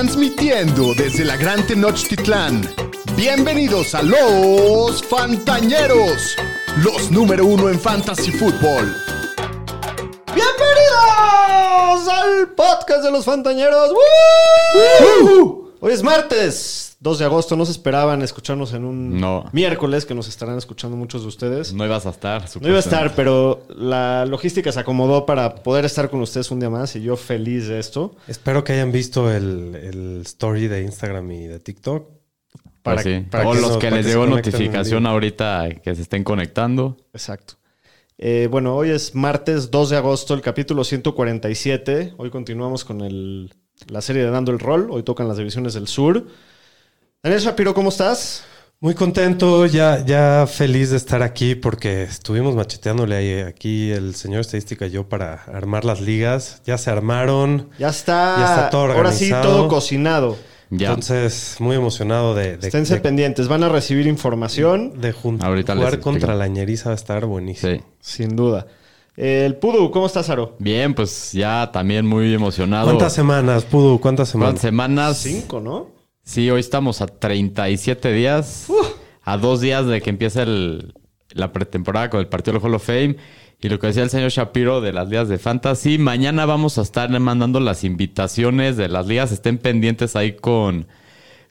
Transmitiendo 0.00 0.94
desde 0.94 1.26
la 1.26 1.36
Gran 1.36 1.66
Tenochtitlán. 1.66 2.62
Bienvenidos 3.16 3.94
a 3.94 4.00
los 4.00 5.02
Fantañeros, 5.02 6.36
los 6.82 7.10
número 7.10 7.44
uno 7.44 7.68
en 7.68 7.78
Fantasy 7.78 8.32
Football. 8.32 8.96
¡Bienvenidos 10.34 12.08
al 12.08 12.48
podcast 12.56 13.04
de 13.04 13.10
los 13.10 13.26
Fantañeros! 13.26 13.92
¡Woo! 15.20 15.70
Hoy 15.80 15.92
es 15.92 16.02
martes, 16.02 16.89
2 17.00 17.18
de 17.18 17.24
agosto. 17.24 17.56
No 17.56 17.64
se 17.66 17.72
esperaban 17.72 18.22
escucharnos 18.22 18.72
en 18.74 18.84
un 18.84 19.20
No. 19.20 19.44
miércoles, 19.52 20.06
que 20.06 20.14
nos 20.14 20.28
estarán 20.28 20.56
escuchando 20.58 20.96
muchos 20.96 21.22
de 21.22 21.28
ustedes. 21.28 21.72
No 21.72 21.84
ibas 21.84 22.06
a 22.06 22.10
estar. 22.10 22.44
No 22.60 22.68
iba 22.68 22.76
a 22.76 22.80
estar, 22.80 23.14
pero 23.14 23.62
la 23.76 24.24
logística 24.26 24.70
se 24.70 24.80
acomodó 24.80 25.26
para 25.26 25.56
poder 25.56 25.84
estar 25.84 26.08
con 26.10 26.20
ustedes 26.20 26.50
un 26.50 26.60
día 26.60 26.70
más 26.70 26.94
y 26.96 27.02
yo 27.02 27.16
feliz 27.16 27.66
de 27.68 27.78
esto. 27.78 28.14
Espero 28.28 28.62
que 28.64 28.74
hayan 28.74 28.92
visto 28.92 29.30
el, 29.32 29.74
el 29.74 30.20
story 30.26 30.68
de 30.68 30.82
Instagram 30.82 31.30
y 31.32 31.46
de 31.46 31.58
TikTok. 31.58 32.06
Para, 32.82 32.96
para- 32.96 33.02
sí. 33.02 33.26
para 33.30 33.48
o 33.48 33.52
que 33.52 33.60
los 33.60 33.76
que 33.76 33.90
les 33.90 34.06
llegó 34.06 34.26
notificación 34.26 35.06
ahorita 35.06 35.68
que 35.82 35.94
se 35.94 36.02
estén 36.02 36.24
conectando. 36.24 36.96
Exacto. 37.12 37.54
Eh, 38.16 38.48
bueno, 38.50 38.74
hoy 38.76 38.90
es 38.90 39.14
martes 39.14 39.70
2 39.70 39.90
de 39.90 39.96
agosto, 39.96 40.34
el 40.34 40.42
capítulo 40.42 40.84
147. 40.84 42.14
Hoy 42.18 42.30
continuamos 42.30 42.84
con 42.84 43.00
el- 43.00 43.52
la 43.88 44.00
serie 44.02 44.22
de 44.24 44.30
Dando 44.30 44.52
el 44.52 44.58
Rol. 44.58 44.88
Hoy 44.90 45.02
tocan 45.02 45.26
las 45.28 45.38
divisiones 45.38 45.72
del 45.74 45.88
sur. 45.88 46.26
Daniel 47.22 47.42
Shapiro, 47.42 47.74
¿cómo 47.74 47.90
estás? 47.90 48.44
Muy 48.80 48.94
contento, 48.94 49.66
ya, 49.66 50.02
ya 50.06 50.46
feliz 50.50 50.88
de 50.88 50.96
estar 50.96 51.22
aquí 51.22 51.54
porque 51.54 52.04
estuvimos 52.04 52.54
macheteándole 52.54 53.14
ahí, 53.14 53.40
aquí 53.40 53.90
el 53.90 54.14
señor 54.14 54.40
estadística 54.40 54.86
y 54.86 54.90
yo 54.90 55.06
para 55.06 55.34
armar 55.34 55.84
las 55.84 56.00
ligas. 56.00 56.62
Ya 56.64 56.78
se 56.78 56.90
armaron. 56.90 57.68
Ya 57.78 57.88
está, 57.90 58.36
Ya 58.38 58.44
está 58.54 58.70
todo 58.70 58.80
ahora 58.92 59.12
sí 59.12 59.24
organizado. 59.26 59.42
todo 59.58 59.68
cocinado. 59.68 60.36
Ya. 60.70 60.88
Entonces, 60.88 61.56
muy 61.58 61.76
emocionado 61.76 62.34
de, 62.34 62.56
de, 62.56 62.68
Esténse 62.68 62.94
de- 62.94 63.00
pendientes, 63.02 63.48
van 63.48 63.64
a 63.64 63.68
recibir 63.68 64.06
información, 64.06 64.98
de 64.98 65.12
jun- 65.12 65.42
Ahorita 65.42 65.74
les 65.74 65.84
jugar 65.84 66.00
contra 66.00 66.34
la 66.34 66.46
ñeriza 66.48 66.88
va 66.88 66.92
a 66.92 66.96
estar 66.96 67.26
buenísimo. 67.26 67.72
sí. 67.74 67.82
sin 68.00 68.34
duda. 68.34 68.66
El 69.16 69.56
Pudu, 69.56 69.90
¿cómo 69.90 70.06
estás, 70.06 70.30
Aro? 70.30 70.56
Bien, 70.58 70.94
pues 70.94 71.32
ya 71.32 71.68
también 71.70 72.06
muy 72.06 72.32
emocionado. 72.32 72.86
¿Cuántas 72.86 73.12
semanas, 73.12 73.64
Pudu? 73.64 74.00
¿Cuántas 74.00 74.32
¿Cuántas 74.32 74.62
semanas? 74.62 75.18
semanas? 75.18 75.40
Cinco, 75.42 75.60
¿no? 75.60 75.99
Sí, 76.30 76.48
hoy 76.48 76.60
estamos 76.60 77.00
a 77.00 77.08
37 77.08 78.12
días. 78.12 78.68
A 79.24 79.36
dos 79.36 79.60
días 79.60 79.84
de 79.86 80.00
que 80.00 80.10
empiece 80.10 80.42
el- 80.42 80.94
la 81.32 81.52
pretemporada 81.52 82.08
con 82.08 82.20
el 82.20 82.28
partido 82.28 82.52
del 82.54 82.62
Hall 82.62 82.74
of 82.76 82.84
Fame. 82.86 83.16
Y 83.60 83.68
lo 83.68 83.80
que 83.80 83.88
decía 83.88 84.04
el 84.04 84.10
señor 84.10 84.30
Shapiro 84.30 84.80
de 84.80 84.92
las 84.92 85.08
ligas 85.08 85.28
de 85.28 85.38
Fantasy. 85.38 85.98
Mañana 85.98 86.46
vamos 86.46 86.78
a 86.78 86.82
estar 86.82 87.10
mandando 87.18 87.58
las 87.58 87.82
invitaciones 87.82 88.76
de 88.76 88.88
las 88.88 89.08
ligas. 89.08 89.32
Estén 89.32 89.58
pendientes 89.58 90.14
ahí 90.14 90.34
con, 90.36 90.86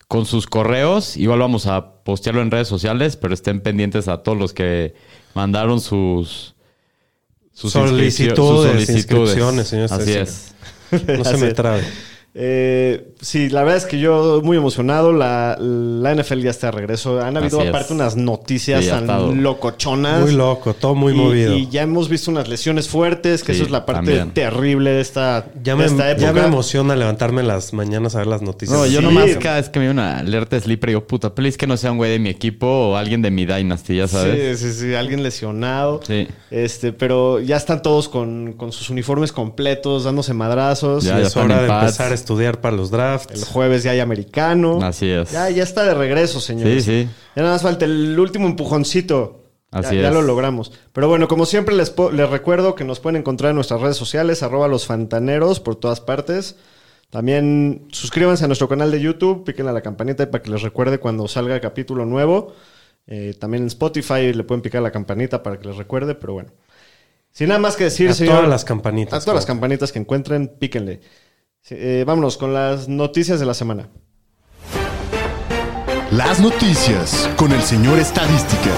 con 0.07 0.25
sus 0.25 0.47
correos. 0.47 1.17
Igual 1.17 1.39
vamos 1.39 1.67
a 1.67 2.01
postearlo 2.05 2.41
en 2.41 2.49
redes 2.49 2.69
sociales, 2.69 3.17
pero 3.17 3.33
estén 3.33 3.59
pendientes 3.59 4.07
a 4.07 4.23
todos 4.23 4.37
los 4.37 4.53
que 4.53 4.95
mandaron 5.35 5.81
sus, 5.81 6.55
sus 7.51 7.75
inscripcio- 7.75 8.33
Solicitudes, 8.33 8.89
inscripciones, 8.89 9.67
señor 9.67 9.89
Así 9.91 10.13
es. 10.13 10.55
No 11.17 11.25
se 11.25 11.35
me 11.37 11.53
trabe. 11.53 11.83
Eh, 12.35 13.13
sí, 13.21 13.49
la 13.49 13.63
verdad 13.63 13.77
es 13.77 13.85
que 13.85 13.99
yo 13.99 14.41
muy 14.43 14.55
emocionado. 14.57 15.11
La, 15.11 15.57
la 15.59 16.13
NFL 16.15 16.41
ya 16.41 16.51
está 16.51 16.67
de 16.67 16.71
regreso. 16.73 17.19
Han 17.21 17.37
habido 17.37 17.59
Así 17.59 17.67
es. 17.67 17.73
aparte 17.73 17.93
unas 17.93 18.15
noticias 18.15 18.83
Sí, 18.85 18.91
tan 18.91 19.41
locochonas. 19.43 20.21
Muy 20.21 20.33
loco, 20.33 20.73
todo 20.73 20.95
muy 20.95 21.13
Y- 21.13 21.15
movido. 21.15 21.55
Y 21.57 21.67
ya 21.69 21.81
hemos 21.81 22.07
visto 22.07 22.29
unas 22.31 22.47
lesiones 22.47 22.87
fuertes, 22.87 23.43
que 23.43 23.53
Sí, 23.53 23.57
eso 23.59 23.65
es 23.65 23.71
la 23.71 23.85
parte 23.85 24.05
también. 24.15 24.31
terrible 24.33 24.91
de 24.91 25.01
esta, 25.01 25.47
Ya 25.63 25.73
de 25.73 25.79
me, 25.79 25.85
esta 25.85 26.11
época. 26.11 26.27
ya 26.27 26.33
me 26.33 26.45
emociona 26.45 26.95
levantarme 26.95 27.41
en 27.41 27.47
las 27.47 27.73
mañanas 27.73 28.15
a 28.15 28.19
ver 28.19 28.27
las 28.27 28.41
noticias. 28.41 28.77
No, 28.77 28.85
yo 28.85 28.99
Sí. 28.99 29.05
nomás 29.05 29.35
cada 29.37 29.55
vez 29.57 29.69
que 29.69 29.79
me 29.79 29.85
dio 29.85 29.91
una 29.91 30.19
alerta 30.19 30.59
sleeper, 30.59 30.89
digo, 30.91 31.07
puta, 31.07 31.33
please 31.33 31.57
que 31.57 31.67
no 31.67 31.77
sea 31.77 31.91
un 31.91 31.97
güey 31.97 32.11
de 32.11 32.19
mi 32.19 32.29
equipo 32.29 32.67
o 32.67 32.95
alguien 32.95 33.21
de 33.21 33.31
mi 33.31 33.45
Dynasty, 33.45 33.97
ya 33.97 34.07
sabes. 34.07 34.59
Sí, 34.59 34.67
sí, 34.71 34.79
sí, 34.79 34.93
alguien 34.95 35.23
lesionado. 35.23 35.99
Sí. 36.05 36.27
Este, 36.51 36.93
pero 36.93 37.39
ya 37.39 37.57
están 37.57 37.81
todos 37.81 38.07
con, 38.07 38.53
con 38.53 38.71
sus 38.71 38.89
uniformes 38.89 39.31
completos, 39.31 40.03
dándose 40.03 40.33
madrazos. 40.33 41.03
Ya, 41.03 41.19
es 41.19 41.35
hora 41.35 41.61
de 41.63 41.67
paz. 41.67 41.83
empezar 41.83 42.11
a 42.11 42.15
estudiar 42.19 42.61
para 42.61 42.75
los 42.75 42.91
drafts. 42.91 43.33
El 43.33 43.45
jueves 43.45 43.83
ya 43.83 43.91
hay 43.91 43.99
americano. 43.99 44.79
Así 44.81 45.09
es. 45.09 45.31
Ya, 45.31 45.49
ya 45.49 45.63
está 45.63 45.83
de 45.83 45.93
regreso, 45.93 46.39
señores. 46.39 46.83
Sí, 46.83 47.03
sí. 47.03 47.09
Ya 47.35 47.41
nada 47.43 47.55
más 47.55 47.61
falta 47.61 47.85
el 47.85 48.19
último 48.19 48.47
empujoncito. 48.47 49.43
Así 49.71 49.95
ya, 49.95 50.03
ya 50.03 50.07
es. 50.09 50.13
lo 50.13 50.21
logramos. 50.21 50.71
Pero 50.93 51.07
bueno, 51.07 51.27
como 51.27 51.45
siempre 51.45 51.75
les, 51.75 51.93
les 52.13 52.29
recuerdo 52.29 52.75
que 52.75 52.83
nos 52.83 52.99
pueden 52.99 53.17
encontrar 53.17 53.51
en 53.51 53.55
nuestras 53.55 53.81
redes 53.81 53.97
sociales, 53.97 54.41
arroba 54.41 54.67
los 54.67 54.85
fantaneros 54.85 55.59
por 55.59 55.75
todas 55.75 56.01
partes. 56.01 56.55
También 57.09 57.87
suscríbanse 57.91 58.43
a 58.43 58.47
nuestro 58.47 58.67
canal 58.67 58.91
de 58.91 59.01
YouTube, 59.01 59.43
piquen 59.43 59.67
a 59.67 59.71
la 59.71 59.81
campanita 59.81 60.29
para 60.29 60.43
que 60.43 60.51
les 60.51 60.61
recuerde 60.61 60.99
cuando 60.99 61.27
salga 61.27 61.55
el 61.55 61.61
capítulo 61.61 62.05
nuevo. 62.05 62.53
Eh, 63.07 63.33
también 63.39 63.63
en 63.63 63.67
Spotify 63.67 64.31
le 64.33 64.43
pueden 64.43 64.61
picar 64.61 64.79
a 64.79 64.83
la 64.83 64.91
campanita 64.91 65.41
para 65.41 65.59
que 65.59 65.67
les 65.67 65.77
recuerde, 65.77 66.13
pero 66.13 66.33
bueno. 66.33 66.51
Sin 67.31 67.47
nada 67.47 67.59
más 67.59 67.75
que 67.75 67.85
decir, 67.85 68.09
a 68.09 68.13
señor. 68.13 68.35
todas 68.35 68.49
las 68.49 68.65
campanitas. 68.65 69.21
A 69.21 69.25
todas 69.25 69.35
las 69.35 69.45
campanitas 69.45 69.91
que 69.91 69.99
encuentren, 69.99 70.47
píquenle. 70.59 71.01
Sí, 71.61 71.75
eh, 71.77 72.03
vámonos 72.05 72.37
con 72.37 72.53
las 72.53 72.87
noticias 72.87 73.39
de 73.39 73.45
la 73.45 73.53
semana. 73.53 73.89
Las 76.11 76.39
noticias 76.39 77.29
con 77.35 77.51
el 77.51 77.61
señor 77.61 77.99
Estadística. 77.99 78.71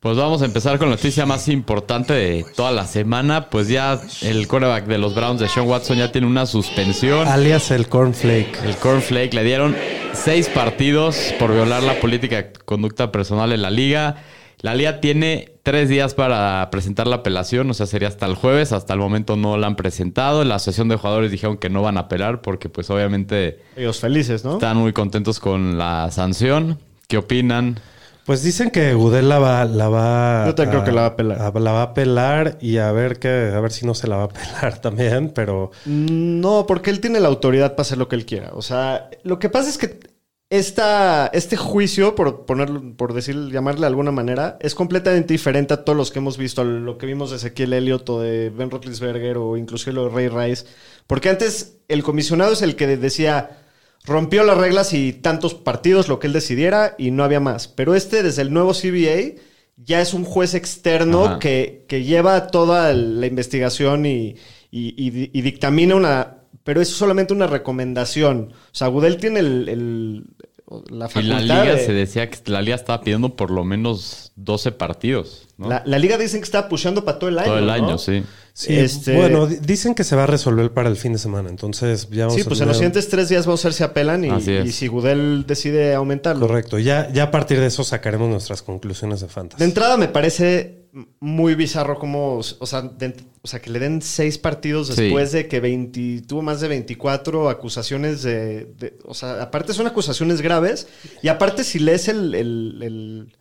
Pues 0.00 0.16
vamos 0.16 0.42
a 0.42 0.46
empezar 0.46 0.78
con 0.78 0.90
la 0.90 0.96
noticia 0.96 1.24
más 1.24 1.46
importante 1.48 2.12
de 2.12 2.44
toda 2.56 2.72
la 2.72 2.86
semana. 2.86 3.48
Pues 3.48 3.68
ya 3.68 4.00
el 4.22 4.48
quarterback 4.48 4.86
de 4.86 4.98
los 4.98 5.14
Browns 5.14 5.40
de 5.40 5.48
Sean 5.48 5.66
Watson 5.68 5.96
ya 5.96 6.10
tiene 6.10 6.26
una 6.26 6.44
suspensión. 6.44 7.28
Alias 7.28 7.70
el 7.70 7.88
cornflake. 7.88 8.58
El 8.64 8.76
Cornflake 8.76 9.32
le 9.32 9.44
dieron 9.44 9.76
seis 10.12 10.48
partidos 10.48 11.16
por 11.38 11.52
violar 11.52 11.84
la 11.84 12.00
política 12.00 12.36
de 12.36 12.52
conducta 12.64 13.12
personal 13.12 13.52
en 13.52 13.62
la 13.62 13.70
liga. 13.70 14.16
La 14.62 14.74
liga 14.76 15.00
tiene 15.00 15.52
tres 15.64 15.88
días 15.88 16.14
para 16.14 16.68
presentar 16.70 17.06
la 17.08 17.16
apelación, 17.16 17.68
o 17.70 17.74
sea, 17.74 17.86
sería 17.86 18.06
hasta 18.08 18.26
el 18.26 18.36
jueves. 18.36 18.72
Hasta 18.72 18.92
el 18.94 19.00
momento 19.00 19.36
no 19.36 19.56
la 19.56 19.66
han 19.66 19.74
presentado. 19.76 20.44
La 20.44 20.54
asociación 20.54 20.88
de 20.88 20.96
jugadores 20.96 21.30
dijeron 21.32 21.56
que 21.58 21.68
no 21.68 21.82
van 21.82 21.96
a 21.96 22.02
apelar 22.02 22.42
porque, 22.42 22.68
pues, 22.68 22.88
obviamente 22.90 23.60
Ellos 23.76 23.98
felices, 23.98 24.44
¿no? 24.44 24.54
están 24.54 24.76
muy 24.76 24.92
contentos 24.92 25.40
con 25.40 25.78
la 25.78 26.10
sanción. 26.12 26.78
¿Qué 27.08 27.18
opinan? 27.18 27.80
Pues 28.24 28.44
dicen 28.44 28.70
que 28.70 28.94
Gudel 28.94 29.28
la 29.28 29.40
va, 29.40 29.64
la 29.64 29.88
va 29.88 30.44
Yo 30.46 30.54
también 30.54 30.70
creo 30.70 30.84
que 30.84 30.92
la 30.92 31.00
va 31.00 31.06
a 31.08 31.16
pelar. 31.16 31.42
a- 31.42 31.58
la 31.58 31.72
va 31.72 31.82
a 31.82 31.92
pelar 31.94 32.56
y 32.60 32.76
a 32.78 32.92
ver 32.92 33.18
que, 33.18 33.28
a 33.52 33.58
ver 33.58 33.72
si 33.72 33.84
no 33.84 33.94
se 33.94 34.06
la 34.06 34.14
va 34.16 34.22
a 34.24 34.28
pelar 34.28 34.78
también, 34.80 35.32
pero 35.34 35.72
No, 35.86 36.66
porque 36.68 36.90
él 36.90 37.00
tiene 37.00 37.18
la 37.18 37.26
autoridad 37.26 37.72
para 37.72 37.82
hacer 37.82 37.98
lo 37.98 38.06
que 38.06 38.14
él 38.14 38.24
quiera. 38.26 38.50
O 38.54 38.62
sea, 38.62 39.10
lo 39.24 39.40
que 39.40 39.48
pasa 39.48 39.68
es 39.70 39.76
que 39.76 39.98
esta, 40.58 41.28
este 41.32 41.56
juicio, 41.56 42.14
por 42.14 42.44
ponerlo, 42.44 42.94
por 42.96 43.14
decir, 43.14 43.34
llamarle 43.50 43.80
de 43.80 43.86
alguna 43.86 44.10
manera, 44.12 44.58
es 44.60 44.74
completamente 44.74 45.32
diferente 45.32 45.72
a 45.72 45.82
todos 45.84 45.96
los 45.96 46.10
que 46.10 46.18
hemos 46.18 46.36
visto, 46.36 46.60
a 46.60 46.64
lo 46.64 46.98
que 46.98 47.06
vimos 47.06 47.30
de 47.30 47.36
Ezequiel 47.36 47.72
Elliott 47.72 48.08
o 48.10 48.20
de 48.20 48.50
Ben 48.50 48.70
Roethlisberger 48.70 49.38
o 49.38 49.56
inclusive 49.56 49.94
lo 49.94 50.04
de 50.04 50.10
Ray 50.10 50.28
Rice. 50.28 50.66
Porque 51.06 51.30
antes 51.30 51.78
el 51.88 52.02
comisionado 52.02 52.52
es 52.52 52.60
el 52.62 52.76
que 52.76 52.86
decía 52.98 53.58
rompió 54.04 54.44
las 54.44 54.58
reglas 54.58 54.92
y 54.92 55.12
tantos 55.14 55.54
partidos, 55.54 56.08
lo 56.08 56.18
que 56.18 56.26
él 56.26 56.32
decidiera, 56.32 56.96
y 56.98 57.12
no 57.12 57.24
había 57.24 57.40
más. 57.40 57.68
Pero 57.68 57.94
este, 57.94 58.22
desde 58.22 58.42
el 58.42 58.52
nuevo 58.52 58.72
CBA, 58.74 59.40
ya 59.76 60.00
es 60.02 60.12
un 60.12 60.24
juez 60.24 60.54
externo 60.54 61.38
que, 61.38 61.86
que 61.88 62.04
lleva 62.04 62.48
toda 62.48 62.92
la 62.92 63.26
investigación 63.26 64.04
y, 64.04 64.36
y- 64.70 64.94
y- 64.98 65.30
y 65.32 65.40
dictamina 65.42 65.94
una. 65.94 66.41
Pero 66.64 66.80
es 66.80 66.88
solamente 66.88 67.32
una 67.32 67.46
recomendación. 67.46 68.52
O 68.52 68.74
sea, 68.74 68.88
Gudel 68.88 69.16
tiene 69.16 69.40
el, 69.40 69.68
el- 69.68 70.24
la 70.90 71.04
Y 71.04 71.08
facultad. 71.10 71.40
la 71.40 71.40
liga 71.62 71.74
de- 71.76 71.84
se 71.84 71.92
decía 71.92 72.30
que 72.30 72.38
la 72.50 72.62
liga 72.62 72.76
estaba 72.76 73.02
pidiendo 73.02 73.36
por 73.36 73.50
lo 73.50 73.62
menos 73.62 74.32
12 74.36 74.72
partidos, 74.72 75.48
¿no? 75.58 75.68
la, 75.68 75.82
la 75.84 75.98
liga 75.98 76.16
dicen 76.16 76.40
que 76.40 76.44
está 76.46 76.66
pushando 76.70 77.04
para 77.04 77.18
todo 77.18 77.28
el 77.28 77.38
año. 77.38 77.46
Todo 77.48 77.58
el 77.58 77.66
¿no? 77.66 77.72
año, 77.72 77.98
sí. 77.98 78.22
sí, 78.54 78.74
Este- 78.78 79.14
bueno, 79.14 79.46
di- 79.46 79.56
dicen 79.56 79.94
que 79.94 80.02
se 80.02 80.16
va 80.16 80.22
a 80.22 80.26
resolver 80.26 80.72
para 80.72 80.88
el 80.88 80.96
fin 80.96 81.12
de 81.12 81.18
semana, 81.18 81.50
entonces 81.50 82.08
ya 82.08 82.22
vamos 82.24 82.36
Sí, 82.36 82.40
a 82.40 82.44
pues 82.46 82.60
en 82.62 82.68
los 82.68 82.76
siguientes 82.78 83.06
tres 83.10 83.28
días 83.28 83.44
vamos 83.44 83.62
a 83.62 83.68
ver 83.68 83.74
si 83.74 83.82
apelan 83.82 84.24
y, 84.24 84.28
y 84.30 84.72
si 84.72 84.86
Gudel 84.86 85.44
decide 85.46 85.92
aumentarlo. 85.94 86.46
Correcto, 86.46 86.78
ya, 86.78 87.12
ya 87.12 87.24
a 87.24 87.30
partir 87.30 87.60
de 87.60 87.66
eso 87.66 87.84
sacaremos 87.84 88.30
nuestras 88.30 88.62
conclusiones 88.62 89.20
de 89.20 89.28
fantasy. 89.28 89.58
De 89.58 89.66
entrada 89.66 89.98
me 89.98 90.08
parece 90.08 90.81
muy 91.20 91.54
bizarro 91.54 91.98
como, 91.98 92.36
o 92.36 92.66
sea, 92.66 92.82
de- 92.82 93.14
o 93.40 93.48
sea, 93.48 93.60
que 93.62 93.70
le 93.70 93.78
den 93.78 94.02
seis 94.02 94.36
partidos 94.36 94.88
Sí. 94.88 95.02
después 95.04 95.32
de 95.32 95.48
que 95.48 95.58
20, 95.60 96.22
tuvo 96.26 96.42
más 96.42 96.60
de 96.60 96.68
24 96.68 97.48
acusaciones 97.48 98.22
de, 98.22 98.66
de- 98.78 98.98
o 99.04 99.14
sea, 99.14 99.40
aparte 99.42 99.72
son 99.72 99.86
acusaciones 99.86 100.42
graves 100.42 100.86
y 101.22 101.28
aparte 101.28 101.64
si 101.64 101.78
lees 101.78 102.08
el, 102.08 102.34
el- 102.34 102.78
el- 102.82 103.36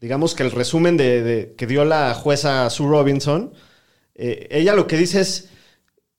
digamos 0.00 0.34
que 0.34 0.42
el 0.42 0.50
resumen 0.50 0.96
de, 0.98 1.22
de- 1.22 1.54
que 1.56 1.66
dio 1.66 1.84
la 1.86 2.12
jueza 2.14 2.68
Sue 2.68 2.88
Robinson, 2.88 3.52
eh, 4.14 4.48
ella 4.50 4.74
lo 4.74 4.86
que 4.86 4.98
dice 4.98 5.20
es, 5.22 5.48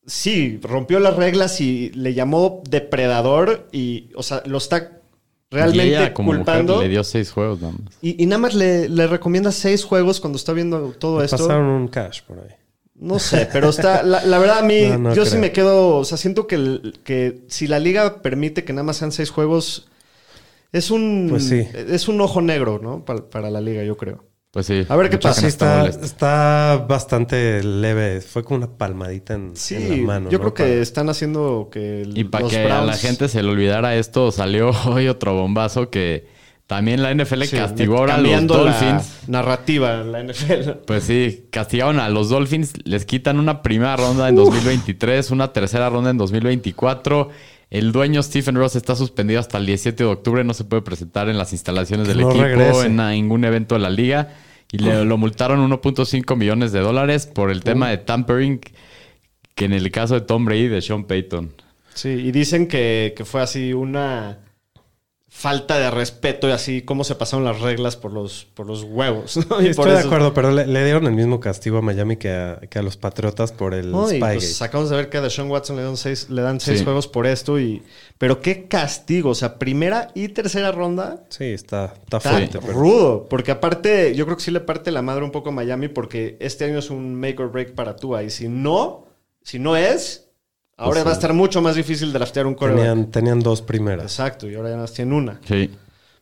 sí, 0.08 0.60
rompió 0.64 1.00
las 1.00 1.16
reglas 1.16 1.62
y 1.62 1.92
le 1.92 2.14
llamó 2.16 2.64
depredador 2.68 3.68
y, 3.72 4.10
o 4.16 4.24
sea, 4.24 4.42
lo 4.48 4.58
está 4.58 5.00
y 5.54 5.56
realmente 5.56 5.88
ella 5.88 6.14
como 6.14 6.34
culpando. 6.36 6.74
mujer 6.74 6.88
le 6.88 6.92
dio 6.94 7.04
seis 7.04 7.32
juegos 7.32 7.62
nada 7.62 7.74
más. 7.74 7.94
Y, 8.02 8.22
y 8.22 8.26
nada 8.26 8.40
más 8.40 8.54
le, 8.56 8.90
le 8.90 9.08
recomienda 9.08 9.52
seis 9.52 9.84
juegos 9.84 10.20
cuando 10.20 10.38
está 10.38 10.54
viendo 10.54 10.90
todo 11.00 11.24
esto. 11.24 11.38
Pasaron 11.38 11.66
un 11.68 11.88
cash 11.88 12.22
por 12.28 12.40
ahí. 12.40 12.56
No 12.96 13.20
sé, 13.20 13.50
pero 13.52 13.70
está. 13.70 14.04
La, 14.04 14.24
la 14.26 14.38
verdad, 14.40 14.60
a 14.60 14.64
mí, 14.64 14.82
No, 14.90 14.98
no 15.00 15.14
yo 15.16 15.26
sí 15.26 15.38
me 15.38 15.52
quedo. 15.52 15.98
O 15.98 16.06
sea, 16.06 16.18
siento 16.18 16.48
que, 16.48 16.56
el- 16.56 17.00
que 17.04 17.42
si 17.48 17.68
la 17.68 17.80
liga 17.80 18.22
permite 18.22 18.64
que 18.64 18.74
nada 18.74 18.84
más 18.84 18.98
sean 18.98 19.12
seis 19.12 19.30
juegos, 19.30 19.88
es 20.72 20.92
un. 20.92 21.28
Pues 21.30 21.48
sí. 21.48 21.68
Es 21.74 22.08
un 22.08 22.22
ojo 22.22 22.42
negro, 22.42 22.80
¿no? 22.82 23.04
Pa- 23.04 23.30
Para, 23.30 23.50
la 23.50 23.62
liga, 23.62 23.84
yo 23.84 23.98
creo. 23.98 24.24
Pues 24.54 24.68
sí. 24.68 24.86
A 24.88 24.96
ver 24.96 25.10
qué 25.10 25.18
pasa. 25.18 25.42
Sí, 25.42 25.48
está, 25.48 25.88
está 25.88 26.86
bastante 26.88 27.64
leve. 27.64 28.22
Fue 28.22 28.44
como 28.44 28.58
una 28.58 28.68
palmadita 28.68 29.34
en, 29.34 29.56
Sí, 29.56 29.74
en 29.76 30.02
la 30.02 30.08
mano. 30.08 30.30
yo 30.30 30.38
¿no? 30.38 30.44
creo 30.44 30.54
que 30.54 30.64
Para- 30.64 30.76
están 30.84 31.10
haciendo 31.10 31.70
que. 31.72 32.04
el- 32.04 32.16
Y 32.16 32.24
para 32.26 32.44
los 32.44 32.52
que 32.54 32.60
a 32.72 32.82
la 32.84 32.94
gente 32.94 33.28
se 33.30 33.42
le 33.42 33.50
olvidara 33.50 33.96
esto, 33.96 34.32
salió 34.32 34.70
hoy 34.86 35.08
otro 35.08 35.34
bombazo 35.34 35.90
que 35.90 36.28
también 36.68 37.02
la 37.02 37.10
NFL 37.12 37.44
Sí, 37.46 37.58
castigó 37.58 37.98
ahora 37.98 38.14
a 38.14 38.18
los 38.20 38.26
cambiando 38.32 38.64
la 38.64 38.72
Dolphins. 38.80 39.28
narrativa 39.28 40.02
en 40.02 40.12
la 40.12 40.20
NFL. 40.24 40.70
Pues 40.86 41.04
sí, 41.04 41.48
castigaron 41.50 42.00
a 42.00 42.08
los 42.10 42.30
Dolphins, 42.30 42.74
les 42.86 43.06
quitan 43.06 43.40
una 43.40 43.64
primera 43.64 43.98
ronda 43.98 44.30
en 44.30 44.36
2023, 44.36 45.32
una 45.32 45.52
tercera 45.52 45.90
ronda 45.90 46.12
en 46.12 46.18
2024. 46.18 47.30
El 47.74 47.92
dueño 47.92 48.22
Stephen 48.22 48.54
Ross 48.54 48.76
está 48.76 48.96
suspendido 48.96 49.40
hasta 49.40 49.58
el 49.58 49.66
17 49.66 50.04
de 50.04 50.08
octubre, 50.08 50.44
no 50.44 50.54
se 50.54 50.64
puede 50.64 50.84
presentar 50.84 51.28
en 51.28 51.40
las 51.40 51.54
instalaciones 51.54 52.08
del 52.08 52.22
no 52.22 52.30
equipo, 52.30 52.44
regrese. 52.44 52.86
en 52.86 52.98
ningún 52.98 53.44
evento 53.46 53.74
de 53.74 53.82
la 53.82 53.90
liga. 53.90 54.36
Y 54.72 54.78
le, 54.78 55.04
lo 55.04 55.18
multaron 55.18 55.60
1.5 55.68 56.36
millones 56.38 56.72
de 56.72 56.82
dólares 56.82 57.26
por 57.26 57.50
el 57.50 57.64
tema 57.64 57.90
de 57.90 57.98
tampering, 57.98 58.62
que 59.56 59.66
en 59.66 59.74
el 59.74 59.90
caso 59.90 60.14
de 60.14 60.22
Tom 60.22 60.46
Brady 60.46 60.68
de 60.68 60.84
Sean 60.84 61.06
Payton. 61.06 61.52
Sí, 61.96 62.10
y 62.10 62.32
dicen 62.32 62.68
que, 62.68 63.16
que 63.18 63.26
fue 63.26 63.42
así 63.42 63.74
una 63.74 64.43
falta 65.36 65.80
de 65.80 65.90
respeto 65.90 66.48
y 66.48 66.52
así 66.52 66.84
cómo 66.84 67.04
se 67.04 67.16
pasaron 67.16 67.44
las 67.44 67.60
reglas 67.60 67.98
por 67.98 68.14
los, 68.14 68.46
por 68.54 68.68
los 68.68 68.84
huevos. 68.84 69.36
¿no? 69.50 69.62
Y 69.62 69.68
Estoy 69.68 69.74
por 69.86 69.92
de 69.94 70.00
eso- 70.00 70.08
acuerdo, 70.08 70.34
pero 70.34 70.52
le, 70.52 70.68
le 70.68 70.86
dieron 70.86 71.06
el 71.08 71.14
mismo 71.14 71.40
castigo 71.40 71.80
a 71.80 71.82
Miami 71.82 72.18
que 72.18 72.30
a, 72.32 72.60
que 72.70 72.80
a 72.80 72.84
los 72.84 72.98
Patriotas 72.98 73.52
por 73.52 73.74
el 73.74 73.92
No, 73.92 74.06
y 74.10 74.18
Spygate. 74.18 74.36
pues 74.36 74.62
acabamos 74.62 74.92
de 74.92 74.96
ver 74.98 75.10
que 75.10 75.18
a 75.18 75.22
Deshaun 75.22 75.50
Watson 75.50 75.76
le 75.76 75.82
dan 75.84 75.98
seis, 75.98 76.30
le 76.30 76.42
dan 76.44 76.60
seis 76.62 76.78
Sí. 76.80 76.84
juegos 76.86 77.08
por 77.08 77.26
esto 77.28 77.60
y... 77.60 77.82
Pero 78.20 78.42
qué 78.42 78.68
castigo, 78.68 79.32
o 79.32 79.36
sea, 79.36 79.58
primera 79.60 80.12
y 80.14 80.30
tercera 80.30 80.72
ronda 80.72 81.24
Sí, 81.30 81.46
está, 81.46 81.94
está 82.04 82.18
está 82.18 82.30
fuerte. 82.30 82.60
pero- 82.62 82.74
rudo. 82.74 83.28
Porque 83.28 83.52
aparte, 83.52 84.16
yo 84.16 84.26
creo 84.26 84.38
que 84.38 84.44
sí 84.44 84.52
le 84.52 84.62
parte 84.62 84.92
la 84.92 85.02
madre 85.02 85.24
un 85.26 85.32
poco 85.32 85.50
a 85.50 85.52
Miami 85.52 85.88
porque 85.90 86.38
este 86.40 86.64
año 86.64 86.78
es 86.80 86.90
un 86.90 87.16
make 87.16 87.42
or 87.42 87.52
break 87.52 87.74
para 87.74 87.96
Tua. 87.98 88.24
Y 88.24 88.30
si 88.30 88.48
no, 88.48 89.08
si 89.42 89.60
no 89.60 89.76
es, 89.76 90.30
ahora 90.84 90.96
Pues 91.02 91.06
va 91.06 91.10
a 91.12 91.14
estar 91.14 91.34
mucho 91.34 91.62
más 91.62 91.76
difícil 91.76 92.12
draftear 92.14 92.46
un 92.46 92.56
coreback. 92.56 92.80
Tenían, 92.82 93.12
tenían 93.12 93.40
dos 93.40 93.62
primeras. 93.62 94.06
Exacto, 94.06 94.50
y 94.50 94.56
ahora 94.56 94.70
ya 94.70 94.78
más 94.78 94.94
tienen 94.94 95.14
una. 95.14 95.40
Sí. 95.48 95.64
Está, 95.64 95.80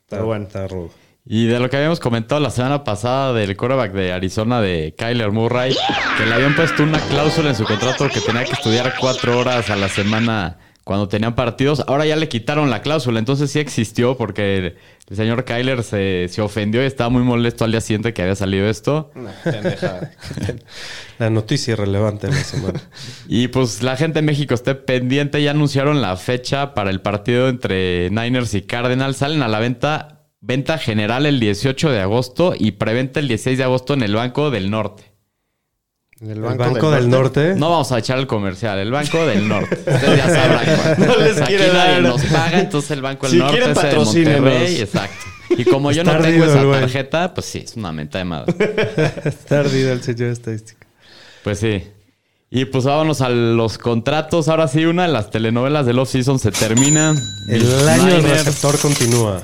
Pero 0.09 0.25
bueno. 0.25 0.45
está 0.45 0.67
rudo. 0.67 0.89
Y 1.25 1.45
de 1.45 1.59
lo 1.59 1.69
que 1.69 1.77
habíamos 1.77 1.99
comentado 1.99 2.41
la 2.41 2.49
semana 2.49 2.83
pasada 2.83 3.31
del 3.33 3.55
quarterback 3.55 3.91
de 3.93 4.11
Arizona 4.11 4.59
de 4.59 4.95
Kyler 4.97 5.31
Murray, 5.31 5.75
que 6.17 6.25
le 6.25 6.33
habían 6.33 6.55
puesto 6.55 6.81
una 6.83 6.99
cláusula 6.99 7.49
en 7.49 7.55
su 7.55 7.63
contrato 7.63 8.09
que 8.09 8.21
tenía 8.21 8.43
que 8.43 8.53
estudiar 8.53 8.93
cuatro 8.99 9.37
horas 9.37 9.69
a 9.69 9.75
la 9.75 9.87
semana 9.87 10.57
cuando 10.83 11.07
tenían 11.07 11.35
partidos. 11.35 11.83
Ahora 11.87 12.07
ya 12.07 12.15
le 12.15 12.27
quitaron 12.27 12.71
la 12.71 12.81
cláusula, 12.81 13.19
entonces 13.19 13.51
sí 13.51 13.59
existió 13.59 14.17
porque 14.17 14.75
el, 15.11 15.17
señor 15.17 15.45
Kyler 15.45 15.83
se, 15.83 16.27
se 16.29 16.41
ofendió 16.41 16.81
y 16.81 16.85
estaba 16.85 17.09
muy 17.09 17.23
molesto 17.23 17.65
al 17.65 17.71
día 17.71 17.81
siguiente 17.81 18.13
que 18.13 18.21
había 18.21 18.35
salido 18.35 18.67
esto. 18.67 19.11
La 21.19 21.29
noticia 21.29 21.73
irrelevante 21.73 22.27
de 22.27 22.33
la 22.33 22.43
semana. 22.43 22.81
Y 23.27 23.49
pues 23.49 23.83
la 23.83 23.97
gente 23.97 24.19
en 24.19 24.25
México 24.25 24.53
esté 24.53 24.75
pendiente, 24.75 25.43
ya 25.43 25.51
anunciaron 25.51 26.01
la 26.01 26.15
fecha 26.17 26.73
para 26.73 26.89
el 26.89 27.01
partido 27.01 27.49
entre 27.49 28.09
Niners 28.09 28.53
y 28.53 28.63
Cardinals. 28.63 29.17
Salen 29.17 29.43
a 29.43 29.47
la 29.47 29.59
venta, 29.59 30.25
venta 30.39 30.77
general 30.77 31.25
el 31.25 31.39
18 31.39 31.91
de 31.91 31.99
agosto 31.99 32.53
y 32.57 32.71
preventa 32.71 33.19
el 33.19 33.27
16 33.27 33.57
de 33.57 33.63
agosto 33.63 33.93
en 33.93 34.03
el 34.03 34.15
Banco 34.15 34.49
del 34.49 34.71
Norte. 34.71 35.10
En 36.21 36.29
El 36.29 36.39
Banco, 36.39 36.91
del, 36.91 37.09
Norte. 37.09 37.55
No 37.55 37.71
vamos 37.71 37.91
a 37.91 37.97
echar 37.97 38.19
el 38.19 38.27
comercial, 38.27 38.77
el 38.77 38.91
Banco 38.91 39.25
del 39.25 39.47
Norte. 39.47 39.73
Ustedes 39.75 40.17
ya 40.17 40.29
sabrán. 40.29 40.99
No 40.99 41.15
les 41.15 41.41
Aquí 41.41 41.53
nadie 41.53 41.73
dar. 41.73 42.01
nos 42.03 42.21
paga, 42.25 42.59
entonces 42.59 42.91
el 42.91 43.01
Banco 43.01 43.25
del 43.25 43.31
Si 43.31 43.39
Norte 43.39 43.57
quieren, 43.57 43.71
es 43.71 43.83
el 43.83 43.89
de. 43.89 44.39
Monterrey, 44.39 44.81
exacto. 44.81 45.25
Y 45.57 45.65
como 45.65 45.91
yo 45.91 46.03
no 46.03 46.15
tengo 46.19 46.45
esa 46.45 46.71
tarjeta, 46.79 47.33
pues 47.33 47.47
sí, 47.47 47.63
es 47.65 47.75
una 47.75 47.91
menta 47.91 48.19
de 48.19 48.25
madre. 48.25 48.53
Está 49.25 49.61
ardido 49.61 49.91
el 49.91 50.03
señor 50.03 50.29
estadística. 50.29 50.85
Pues 51.43 51.57
sí. 51.57 51.83
Y 52.51 52.65
pues 52.65 52.83
vámonos 52.83 53.21
a 53.21 53.29
los 53.29 53.79
contratos. 53.79 54.47
Ahora 54.47 54.67
sí, 54.67 54.85
una 54.85 55.03
de 55.03 55.13
las 55.13 55.31
telenovelas 55.31 55.87
del 55.87 55.97
off-season 55.97 56.37
se 56.37 56.51
termina. 56.51 57.15
El 57.49 57.89
año 57.89 58.05
del 58.05 58.23
receptor 58.23 58.77
continúa. 58.77 59.41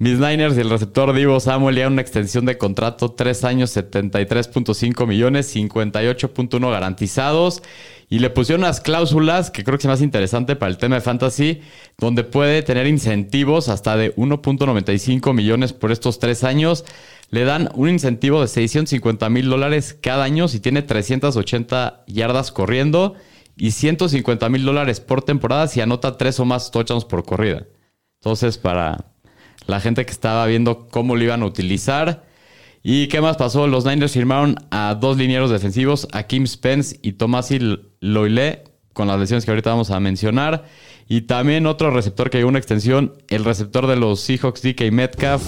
Mis 0.00 0.18
Niners 0.18 0.56
y 0.56 0.60
el 0.60 0.70
receptor 0.70 1.12
Divo 1.12 1.38
Samuel 1.40 1.76
ya 1.76 1.86
una 1.86 2.00
extensión 2.00 2.46
de 2.46 2.56
contrato, 2.56 3.10
3 3.10 3.44
años, 3.44 3.76
73.5 3.76 5.06
millones, 5.06 5.54
58.1 5.54 6.70
garantizados. 6.70 7.62
Y 8.08 8.20
le 8.20 8.30
pusieron 8.30 8.62
unas 8.62 8.80
cláusulas 8.80 9.50
que 9.50 9.62
creo 9.62 9.76
que 9.76 9.82
es 9.82 9.90
más 9.90 10.00
interesante 10.00 10.56
para 10.56 10.70
el 10.70 10.78
tema 10.78 10.94
de 10.94 11.02
fantasy, 11.02 11.60
donde 11.98 12.24
puede 12.24 12.62
tener 12.62 12.86
incentivos 12.86 13.68
hasta 13.68 13.98
de 13.98 14.16
1.95 14.16 15.34
millones 15.34 15.74
por 15.74 15.92
estos 15.92 16.18
tres 16.18 16.44
años. 16.44 16.86
Le 17.28 17.44
dan 17.44 17.68
un 17.74 17.90
incentivo 17.90 18.40
de 18.40 18.48
650 18.48 19.28
mil 19.28 19.50
dólares 19.50 19.98
cada 20.00 20.24
año 20.24 20.48
si 20.48 20.60
tiene 20.60 20.80
380 20.80 22.04
yardas 22.06 22.52
corriendo 22.52 23.16
y 23.54 23.72
150 23.72 24.48
mil 24.48 24.64
dólares 24.64 24.98
por 24.98 25.20
temporada 25.20 25.68
si 25.68 25.82
anota 25.82 26.16
tres 26.16 26.40
o 26.40 26.46
más 26.46 26.70
touchdowns 26.70 27.04
por 27.04 27.26
corrida. 27.26 27.66
Entonces, 28.20 28.56
para 28.56 29.09
la 29.70 29.80
gente 29.80 30.04
que 30.04 30.12
estaba 30.12 30.44
viendo 30.46 30.88
cómo 30.88 31.16
lo 31.16 31.24
iban 31.24 31.42
a 31.42 31.46
utilizar. 31.46 32.24
¿Y 32.82 33.08
qué 33.08 33.20
más 33.20 33.36
pasó? 33.36 33.66
Los 33.66 33.84
Niners 33.84 34.12
firmaron 34.12 34.56
a 34.70 34.94
dos 34.94 35.16
linieros 35.16 35.50
defensivos, 35.50 36.08
a 36.12 36.24
Kim 36.24 36.46
Spence 36.46 36.98
y 37.02 37.12
Tomasi 37.12 37.58
Loile, 38.00 38.64
con 38.92 39.06
las 39.06 39.18
lesiones 39.20 39.44
que 39.44 39.50
ahorita 39.50 39.70
vamos 39.70 39.90
a 39.90 40.00
mencionar. 40.00 40.64
Y 41.06 41.22
también 41.22 41.66
otro 41.66 41.90
receptor 41.90 42.30
que 42.30 42.38
lleva 42.38 42.48
una 42.48 42.58
extensión, 42.58 43.14
el 43.28 43.44
receptor 43.44 43.86
de 43.88 43.96
los 43.96 44.20
Seahawks, 44.20 44.62
DK 44.62 44.92
Metcalf, 44.92 45.42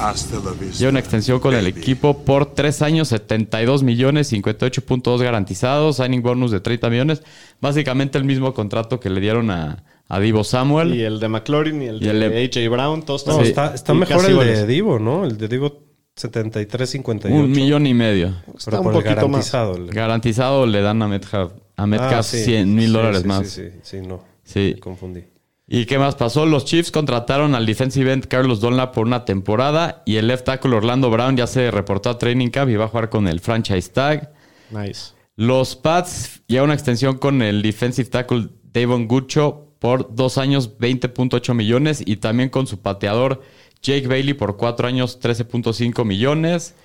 lleva 0.76 0.90
una 0.90 0.98
extensión 0.98 1.38
con 1.38 1.54
el 1.54 1.68
equipo 1.68 2.24
por 2.24 2.46
tres 2.54 2.82
años, 2.82 3.08
72 3.08 3.84
millones, 3.84 4.32
58.2 4.32 5.22
garantizados, 5.22 5.98
signing 5.98 6.20
bonus 6.20 6.50
de 6.50 6.60
30 6.60 6.90
millones. 6.90 7.22
Básicamente 7.60 8.18
el 8.18 8.24
mismo 8.24 8.52
contrato 8.54 8.98
que 8.98 9.08
le 9.08 9.20
dieron 9.20 9.52
a, 9.52 9.84
a 10.14 10.20
Divo 10.20 10.44
Samuel. 10.44 10.94
Y 10.94 11.02
el 11.02 11.18
de 11.20 11.28
McLaurin 11.28 11.80
y 11.82 11.86
el 11.86 12.02
Y 12.02 12.08
el 12.08 12.20
de 12.20 12.44
AJ 12.44 12.68
Brown, 12.70 13.02
todos 13.02 13.26
No, 13.26 13.40
están- 13.40 13.44
está, 13.66 13.74
está 13.74 13.94
mejor 13.94 14.24
el 14.28 14.36
de 14.38 14.66
Divo, 14.66 14.98
¿no? 14.98 15.24
El 15.24 15.38
de 15.38 15.48
Divo 15.48 15.84
73.58. 16.14 17.32
un 17.34 17.50
millón 17.50 17.86
y 17.86 17.94
medio. 17.94 18.34
Está 18.56 18.80
un 18.80 18.92
poquito 18.92 19.28
más. 19.28 19.50
garantizado. 19.50 19.76
el- 19.76 19.86
Garantizado 19.90 20.66
le 20.66 20.82
dan 20.82 21.00
a 21.02 21.08
Metcalf, 21.08 21.52
a 21.76 21.86
Metcalf 21.86 22.12
Ah, 22.14 22.22
sí. 22.22 22.44
100 22.44 22.74
mil 22.74 22.88
Sí, 22.88 22.92
dólares 22.92 23.22
sí, 23.22 23.28
más. 23.28 23.48
Sí, 23.48 23.62
sí, 23.70 23.78
sí, 23.82 24.06
no. 24.06 24.22
Sí. 24.44 24.72
Me 24.74 24.80
confundí. 24.80 25.24
¿Y 25.66 25.86
qué 25.86 25.98
más 25.98 26.16
pasó? 26.16 26.44
Los 26.44 26.66
Chiefs 26.66 26.90
contrataron 26.90 27.54
al 27.54 27.64
defensive 27.64 28.12
end 28.12 28.26
Carlos 28.26 28.60
Dunlap 28.60 28.92
por 28.92 29.06
una 29.06 29.24
temporada 29.24 30.02
y 30.04 30.16
el 30.16 30.26
left 30.26 30.44
tackle 30.44 30.74
Orlando 30.76 31.08
Brown 31.10 31.36
ya 31.36 31.46
se 31.46 31.70
reportó 31.70 32.10
a 32.10 32.18
Training 32.18 32.48
Camp 32.50 32.70
y 32.70 32.76
va 32.76 32.84
a 32.84 32.88
jugar 32.88 33.08
con 33.08 33.26
el 33.28 33.40
franchise 33.40 33.88
tag. 33.90 34.32
Nice. 34.70 35.12
Los 35.36 35.76
Pats 35.76 36.42
ya 36.48 36.62
una 36.62 36.74
extensión 36.74 37.16
con 37.16 37.40
el 37.40 37.62
defensive 37.62 38.10
tackle 38.10 38.48
Davon 38.74 39.08
Gucho 39.08 39.71
por 39.82 40.14
dos 40.14 40.38
años 40.38 40.78
20.8 40.78 41.54
millones 41.54 42.04
y 42.06 42.18
también 42.18 42.50
con 42.50 42.68
su 42.68 42.78
pateador 42.78 43.42
Jake 43.82 44.06
Bailey 44.06 44.32
por 44.32 44.56
cuatro 44.56 44.86
años 44.86 45.20
13.5 45.20 46.04
millones. 46.04 46.76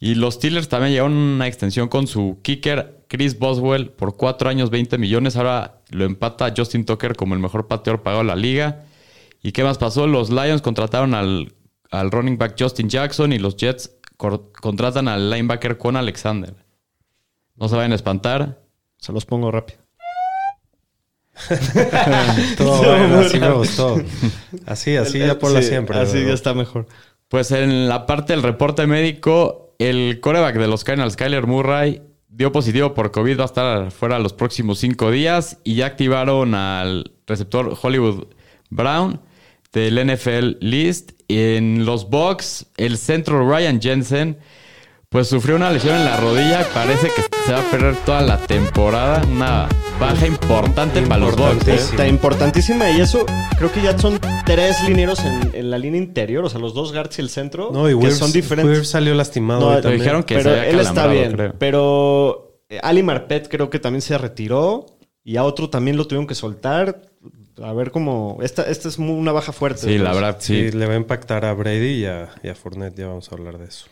Y 0.00 0.16
los 0.16 0.34
Steelers 0.34 0.68
también 0.68 0.92
llevaron 0.92 1.16
una 1.16 1.46
extensión 1.46 1.86
con 1.86 2.08
su 2.08 2.40
kicker 2.42 3.04
Chris 3.06 3.38
Boswell 3.38 3.90
por 3.90 4.16
cuatro 4.16 4.50
años 4.50 4.68
20 4.70 4.98
millones. 4.98 5.36
Ahora 5.36 5.80
lo 5.90 6.04
empata 6.04 6.52
Justin 6.56 6.84
Tucker 6.84 7.14
como 7.14 7.34
el 7.34 7.40
mejor 7.40 7.68
pateador 7.68 8.02
pagado 8.02 8.24
de 8.24 8.26
la 8.26 8.34
liga. 8.34 8.84
¿Y 9.44 9.52
qué 9.52 9.62
más 9.62 9.78
pasó? 9.78 10.08
Los 10.08 10.30
Lions 10.30 10.60
contrataron 10.60 11.14
al, 11.14 11.52
al 11.92 12.10
running 12.10 12.36
back 12.36 12.56
Justin 12.58 12.88
Jackson 12.88 13.32
y 13.32 13.38
los 13.38 13.56
Jets 13.56 13.92
contratan 14.16 15.06
al 15.06 15.30
linebacker 15.30 15.78
Quan 15.78 15.94
Alexander. 15.94 16.56
No 17.54 17.68
se 17.68 17.76
vayan 17.76 17.92
a 17.92 17.94
espantar. 17.94 18.60
Se 18.96 19.12
los 19.12 19.24
pongo 19.24 19.52
rápido. 19.52 19.79
Todo 22.56 22.78
bueno, 22.84 23.20
así 23.20 23.38
me 23.40 23.50
gustó. 23.52 23.96
Así, 24.66 24.96
así 24.96 25.20
El- 25.20 25.28
ya 25.28 25.38
por 25.38 25.50
la 25.50 25.62
sí, 25.62 25.68
siempre. 25.68 25.98
Así 25.98 26.24
ya 26.24 26.32
está 26.32 26.54
mejor. 26.54 26.86
Pues 27.28 27.50
en 27.52 27.88
la 27.88 28.06
parte 28.06 28.32
del 28.32 28.42
reporte 28.42 28.86
médico, 28.86 29.74
el 29.78 30.20
coreback 30.20 30.56
de 30.56 30.66
los 30.66 30.84
Cardinals, 30.84 31.16
Kyler 31.16 31.46
Murray, 31.46 32.02
dio 32.28 32.52
positivo 32.52 32.94
por 32.94 33.10
COVID, 33.10 33.38
va 33.38 33.42
a 33.42 33.46
estar 33.46 33.90
fuera 33.90 34.18
los 34.18 34.32
próximos 34.32 34.78
cinco 34.78 35.10
días 35.10 35.58
y 35.64 35.76
ya 35.76 35.86
activaron 35.86 36.54
al 36.54 37.12
receptor 37.26 37.76
Hollywood 37.80 38.26
Brown 38.70 39.20
del 39.72 40.12
NFL 40.12 40.56
List. 40.60 41.12
En 41.28 41.84
los 41.86 42.10
Bucks, 42.10 42.66
el 42.76 42.98
centro 42.98 43.48
Ryan 43.48 43.80
Jensen, 43.80 44.38
pues 45.12 45.26
sufrió 45.26 45.56
una 45.56 45.72
lesión 45.72 45.96
en 45.96 46.04
la 46.04 46.16
rodilla 46.18 46.60
y 46.62 46.64
parece 46.72 47.08
que 47.08 47.22
se 47.44 47.52
va 47.52 47.58
a 47.58 47.70
perder 47.72 47.96
toda 48.06 48.20
la 48.20 48.38
temporada. 48.46 49.20
Una 49.28 49.68
baja 49.98 50.24
importante 50.24 51.02
para 51.02 51.18
los 51.18 51.34
Bucks. 51.34 51.66
¿eh? 51.66 51.74
Está 51.74 52.06
importantísima 52.06 52.88
y 52.90 53.00
eso 53.00 53.26
creo 53.58 53.72
que 53.72 53.82
ya 53.82 53.98
son 53.98 54.20
tres 54.46 54.76
lineros 54.86 55.18
en, 55.24 55.50
en 55.52 55.68
la 55.68 55.78
línea 55.78 56.00
interior, 56.00 56.44
o 56.44 56.48
sea, 56.48 56.60
los 56.60 56.74
dos 56.74 56.92
guards 56.92 57.18
y 57.18 57.22
el 57.22 57.28
centro, 57.28 57.70
No, 57.72 57.88
y 57.88 57.90
que 57.90 57.96
Wirfs, 57.96 58.18
son 58.18 58.30
diferentes. 58.30 58.72
Wirfs 58.72 58.90
salió 58.90 59.12
lastimado. 59.14 59.60
No, 59.72 59.80
también. 59.80 59.98
dijeron 60.00 60.22
que 60.22 60.36
pero 60.36 60.50
se 60.52 60.58
había 60.60 60.70
él 60.70 60.78
está 60.78 61.06
bien, 61.08 61.32
creo. 61.32 61.54
pero 61.58 62.60
Eh, 62.68 62.78
Ali 62.80 63.02
Marpet 63.02 63.48
creo 63.48 63.68
que 63.68 63.80
también 63.80 64.02
se 64.02 64.16
retiró 64.16 64.86
y 65.24 65.38
a 65.38 65.42
otro 65.42 65.68
también 65.70 65.96
lo 65.96 66.06
tuvieron 66.06 66.28
que 66.28 66.36
soltar. 66.36 67.02
A 67.60 67.72
ver 67.72 67.90
cómo... 67.90 68.38
Esta, 68.42 68.62
esta 68.62 68.86
es 68.88 68.96
muy- 69.00 69.18
una 69.18 69.32
baja 69.32 69.50
fuerte. 69.50 69.80
Sí, 69.88 69.98
la 69.98 70.12
verdad, 70.14 70.36
Sí, 70.38 70.70
sí. 70.70 70.76
le 70.78 70.86
va 70.86 70.94
a 70.94 70.96
impactar 70.96 71.44
a 71.44 71.52
Brady 71.52 72.02
y 72.02 72.06
a, 72.06 72.28
y 72.44 72.48
a 72.48 72.54
Fournette. 72.54 72.96
Ya 72.96 73.08
vamos 73.08 73.28
a 73.30 73.34
hablar 73.34 73.58
de 73.58 73.64
eso. 73.66 73.86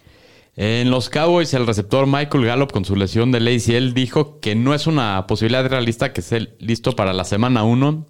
En 0.61 0.91
los 0.91 1.09
Cowboys, 1.09 1.55
el 1.55 1.69
receptor 1.69 2.09
Michael 2.09 2.45
Gallup 2.45 2.73
con 2.73 2.85
su 2.85 2.97
lesión 2.97 3.31
de 3.31 3.39
ACL 3.39 3.95
dijo 3.95 4.41
que 4.41 4.57
no 4.57 4.75
es 4.75 4.89
una 4.89 5.25
posibilidad 5.29 5.65
realista 5.69 6.13
que 6.13 6.21
esté 6.21 6.49
listo 6.59 6.97
para 6.97 7.13
la 7.13 7.23
semana 7.23 7.63
1. 7.63 8.05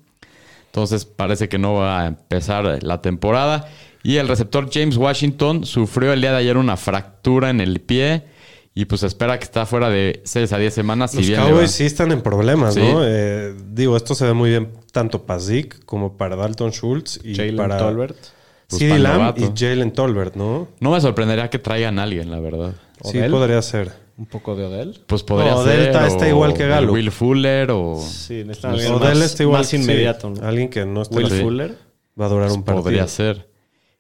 Entonces 0.65 1.05
parece 1.05 1.51
que 1.51 1.59
no 1.59 1.75
va 1.75 2.01
a 2.01 2.07
empezar 2.07 2.83
la 2.83 3.03
temporada. 3.03 3.69
Y 4.03 4.17
el 4.17 4.29
receptor 4.29 4.71
James 4.73 4.97
Washington 4.97 5.67
sufrió 5.67 6.15
el 6.15 6.23
día 6.23 6.31
de 6.33 6.39
ayer 6.39 6.57
una 6.57 6.79
fractura 6.79 7.51
en 7.51 7.61
el 7.61 7.83
pie 7.83 8.25
y 8.75 8.87
pues 8.87 9.03
espera 9.03 9.39
que 9.39 9.45
está 9.45 9.67
fuera 9.67 9.91
de 9.91 10.23
6 10.25 10.51
a 10.51 10.57
10 10.57 10.73
semanas. 10.73 11.11
si 11.11 11.19
Los 11.19 11.27
bien. 11.27 11.41
Cowboys 11.43 11.71
sí 11.71 11.85
están 11.85 12.13
en 12.13 12.23
problemas, 12.23 12.73
Sí. 12.73 12.81
¿no? 12.81 13.01
Eh, 13.05 13.55
digo, 13.73 13.95
esto 13.95 14.15
se 14.15 14.25
ve 14.25 14.33
muy 14.33 14.49
bien 14.49 14.73
tanto 14.91 15.27
para 15.27 15.39
Zeke 15.41 15.81
como 15.85 16.17
para 16.17 16.35
Dalton 16.35 16.71
Schultz 16.73 17.21
y 17.23 17.35
Jalen 17.35 17.57
para 17.57 17.77
Tolbert. 17.77 18.17
Pues 18.69 18.83
el 18.83 19.03
Lamb 19.03 19.19
novato. 19.19 19.41
y 19.45 19.53
Jalen 19.59 19.93
Tolbert, 19.93 20.35
¿no? 20.37 20.69
No 20.81 20.91
me 20.91 21.01
sorprendería 21.01 21.49
que 21.49 21.59
traigan 21.59 21.99
a 21.99 22.03
alguien, 22.03 22.31
la 22.31 22.39
verdad. 22.41 22.73
Sí, 23.03 23.19
¿Odell? 23.19 23.31
podría 23.31 23.63
ser. 23.63 23.93
Un 24.19 24.27
poco 24.27 24.57
de 24.57 24.65
Odell. 24.67 25.01
Pues 25.07 25.23
podría 25.23 25.53
No, 25.53 25.65
ser. 25.65 25.79
Delta 25.79 26.07
está 26.07 26.29
igual 26.29 26.53
que 26.53 26.67
Gallup. 26.67 26.93
Will 26.95 27.11
Fuller 27.11 27.71
o. 27.71 27.97
Sí, 27.97 28.43
necesitan 28.45 28.73
Pues 28.73 28.85
alguien 28.85 28.93
Odell 29.03 29.19
más, 29.19 29.27
está 29.27 29.43
igual 29.45 29.61
más 29.61 29.69
sí, 29.69 29.77
inmediato. 29.77 30.31
¿no? 30.31 30.47
Alguien 30.47 30.69
que 30.69 30.85
no 30.85 31.03
está 31.03 31.17
Will 31.17 31.31
Sí. 31.31 31.41
Fuller. 31.41 31.77
va 32.21 32.27
a 32.27 32.29
durar 32.29 32.51
un 32.51 32.63
partido. 32.65 32.83
Podría 32.83 33.07
ser. 33.09 33.49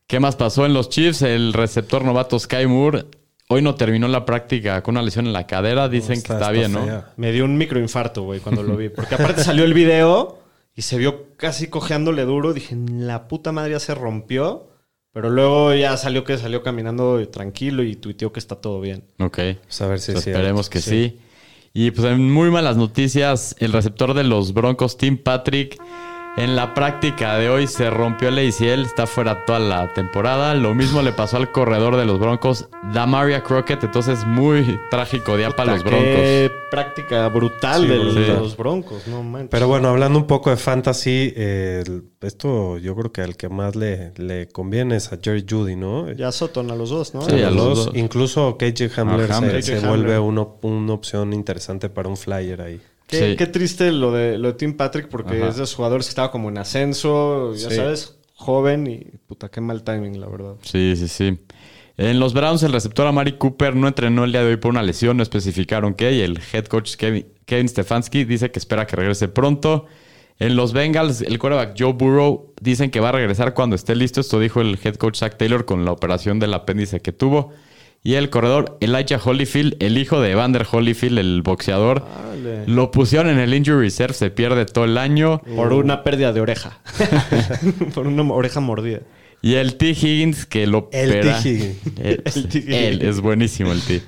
¿Qué 0.06 0.20
más 0.20 0.36
pasó 0.36 0.66
en 0.66 0.74
los 0.74 0.88
Chiefs? 0.88 1.22
El 1.22 1.52
receptor 1.52 2.04
novato 2.04 2.38
Sky 2.38 2.66
Moore 2.66 3.04
hoy 3.48 3.62
no 3.62 3.74
terminó 3.76 4.08
la 4.08 4.24
práctica 4.26 4.82
con 4.82 4.94
una 4.96 5.02
lesión 5.02 5.26
en 5.26 5.32
la 5.32 5.46
cadera. 5.46 5.88
Dicen 5.88 6.20
que 6.22 6.32
está, 6.32 6.50
bien, 6.50 6.72
¿no? 6.72 6.84
Me 7.16 7.30
dio 7.32 7.44
un 7.44 7.56
microinfarto, 7.56 8.22
güey, 8.24 8.40
cuando 8.40 8.62
lo 8.62 8.76
vi. 8.76 8.88
Porque 8.94 9.14
aparte 9.14 9.44
salió 9.44 9.64
el 9.64 9.72
video 9.72 10.38
y 10.78 10.82
se 10.82 10.96
vio 10.96 11.34
casi 11.36 11.66
cojeándole 11.66 12.22
duro. 12.24 12.52
Dije, 12.52 12.76
la 12.88 13.26
puta 13.26 13.50
madre 13.50 13.72
ya 13.72 13.80
se 13.80 13.96
rompió. 13.96 14.68
Pero 15.12 15.30
luego 15.30 15.74
ya 15.74 15.96
salió 15.96 16.22
que 16.22 16.38
salió 16.38 16.62
caminando 16.62 17.26
tranquilo 17.30 17.82
y 17.82 17.96
tuiteó 17.96 18.32
que 18.32 18.38
está 18.38 18.54
todo 18.60 18.80
bien. 18.80 19.02
Ok. 19.18 19.38
Pues 19.64 19.80
a 19.82 19.88
ver 19.88 19.98
si 19.98 20.12
Pues 20.12 20.22
sí. 20.22 20.30
esperemos 20.30 20.70
que 20.70 20.80
sí. 20.80 21.18
Y 21.72 21.90
pues 21.90 22.06
en 22.06 22.30
muy 22.30 22.50
malas 22.52 22.76
noticias, 22.76 23.56
el 23.58 23.72
receptor 23.72 24.14
de 24.14 24.22
los 24.22 24.52
Broncos, 24.54 24.96
Tim 24.96 25.18
Patrick, 25.18 25.76
en 26.38 26.54
la 26.56 26.72
práctica 26.72 27.36
de 27.36 27.50
hoy 27.50 27.66
se 27.66 27.90
rompió 27.90 28.28
el 28.28 28.38
ACL, 28.38 28.82
está 28.82 29.06
fuera 29.06 29.44
toda 29.44 29.58
la 29.58 29.92
temporada. 29.92 30.54
Lo 30.54 30.74
mismo 30.74 31.02
le 31.02 31.12
pasó 31.12 31.36
al 31.36 31.50
corredor 31.50 31.96
de 31.96 32.04
los 32.06 32.18
Broncos, 32.20 32.68
Damaria 32.94 33.42
Crockett. 33.42 33.82
Entonces, 33.82 34.24
muy 34.24 34.78
trágico 34.90 35.36
día 35.36 35.50
para 35.50 35.72
los 35.72 35.82
Broncos. 35.84 36.04
Qué 36.06 36.50
práctica 36.70 37.26
brutal 37.28 37.82
Sí, 37.82 37.88
de 37.88 38.28
los 38.28 38.56
broncos, 38.56 39.06
no 39.08 39.22
manches. 39.22 39.48
Pero 39.50 39.66
bueno, 39.68 39.88
hablando 39.88 40.18
un 40.18 40.26
poco 40.26 40.50
de 40.50 40.56
fantasy, 40.56 41.32
eh, 41.34 41.82
esto 42.20 42.78
yo 42.78 42.94
creo 42.94 43.10
que 43.12 43.22
al 43.22 43.36
que 43.36 43.48
más 43.48 43.74
le, 43.74 44.12
le 44.16 44.48
conviene 44.48 44.96
es 44.96 45.12
a 45.12 45.18
Jerry 45.22 45.44
Judy, 45.48 45.74
¿no? 45.76 46.10
Ya 46.12 46.30
Soton 46.30 46.70
a 46.70 46.76
los 46.76 46.90
dos, 46.90 47.14
¿no? 47.14 47.22
Sí, 47.22 47.42
a 47.42 47.50
los 47.50 47.86
dos. 47.86 47.90
Incluso 47.94 48.56
KJ 48.58 48.90
Hamler 49.00 49.32
A 49.32 49.36
Hamler. 49.38 49.62
se, 49.62 49.80
vuelve 49.80 50.18
uno- 50.18 50.58
una 50.62 50.92
opción 50.92 51.32
interesante 51.32 51.88
para 51.88 52.08
un 52.08 52.16
flyer 52.16 52.60
ahí. 52.60 52.80
Qué, 53.08 53.30
Sí. 53.30 53.36
qué 53.36 53.46
triste 53.46 53.90
lo 53.90 54.12
de, 54.12 54.38
lo 54.38 54.48
de 54.48 54.54
Tim 54.54 54.74
Patrick 54.76 55.08
porque 55.08 55.38
Ajá. 55.38 55.48
es 55.48 55.54
de 55.56 55.62
los 55.62 55.74
jugadores 55.74 56.06
que 56.06 56.10
estaba 56.10 56.30
como 56.30 56.48
en 56.50 56.58
ascenso, 56.58 57.54
ya 57.54 57.70
Sí. 57.70 57.76
sabes, 57.76 58.16
joven 58.34 58.86
y 58.86 58.98
puta, 59.26 59.48
qué 59.48 59.60
mal 59.60 59.82
timing, 59.82 60.20
la 60.20 60.28
verdad. 60.28 60.54
Sí, 60.62 60.94
sí, 60.96 61.08
sí. 61.08 61.38
En 61.96 62.20
los 62.20 62.32
Browns, 62.34 62.62
el 62.62 62.72
receptor 62.72 63.06
Amari 63.08 63.32
Cooper 63.32 63.74
no 63.74 63.88
entrenó 63.88 64.22
el 64.24 64.30
día 64.30 64.42
de 64.42 64.50
hoy 64.50 64.56
por 64.56 64.70
una 64.70 64.82
lesión, 64.84 65.16
no 65.16 65.22
especificaron 65.24 65.94
qué, 65.94 66.12
y 66.12 66.20
el 66.20 66.38
head 66.52 66.66
coach 66.66 66.94
Kevin, 66.96 67.26
Kevin 67.44 67.68
Stefanski 67.68 68.24
dice 68.24 68.50
que 68.52 68.58
espera 68.60 68.86
que 68.86 68.94
regrese 68.94 69.26
pronto. 69.26 69.86
En 70.38 70.54
los 70.54 70.72
Bengals, 70.72 71.22
el 71.22 71.36
quarterback 71.40 71.74
Joe 71.76 71.94
Burrow 71.94 72.52
dicen 72.60 72.92
que 72.92 73.00
va 73.00 73.08
a 73.08 73.12
regresar 73.12 73.54
cuando 73.54 73.74
esté 73.74 73.96
listo. 73.96 74.20
Esto 74.20 74.38
dijo 74.38 74.60
el 74.60 74.78
head 74.84 74.94
coach 74.94 75.18
Zach 75.18 75.36
Taylor 75.36 75.64
con 75.64 75.84
la 75.84 75.90
operación 75.90 76.38
del 76.38 76.54
apéndice 76.54 77.00
que 77.00 77.10
tuvo. 77.10 77.52
Y 78.02 78.14
el 78.14 78.30
corredor 78.30 78.78
Elijah 78.80 79.20
Holyfield, 79.22 79.76
el 79.80 79.98
hijo 79.98 80.20
de 80.20 80.30
Evander 80.30 80.66
Holyfield, 80.70 81.18
el 81.18 81.42
boxeador, 81.42 82.04
Dale. 82.06 82.66
lo 82.66 82.90
pusieron 82.90 83.28
en 83.28 83.38
el 83.38 83.52
injury 83.52 83.80
reserve, 83.86 84.14
se 84.14 84.30
pierde 84.30 84.64
todo 84.66 84.84
el 84.84 84.96
año. 84.96 85.40
Por 85.56 85.72
una 85.72 86.04
pérdida 86.04 86.32
de 86.32 86.40
oreja. 86.40 86.78
Por 87.94 88.06
una 88.06 88.22
oreja 88.32 88.60
mordida. 88.60 89.00
Y 89.42 89.54
el 89.54 89.76
T. 89.76 89.90
Higgins, 89.90 90.46
que 90.46 90.66
lo 90.66 90.88
El 90.92 91.10
opera- 91.10 91.38
T. 91.42 91.48
Higgins. 91.48 91.76
Eh, 91.98 92.22
El 92.34 92.48
T. 92.48 92.88
él, 92.88 93.02
es 93.02 93.20
buenísimo 93.20 93.72
el 93.72 93.82
T. 93.82 94.00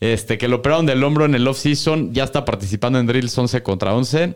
Este, 0.00 0.38
que 0.38 0.46
lo 0.46 0.56
operaron 0.56 0.86
del 0.86 1.02
hombro 1.02 1.24
en 1.24 1.34
el 1.34 1.48
off-season, 1.48 2.12
ya 2.14 2.22
está 2.24 2.44
participando 2.44 3.00
en 3.00 3.06
drills 3.06 3.36
11 3.36 3.62
contra 3.64 3.94
11. 3.94 4.34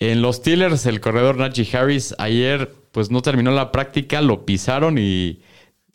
En 0.00 0.22
los 0.22 0.36
Steelers, 0.36 0.84
el 0.86 1.00
corredor 1.00 1.38
Najee 1.38 1.66
Harris 1.76 2.14
ayer, 2.18 2.70
pues 2.92 3.10
no 3.10 3.22
terminó 3.22 3.50
la 3.52 3.72
práctica, 3.72 4.20
lo 4.20 4.44
pisaron 4.44 4.96
y 4.98 5.40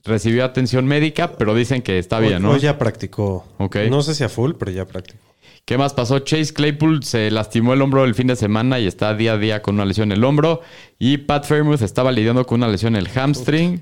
recibió 0.04 0.44
atención 0.46 0.86
médica, 0.86 1.34
pero 1.38 1.56
dicen 1.56 1.82
que 1.82 1.98
está 2.00 2.20
bien, 2.20 2.42
¿no? 2.42 2.50
Hoy 2.52 2.60
ya 2.60 2.78
practicó. 2.78 3.46
No 3.90 4.02
sé 4.02 4.16
si 4.16 4.24
a 4.24 4.30
full, 4.30 4.54
pero 4.58 4.72
ya 4.72 4.86
practicó. 4.86 5.20
¿Qué 5.66 5.78
más 5.78 5.94
pasó? 5.94 6.20
Chase 6.20 6.54
Claypool 6.54 7.04
se 7.04 7.32
lastimó 7.32 7.74
el 7.74 7.82
hombro 7.82 8.04
el 8.04 8.16
fin 8.16 8.28
de 8.28 8.36
semana 8.36 8.80
y 8.80 8.88
está 8.88 9.14
día 9.16 9.34
a 9.34 9.38
día 9.38 9.62
con 9.62 9.76
una 9.76 9.86
lesión 9.86 10.12
en 10.12 10.18
el 10.18 10.24
hombro. 10.26 10.62
Y 11.00 11.20
Pat 11.20 11.46
Fairmouth 11.46 11.82
estaba 11.82 12.12
lidiando 12.12 12.46
con 12.46 12.60
una 12.60 12.68
lesión 12.68 12.96
en 12.96 13.02
el 13.06 13.08
hamstring. 13.10 13.82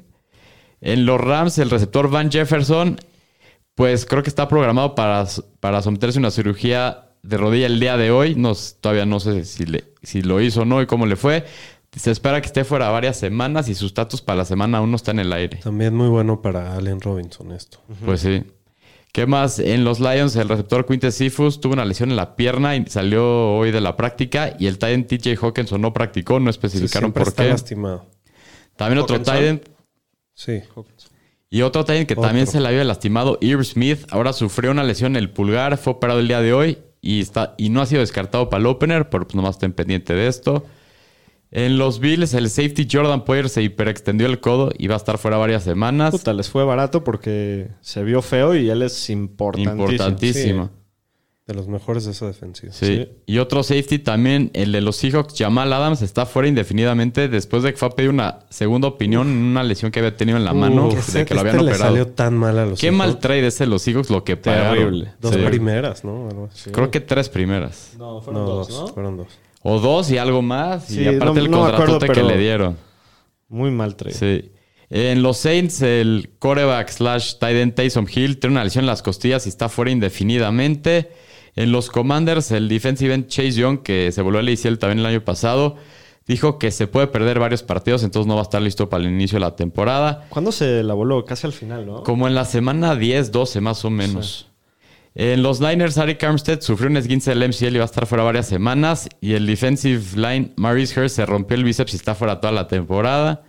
En 0.82 1.06
los 1.08 1.20
Rams, 1.20 1.58
el 1.58 1.72
receptor 1.72 2.10
Van 2.12 2.32
Jefferson, 2.32 3.00
pues 3.74 4.06
creo 4.06 4.22
que 4.22 4.30
está 4.30 4.48
programado 4.48 4.94
para, 4.94 5.26
para 5.60 5.82
someterse 5.82 6.20
a 6.20 6.22
una 6.22 6.30
cirugía 6.32 7.10
de 7.24 7.38
rodilla 7.38 7.66
el 7.66 7.80
día 7.80 7.98
de 7.98 8.12
hoy. 8.12 8.36
No, 8.36 8.54
todavía 8.80 9.06
no 9.08 9.20
sé 9.20 9.46
si, 9.46 9.66
le- 9.66 9.86
si 10.04 10.22
lo 10.22 10.40
hizo 10.40 10.62
o 10.62 10.66
no 10.66 10.84
y 10.84 10.86
cómo 10.86 11.08
le 11.08 11.16
fue. 11.16 11.46
Se 11.96 12.10
espera 12.12 12.40
que 12.40 12.48
esté 12.48 12.64
fuera 12.64 12.90
varias 12.90 13.18
semanas 13.18 13.68
y 13.68 13.76
su 13.76 13.86
estatus 13.88 14.22
para 14.22 14.38
la 14.38 14.46
semana 14.46 14.80
1 14.82 14.96
está 14.96 15.12
en 15.12 15.20
el 15.20 15.34
aire. 15.34 15.58
También 15.58 15.94
muy 15.94 16.08
bueno 16.08 16.42
para 16.42 16.76
Allen 16.76 17.02
Robinson 17.02 17.52
esto. 17.52 17.80
Pues 18.06 18.22
sí. 18.22 18.44
¿Qué 19.12 19.26
más? 19.26 19.60
En 19.60 19.84
los 19.84 20.00
Lions, 20.00 20.38
el 20.38 20.48
receptor 20.48 20.86
Quintes 20.86 21.18
Cephus 21.18 21.60
tuvo 21.60 21.74
una 21.74 21.84
lesión 21.84 22.10
en 22.12 22.16
la 22.16 22.38
pierna 22.38 22.78
y 22.78 22.86
salió 22.86 23.56
hoy 23.56 23.72
de 23.72 23.82
la 23.82 23.98
práctica. 23.98 24.56
Y 24.58 24.68
el 24.68 24.78
Titan 24.78 25.06
TJ 25.06 25.36
Hawkinson 25.42 25.82
no 25.82 25.92
practicó, 25.92 26.40
no 26.40 26.46
Sí, 26.46 26.58
especificaron 26.58 27.10
siempre 27.10 27.24
por 27.24 27.28
está 27.28 27.44
qué. 27.44 27.50
lastimado. 27.50 28.06
También 28.78 29.00
otro. 29.00 29.20
Titan 29.20 29.60
Sí. 30.34 30.62
y 31.50 31.62
otro 31.62 31.84
Titan 31.84 32.06
que 32.06 32.14
Otro. 32.14 32.24
también 32.24 32.48
se 32.48 32.62
le 32.62 32.70
había 32.70 32.86
lastimado, 32.86 33.38
Irv 33.42 33.66
Smith. 33.66 34.06
Ahora 34.12 34.32
sufrió 34.32 34.72
una 34.72 34.86
lesión 34.86 35.18
en 35.18 35.24
el 35.24 35.30
pulgar, 35.30 35.78
fue 35.78 35.92
operado 35.92 36.22
el 36.22 36.30
día 36.30 36.40
de 36.40 36.54
hoy 36.54 36.78
y, 37.02 37.20
está, 37.20 37.54
y 37.58 37.68
no 37.68 37.82
ha 37.82 37.86
sido 37.86 38.00
descartado 38.00 38.50
para 38.50 38.62
el 38.62 38.68
opener, 38.68 39.10
pero 39.10 39.26
pues 39.28 39.36
nomás 39.36 39.56
estén 39.56 39.74
pendiente 39.74 40.14
de 40.14 40.28
esto. 40.28 40.66
En 41.54 41.78
los 41.78 42.00
Bills, 42.00 42.34
el 42.34 42.50
safety 42.50 42.88
Jordan 42.90 43.26
Poyer 43.26 43.50
se 43.50 43.62
hiperextendió 43.62 44.26
el 44.28 44.40
codo 44.40 44.72
y 44.78 44.88
va 44.88 44.94
a 44.94 44.98
estar 44.98 45.18
fuera 45.18 45.36
varias 45.38 45.64
semanas. 45.64 46.12
Puta, 46.12 46.32
les 46.34 46.50
fue 46.50 46.64
barato 46.64 47.04
porque 47.04 47.68
se 47.82 48.04
vio 48.04 48.22
feo 48.22 48.56
y 48.56 48.70
él 48.70 48.82
es 48.84 49.10
importantísimo. 49.10 49.84
Importantísimo. 49.92 50.70
De 51.48 51.56
los 51.56 51.68
mejores 51.68 52.06
de 52.06 52.12
esa 52.12 52.28
defensiva. 52.28 52.72
Sí. 52.72 53.10
Y 53.26 53.40
otro 53.40 53.64
safety 53.64 54.00
también, 54.00 54.52
el 54.54 54.72
de 54.72 54.80
los 54.80 54.96
Seahawks, 54.96 55.34
Jamal 55.38 55.74
Adams, 55.74 56.02
está 56.02 56.26
fuera 56.26 56.48
indefinidamente 56.48 57.28
después 57.28 57.64
de 57.64 57.72
que 57.72 57.78
fue 57.78 57.90
a 57.90 57.92
pedir 57.92 58.12
una 58.12 58.40
segunda 58.50 58.88
opinión 58.88 59.28
en 59.28 59.38
una 59.38 59.64
lesión 59.64 59.92
que 59.92 60.00
había 60.00 60.16
tenido 60.16 60.38
en 60.38 60.46
la 60.46 60.54
mano, 60.54 60.88
Uf, 60.88 61.12
de 61.12 61.26
que 61.26 61.34
lo 61.34 61.42
este 61.42 61.50
habían 61.50 61.66
le 61.66 61.72
operado. 61.74 61.92
salió 61.92 62.08
tan 62.08 62.38
mal 62.38 62.58
a 62.60 62.66
los 62.68 62.80
Qué 62.80 62.88
Seahawks. 62.88 62.98
mal 62.98 63.20
trade 63.20 63.48
ese 63.48 63.66
de 63.66 63.70
los 63.72 63.82
Seahawks 63.82 64.10
lo 64.10 64.24
que 64.24 64.38
pagaron. 64.38 64.76
Terrible. 64.78 65.14
Dos 65.20 65.34
Sí. 65.36 65.42
primeras, 65.46 66.06
¿no? 66.06 66.30
Algo 66.30 66.50
así. 66.50 66.70
Creo 66.70 66.90
que 66.92 67.02
tres 67.02 67.28
primeras. 67.28 67.96
No, 67.98 68.22
fueron 68.22 68.44
No, 68.46 68.50
dos, 68.50 68.68
dos. 68.70 68.80
¿no? 68.82 68.88
Fueron 68.94 69.18
dos. 69.18 69.28
O 69.64 69.80
dos 69.80 70.10
y 70.12 70.18
algo 70.18 70.42
más. 70.42 70.86
Sí, 70.86 71.02
y 71.02 71.08
aparte 71.08 71.26
no- 71.26 71.46
el 71.46 71.52
no 71.52 71.60
contratote 71.62 72.08
que 72.10 72.24
le 72.24 72.38
dieron. 72.38 72.78
Muy 73.48 73.70
mal 73.72 73.96
trade. 73.96 74.16
Sí. 74.16 74.52
En 74.90 75.22
los 75.24 75.38
Saints, 75.38 75.82
el 75.82 76.32
coreback 76.40 76.90
slash 76.90 77.36
tight 77.40 77.56
end 77.56 77.76
Taysom 77.76 78.06
Hill 78.14 78.40
tiene 78.40 78.56
una 78.56 78.64
lesión 78.64 78.84
en 78.84 78.88
las 78.88 79.02
costillas 79.02 79.46
y 79.46 79.50
está 79.50 79.70
fuera 79.70 79.92
indefinidamente. 79.92 81.12
En 81.56 81.72
los 81.72 81.90
Commanders, 81.90 82.52
el 82.52 82.68
defensive 82.70 83.14
end 83.14 83.28
Chase 83.28 83.52
Young, 83.54 83.84
que 83.84 84.12
se 84.12 84.22
volvió 84.22 84.40
a 84.40 84.44
ACL 84.44 84.78
también 84.78 85.00
el 85.00 85.06
año 85.06 85.24
pasado, 85.24 85.76
dijo 86.28 86.58
que 86.60 86.72
se 86.72 86.88
puede 86.88 87.08
perder 87.08 87.40
varios 87.40 87.62
partidos, 87.64 88.04
entonces 88.04 88.28
no 88.28 88.36
va 88.36 88.42
a 88.42 88.44
estar 88.44 88.62
listo 88.62 88.90
para 88.90 89.04
el 89.04 89.10
inicio 89.10 89.38
de 89.38 89.42
la 89.42 89.56
temporada. 89.56 90.26
¿Cuándo 90.30 90.52
se 90.52 90.82
la 90.84 90.94
voló? 90.94 91.24
Casi 91.26 91.46
al 91.48 91.54
final, 91.54 91.86
¿no? 91.86 92.04
Como 92.04 92.28
en 92.28 92.36
la 92.36 92.46
semana 92.46 92.96
10, 92.96 93.32
12 93.32 93.60
más 93.62 93.84
o 93.86 93.90
menos. 93.90 94.48
En 95.14 95.44
los 95.44 95.60
Niners, 95.60 95.98
Arik 95.98 96.24
Armstead 96.24 96.62
sufrió 96.62 96.90
un 96.90 96.96
esguince 96.96 97.36
del 97.36 97.50
MCL 97.50 97.76
y 97.76 97.78
va 97.78 97.84
a 97.84 97.86
estar 97.86 98.06
fuera 98.06 98.24
varias 98.24 98.48
semanas. 98.48 99.10
Y 99.20 99.34
el 99.34 99.46
defensive 99.46 100.02
line, 100.16 100.54
Maurice 100.56 101.00
Hurst, 101.00 101.18
se 101.18 101.26
rompió 101.26 101.58
el 101.58 101.64
bíceps 101.64 101.94
y 101.94 101.98
está 101.98 102.16
fuera 102.16 102.40
toda 102.40 102.54
la 102.54 102.68
temporada. 102.68 103.44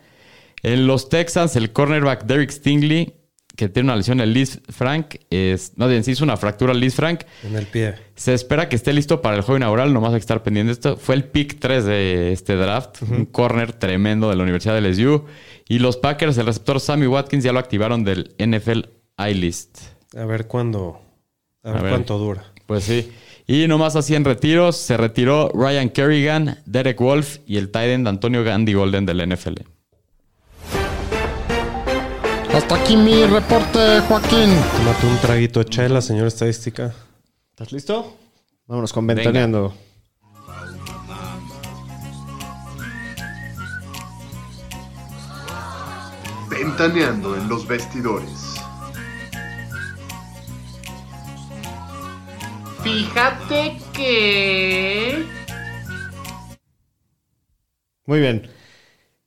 En 0.63 0.87
los 0.87 1.09
Texans, 1.09 1.55
el 1.57 1.73
cornerback 1.73 2.25
Derek 2.25 2.51
Stingley, 2.51 3.15
que 3.57 3.69
tiene 3.69 3.89
una 3.89 3.97
lesión 3.97 4.21
en 4.21 4.29
el 4.29 4.35
Liz 4.35 4.61
Frank, 4.71 5.17
es, 5.31 5.73
no, 5.77 5.87
bien, 5.87 6.03
sí 6.03 6.13
hizo 6.13 6.25
una 6.25 6.37
fractura 6.37 6.73
Liz 6.75 6.95
Frank. 6.95 7.23
En 7.45 7.55
el 7.55 7.67
pie. 7.67 7.95
Se 8.15 8.33
espera 8.35 8.69
que 8.69 8.77
esté 8.77 8.93
listo 8.93 9.23
para 9.23 9.37
el 9.37 9.43
juego 9.43 9.59
inaugural, 9.59 9.93
nomás 9.93 10.11
hay 10.11 10.17
que 10.17 10.23
estar 10.23 10.43
pendiente 10.43 10.69
de 10.69 10.73
esto. 10.73 10.97
Fue 10.97 11.15
el 11.15 11.25
pick 11.25 11.59
3 11.61 11.85
de 11.85 12.33
este 12.33 12.57
draft, 12.57 13.03
un 13.03 13.27
corner 13.27 13.73
tremendo 13.73 14.31
de 14.31 14.37
la 14.37 14.43
Universidad 14.43 14.81
de 14.81 14.89
LSU. 14.89 15.27
Y 15.69 15.79
los 15.79 15.97
Packers, 15.97 16.39
el 16.39 16.47
receptor 16.47 16.81
Sammy 16.81 17.07
Watkins, 17.07 17.45
ya 17.45 17.53
lo 17.53 17.59
activaron 17.59 18.05
del 18.05 18.35
NFL 18.39 18.87
I-List. 19.19 19.79
A 20.17 20.25
ver 20.25 20.47
cuándo. 20.47 21.01
A 21.63 21.73
ver, 21.73 21.83
ver. 21.83 21.91
cuánto 21.93 22.19
dura. 22.19 22.45
Pues 22.67 22.85
sí. 22.85 23.13
Y 23.47 23.67
nomás 23.69 23.97
así 23.97 24.15
en 24.15 24.25
retiros, 24.25 24.77
se 24.77 24.97
retiró 24.97 25.51
Ryan 25.53 25.91
Kerrigan, 25.91 26.59
Derek 26.65 26.99
Wolf 27.01 27.39
y 27.47 27.57
el 27.57 27.71
tight 27.71 27.91
end 27.91 28.09
Antonio 28.09 28.45
Gandhi 28.45 28.75
Golden 28.75 29.05
del 29.05 29.29
NFL. 29.29 29.55
Hasta 32.55 32.75
aquí 32.75 32.97
mi 32.97 33.25
reporte, 33.25 34.01
Joaquín. 34.09 34.51
Tómate 34.77 35.07
un 35.07 35.17
traguito 35.23 35.61
de 35.61 35.67
chela, 35.67 36.03
señor 36.03 36.27
estadística. 36.27 36.95
¿Estás 37.51 37.73
listo? 37.73 38.17
Vámonos 38.67 38.93
con 38.93 39.07
Ventaneando. 39.07 39.75
Ventaneando 46.49 47.37
en 47.37 47.49
los 47.49 47.67
vestidores. 47.67 48.52
Fíjate 52.83 53.77
que... 53.93 55.25
Muy 58.07 58.19
bien. 58.21 58.49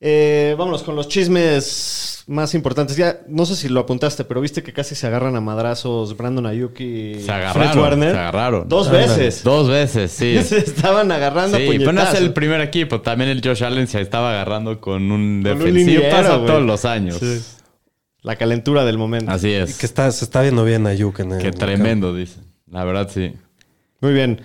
Eh, 0.01 0.55
vámonos 0.57 0.83
con 0.83 0.95
los 0.95 1.07
chismes 1.07 2.24
más 2.27 2.53
importantes. 2.53 2.97
Ya, 2.97 3.21
no 3.27 3.45
sé 3.45 3.55
si 3.55 3.69
lo 3.69 3.79
apuntaste, 3.79 4.25
pero 4.25 4.41
viste 4.41 4.62
que 4.62 4.74
casi 4.74 4.93
se 4.93 5.07
agarran 5.07 5.35
a 5.35 5.41
madrazos 5.41 6.17
Brandon 6.17 6.45
Ayuk 6.45 6.79
y 6.81 7.15
Se 7.15 7.21
Fred 7.21 7.33
agarraron, 7.35 7.79
Warner. 7.79 8.12
se 8.12 8.17
agarraron. 8.19 8.67
Dos 8.67 8.91
veces. 8.91 9.43
Dos 9.43 9.69
veces, 9.69 10.12
sí. 10.12 10.38
se 10.43 10.57
estaban 10.57 11.12
agarrando 11.12 11.55
a 11.57 11.59
Sí, 11.59 11.69
pero 11.77 11.93
no 11.93 12.01
es 12.03 12.13
el 12.15 12.33
primer 12.33 12.59
equipo. 12.62 13.01
También 13.01 13.29
el 13.29 13.41
Josh 13.43 13.63
Allen 13.63 13.88
se 13.88 14.01
estaba 14.01 14.31
agarrando 14.31 14.81
con 14.81 15.03
un 15.03 15.09
Con 15.09 15.21
un 15.21 15.43
defensivo. 15.43 15.75
liniero, 15.77 16.09
Pasa 16.15 16.35
güey. 16.35 16.47
todos 16.47 16.63
los 16.63 16.83
años. 16.85 17.17
Sí. 17.17 17.41
La 18.21 18.35
calentura 18.35 18.83
del 18.83 18.97
momento. 18.97 19.31
Así 19.31 19.50
Y 19.50 19.53
es. 19.53 19.77
que 19.77 19.85
está, 19.85 20.12
se 20.12 20.25
está 20.25 20.41
viendo 20.41 20.65
bien 20.65 20.85
a 20.88 20.93
Yuk 20.93 21.19
en 21.21 21.31
el 21.33 21.41
Qué 21.41 21.51
tremendo, 21.51 22.13
dice. 22.13 22.39
La 22.69 22.83
verdad, 22.83 23.09
sí. 23.13 23.33
Muy 24.01 24.13
bien. 24.13 24.41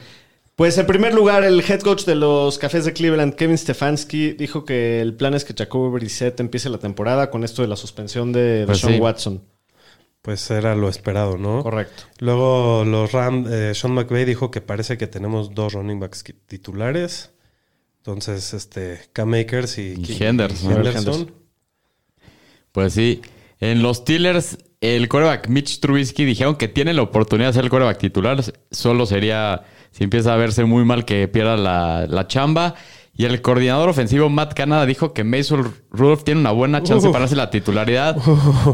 Pues 0.56 0.76
en 0.76 0.86
primer 0.86 1.14
lugar, 1.14 1.42
el 1.44 1.60
head 1.60 1.80
coach 1.80 2.04
de 2.04 2.14
los 2.14 2.58
Cafés 2.58 2.84
de 2.84 2.92
Cleveland, 2.92 3.34
Kevin 3.34 3.56
Stefanski, 3.56 4.32
dijo 4.32 4.64
que 4.66 5.00
el 5.00 5.14
plan 5.14 5.32
es 5.34 5.44
que 5.44 5.54
Jacoby 5.56 5.90
Brissett 5.94 6.38
empiece 6.40 6.68
la 6.68 6.78
temporada 6.78 7.30
con 7.30 7.44
esto 7.44 7.62
de 7.62 7.68
la 7.68 7.76
suspensión 7.76 8.30
de 8.32 8.64
Pues 8.66 8.78
Sean 8.80 8.92
sí. 8.94 9.00
Watson. 9.00 9.42
Pues 10.20 10.50
era 10.50 10.74
lo 10.74 10.90
esperado, 10.90 11.38
¿no? 11.38 11.62
Correcto. 11.62 12.02
Luego 12.18 12.84
los 12.84 13.10
Rams, 13.12 13.50
eh, 13.50 13.74
Sean 13.74 13.94
McVay 13.94 14.26
dijo 14.26 14.50
que 14.50 14.60
parece 14.60 14.98
que 14.98 15.06
tenemos 15.06 15.54
dos 15.54 15.72
running 15.72 15.98
backs 15.98 16.22
titulares. 16.46 17.30
Entonces, 17.96 18.52
este, 18.52 19.00
Cam 19.14 19.32
Akers 19.32 19.78
y, 19.78 19.94
Y 19.98 20.22
Henderson. 20.22 20.72
y 20.72 20.74
Henderson. 20.74 20.98
Henderson. 21.14 21.34
Pues 22.72 22.92
sí. 22.92 23.22
En 23.60 23.82
los 23.82 23.98
Steelers, 23.98 24.58
el 24.80 25.08
quarterback 25.08 25.48
Mitch 25.48 25.80
Trubisky 25.80 26.24
dijeron 26.24 26.56
que 26.56 26.68
tiene 26.68 26.94
la 26.94 27.02
oportunidad 27.02 27.48
de 27.48 27.54
ser 27.54 27.64
el 27.64 27.70
quarterback 27.70 27.98
titular. 27.98 28.42
Solo 28.70 29.06
sería, 29.06 29.62
si 29.90 30.04
empieza 30.04 30.32
a 30.32 30.36
verse 30.36 30.64
muy 30.64 30.84
mal, 30.84 31.04
que 31.04 31.28
pierda 31.28 31.56
la, 31.56 32.06
la 32.08 32.26
chamba. 32.26 32.74
Y 33.14 33.26
el 33.26 33.42
coordinador 33.42 33.90
ofensivo 33.90 34.30
Matt 34.30 34.54
Canada 34.54 34.86
dijo 34.86 35.12
que 35.12 35.24
Mason 35.24 35.74
Rudolph 35.90 36.24
tiene 36.24 36.40
una 36.40 36.52
buena 36.52 36.82
chance 36.82 37.10
para 37.10 37.26
hacer 37.26 37.36
la 37.36 37.50
titularidad. 37.50 38.16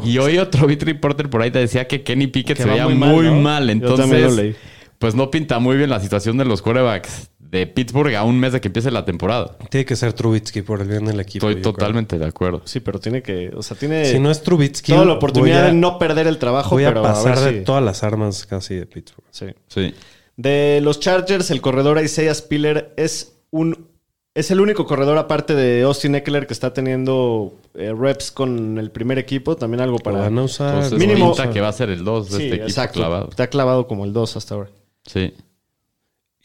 Y 0.04 0.18
hoy 0.18 0.38
otro 0.38 0.68
beat 0.68 0.84
reporter 0.84 1.28
por 1.28 1.42
ahí 1.42 1.50
te 1.50 1.58
decía 1.58 1.88
que 1.88 2.04
Kenny 2.04 2.28
Pickett 2.28 2.56
Que 2.56 2.62
se 2.62 2.68
veía 2.68 2.86
muy 2.86 2.94
mal, 2.94 3.42
mal. 3.42 3.70
Entonces, 3.70 4.54
pues 4.98 5.16
no 5.16 5.30
pinta 5.32 5.58
muy 5.58 5.76
bien 5.76 5.90
la 5.90 5.98
situación 5.98 6.36
de 6.36 6.44
los 6.44 6.62
quarterbacks 6.62 7.30
de 7.58 7.66
Pittsburgh 7.66 8.14
a 8.14 8.24
un 8.24 8.38
mes 8.38 8.52
de 8.52 8.60
que 8.60 8.68
empiece 8.68 8.90
la 8.90 9.04
temporada. 9.04 9.56
Tiene 9.70 9.84
que 9.84 9.96
ser 9.96 10.12
Trubitsky 10.12 10.62
por 10.62 10.80
el 10.80 10.88
bien 10.88 11.04
del 11.06 11.18
equipo. 11.20 11.48
Estoy 11.48 11.62
creo. 11.62 11.72
totalmente 11.72 12.18
de 12.18 12.26
acuerdo. 12.26 12.62
Sí, 12.64 12.80
pero 12.80 12.98
tiene 13.00 13.22
que, 13.22 13.50
o 13.56 13.62
sea, 13.62 13.76
tiene 13.76 14.04
Si 14.06 14.18
no 14.18 14.30
es 14.30 14.42
Trubitsky, 14.42 14.92
toda 14.92 15.04
la 15.04 15.14
oportunidad 15.14 15.64
a- 15.64 15.66
de 15.66 15.72
no 15.72 15.98
perder 15.98 16.26
el 16.26 16.38
trabajo, 16.38 16.70
Voy 16.76 16.84
a 16.84 16.88
pero 16.88 17.02
pasar 17.02 17.38
a 17.38 17.40
ver 17.40 17.52
de 17.54 17.58
si- 17.60 17.64
todas 17.64 17.82
las 17.82 18.02
armas 18.02 18.46
casi 18.46 18.74
de 18.74 18.86
Pittsburgh. 18.86 19.26
sí. 19.30 19.46
Sí. 19.68 19.94
De 20.36 20.80
los 20.82 21.00
Chargers, 21.00 21.50
el 21.50 21.60
corredor 21.62 21.98
Isaiah 22.02 22.34
Spiller 22.34 22.92
es 22.96 23.38
un 23.50 23.88
es 24.34 24.50
el 24.50 24.60
único 24.60 24.84
corredor 24.84 25.16
aparte 25.16 25.54
de 25.54 25.80
Austin 25.84 26.14
Eckler 26.14 26.46
que 26.46 26.52
está 26.52 26.74
teniendo 26.74 27.54
eh, 27.72 27.94
reps 27.98 28.30
con 28.30 28.76
el 28.76 28.90
primer 28.90 29.18
equipo, 29.18 29.56
también 29.56 29.80
algo 29.80 29.98
para 29.98 30.18
van 30.18 30.36
a 30.38 30.42
usar. 30.42 30.74
Entonces 30.74 30.98
Mínimo- 30.98 31.32
pinta 31.34 31.50
que 31.50 31.62
va 31.62 31.68
a 31.68 31.72
ser 31.72 31.88
el 31.88 32.04
2 32.04 32.30
de 32.32 32.36
Sí, 32.36 32.42
este 32.42 32.48
equipo 32.56 32.68
exacto. 32.68 32.98
clavado. 33.00 33.28
Está 33.30 33.46
clavado 33.46 33.86
como 33.86 34.04
el 34.04 34.12
2 34.12 34.36
hasta 34.36 34.54
ahora. 34.56 34.68
Sí. 35.06 35.32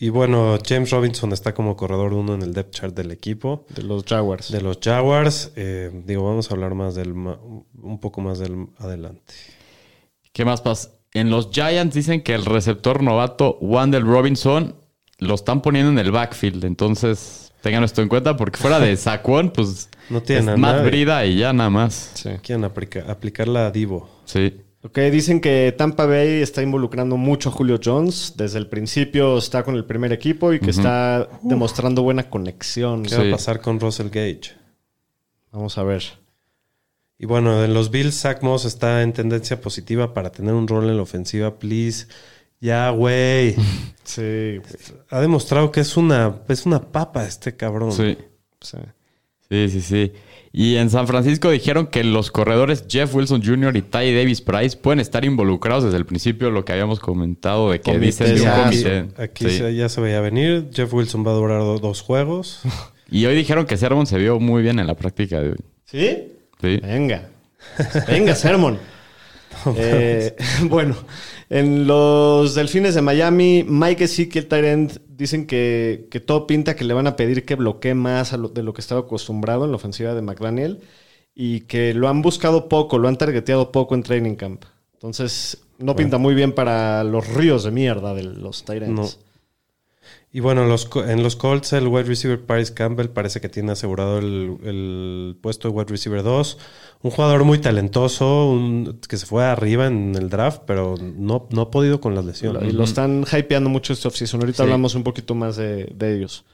Y 0.04 0.10
bueno, 0.10 0.58
James 0.68 0.90
Robinson 0.90 1.32
está 1.32 1.54
como 1.54 1.76
corredor 1.78 2.14
uno 2.14 2.34
en 2.34 2.42
el 2.42 2.54
depth 2.54 2.72
chart 2.74 2.96
del 2.96 3.12
equipo. 3.12 3.66
De 3.70 3.84
los 3.84 4.04
Jaguars. 4.04 4.52
De 4.52 4.60
los 4.60 4.80
Jaguars, 4.84 5.52
eh, 5.56 5.92
digo, 6.06 6.24
vamos 6.28 6.50
a 6.50 6.56
hablar 6.56 6.74
más 6.74 6.96
del 6.96 7.12
un 7.12 8.00
poco 8.02 8.20
más 8.20 8.40
del 8.40 8.66
adelante. 8.80 9.34
¿Qué 10.34 10.44
más 10.44 10.62
pasa? 10.62 10.90
En 11.14 11.30
los 11.30 11.50
Giants 11.52 11.94
dicen 11.94 12.24
que 12.24 12.34
el 12.34 12.46
receptor 12.46 13.04
novato 13.04 13.60
Wandel 13.62 14.02
Robinson 14.08 14.76
lo 15.20 15.36
están 15.36 15.62
poniendo 15.62 15.92
en 15.92 16.00
el 16.00 16.12
backfield. 16.12 16.66
Entonces, 16.66 17.52
tengan 17.62 17.84
esto 17.84 18.02
en 18.02 18.08
cuenta 18.10 18.36
porque 18.36 18.58
fuera 18.58 18.80
de 18.80 18.98
Saquon, 18.98 19.52
pues 19.52 19.88
No 20.10 20.24
tienen 20.24 20.50
es 20.50 20.58
Matt. 20.58 20.84
Brida 20.84 21.26
y 21.28 21.38
ya 21.38 21.54
nada 21.54 21.70
más. 21.70 22.12
Sí. 22.16 22.30
Quieren 22.42 22.64
aplica- 22.64 23.06
aplicarla 23.08 23.68
a 23.68 23.72
Divo. 23.72 24.10
Sí. 24.26 24.62
Ok, 24.84 24.98
dicen 25.12 25.40
que 25.42 25.74
Tampa 25.78 26.06
Bay 26.08 26.42
está 26.42 26.64
involucrando 26.64 27.16
mucho 27.16 27.50
a 27.50 27.52
Julio 27.52 27.80
Jones. 27.84 28.34
Desde 28.36 28.58
el 28.58 28.68
principio 28.68 29.38
está 29.38 29.64
con 29.64 29.76
el 29.76 29.86
primer 29.86 30.12
equipo 30.12 30.54
y 30.54 30.60
que 30.60 30.72
está 30.72 31.30
demostrando 31.44 32.02
buena 32.02 32.30
conexión. 32.30 33.04
¿Qué 33.04 33.10
Sí. 33.10 33.16
va 33.18 33.28
a 33.28 33.32
pasar 33.32 33.62
con 33.62 33.80
Russell 33.80 34.08
Gage? 34.08 34.56
Vamos 35.52 35.78
a 35.78 35.84
ver. 35.84 36.04
Y 37.20 37.28
bueno, 37.28 37.64
en 37.64 37.76
los 37.76 37.92
Bills, 37.92 38.20
Zach 38.20 38.42
Moss 38.42 38.66
está 38.66 39.04
en 39.04 39.14
tendencia 39.14 39.62
positiva 39.62 40.16
para 40.16 40.32
tener 40.32 40.56
un 40.56 40.68
rol 40.68 40.90
en 40.90 40.98
la 40.98 41.04
ofensiva. 41.04 41.60
Please. 41.60 42.08
Ya, 42.60 42.90
güey. 42.90 43.56
Sí, 44.04 44.60
ha 45.12 45.20
demostrado 45.22 45.72
que 45.72 45.80
es 45.82 45.96
una, 45.96 46.40
es 46.48 46.66
una 46.66 46.82
papa 46.82 47.24
este 47.28 47.56
cabrón. 47.56 47.92
Sí. 47.92 48.18
Sí. 48.60 48.78
Sí, 49.48 49.70
sí, 49.70 49.82
sí. 49.82 50.12
Y 50.54 50.76
en 50.76 50.90
San 50.90 51.08
Francisco 51.08 51.50
dijeron 51.50 51.88
que 51.88 52.04
los 52.04 52.30
corredores 52.30 52.84
Jeff 52.90 53.16
Wilson 53.16 53.42
Jr. 53.44 53.78
y 53.78 53.82
Ty 53.82 54.14
Davis 54.14 54.42
Price 54.42 54.76
pueden 54.76 55.00
estar 55.00 55.24
involucrados 55.24 55.86
desde 55.86 55.98
el 55.98 56.06
principio, 56.06 56.52
lo 56.52 56.66
que 56.66 56.74
habíamos 56.74 57.00
comentado 57.00 57.72
de 57.72 57.80
que 57.80 57.92
un 57.92 58.02
ya, 58.36 58.64
comité. 58.66 59.06
Aquí 59.18 59.46
Sí. 59.50 59.58
se- 59.60 59.76
ya 59.76 59.88
se 59.88 60.02
veía 60.02 60.20
venir. 60.20 60.70
Jeff 60.74 60.94
Wilson 60.94 61.26
va 61.26 61.32
a 61.32 61.36
durar 61.36 61.60
do- 61.62 61.80
dos 61.80 62.02
juegos. 62.02 62.62
Y 63.14 63.26
hoy 63.26 63.36
dijeron 63.36 63.66
que 63.66 63.76
Sermon 63.76 64.08
se 64.08 64.18
vio 64.18 64.40
muy 64.40 64.62
bien 64.62 64.80
en 64.80 64.88
la 64.88 64.96
práctica 64.96 65.42
de 65.42 65.50
hoy. 65.50 65.58
¿Sí? 65.86 66.32
Sí. 66.62 66.80
Venga. 66.82 67.28
Venga, 68.08 68.36
Sermon. 68.36 68.78
Eh, 69.76 70.34
bueno, 70.64 70.96
en 71.52 71.86
los 71.86 72.56
Delfines 72.56 72.96
de 72.96 73.02
Miami, 73.02 73.66
Mike 73.68 74.06
Ezekiel 74.06 74.48
Tyrant 74.48 74.94
dicen 75.08 75.46
que, 75.46 76.08
que 76.10 76.20
todo 76.20 76.48
pinta 76.48 76.76
que 76.76 76.86
le 76.86 76.94
van 76.94 77.08
a 77.08 77.16
pedir 77.16 77.46
que 77.46 77.56
bloquee 77.56 77.94
más 77.94 78.32
a 78.34 78.38
lo- 78.38 78.48
de 78.50 78.64
lo 78.64 78.74
que 78.74 78.82
estaba 78.82 79.02
acostumbrado 79.02 79.66
en 79.66 79.72
la 79.72 79.76
ofensiva 79.76 80.16
de 80.16 80.22
McDaniel 80.22 80.80
y 81.36 81.62
que 81.62 81.94
lo 81.94 82.08
han 82.08 82.22
buscado 82.22 82.70
poco, 82.70 82.98
lo 82.98 83.08
han 83.08 83.18
targeteado 83.18 83.72
poco 83.72 83.96
en 83.96 84.04
training 84.04 84.36
camp. 84.36 84.64
Entonces, 84.94 85.62
no 85.78 85.96
pinta 85.96 86.18
muy 86.18 86.36
bien 86.36 86.54
para 86.54 87.04
los 87.04 87.28
ríos 87.28 87.64
de 87.64 87.72
mierda 87.72 88.14
de 88.14 88.24
los 88.24 88.64
Tyrants. 88.64 89.18
No. 89.18 89.31
Y 90.34 90.40
bueno, 90.40 90.66
los, 90.66 90.90
en 91.08 91.24
los 91.24 91.36
Colts, 91.36 91.74
el 91.74 91.88
wide 91.88 92.04
receiver 92.06 92.40
Paris 92.44 92.72
Campbell 92.72 93.10
parece 93.10 93.42
que 93.42 93.50
tiene 93.50 93.74
asegurado 93.74 94.18
el, 94.20 94.58
el 94.64 95.38
puesto 95.42 95.68
de 95.68 95.74
wide 95.76 95.90
receiver 95.90 96.24
2. 96.24 96.58
Un 97.04 97.12
jugador 97.12 97.44
muy 97.44 97.60
talentoso, 97.60 98.50
un- 98.50 99.00
que 99.08 99.18
se 99.18 99.26
fue 99.26 99.44
arriba 99.46 99.88
en 99.88 100.16
el 100.16 100.30
draft, 100.30 100.62
pero 100.66 100.96
no, 101.00 101.48
no 101.52 101.62
ha 101.64 101.72
podido 101.72 102.00
con 102.02 102.16
las 102.16 102.26
lesiones. 102.26 102.64
Y 102.64 102.72
lo 102.72 102.84
están 102.84 103.26
hypeando 103.32 103.70
mucho 103.70 103.94
este 103.94 104.08
offseason. 104.08 104.40
Ahorita 104.42 104.58
Sí. 104.58 104.64
hablamos 104.64 104.96
un 104.96 105.04
poquito 105.04 105.36
más 105.36 105.58
de, 105.58 105.86
de 105.96 106.16
ellos. 106.18 106.46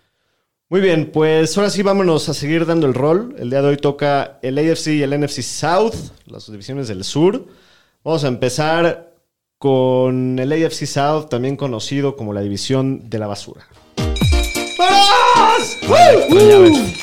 Muy 0.70 0.82
bien, 0.82 1.12
pues 1.14 1.58
ahora 1.58 1.70
sí 1.70 1.82
vámonos 1.82 2.28
a 2.28 2.34
seguir 2.34 2.66
dando 2.66 2.88
el 2.88 2.94
rol. 2.94 3.36
El 3.40 3.50
día 3.50 3.62
de 3.62 3.70
hoy 3.70 3.78
toca 3.78 4.40
el 4.42 4.58
AFC 4.58 4.88
y 4.88 5.02
el 5.04 5.12
NFC 5.18 5.42
South, 5.42 5.94
las 6.26 6.52
divisiones 6.52 6.90
del 6.90 7.04
sur. 7.06 7.46
Vamos 8.04 8.24
a 8.26 8.28
empezar 8.28 9.14
con 9.58 10.38
el 10.40 10.52
AFC 10.52 10.86
South, 10.86 11.30
también 11.30 11.56
conocido 11.56 12.16
como 12.16 12.34
la 12.34 12.42
división 12.42 13.10
de 13.10 13.20
la 13.20 13.28
basura. 13.28 13.68
¡Vamos! 14.78 15.78
Ves. 16.30 16.94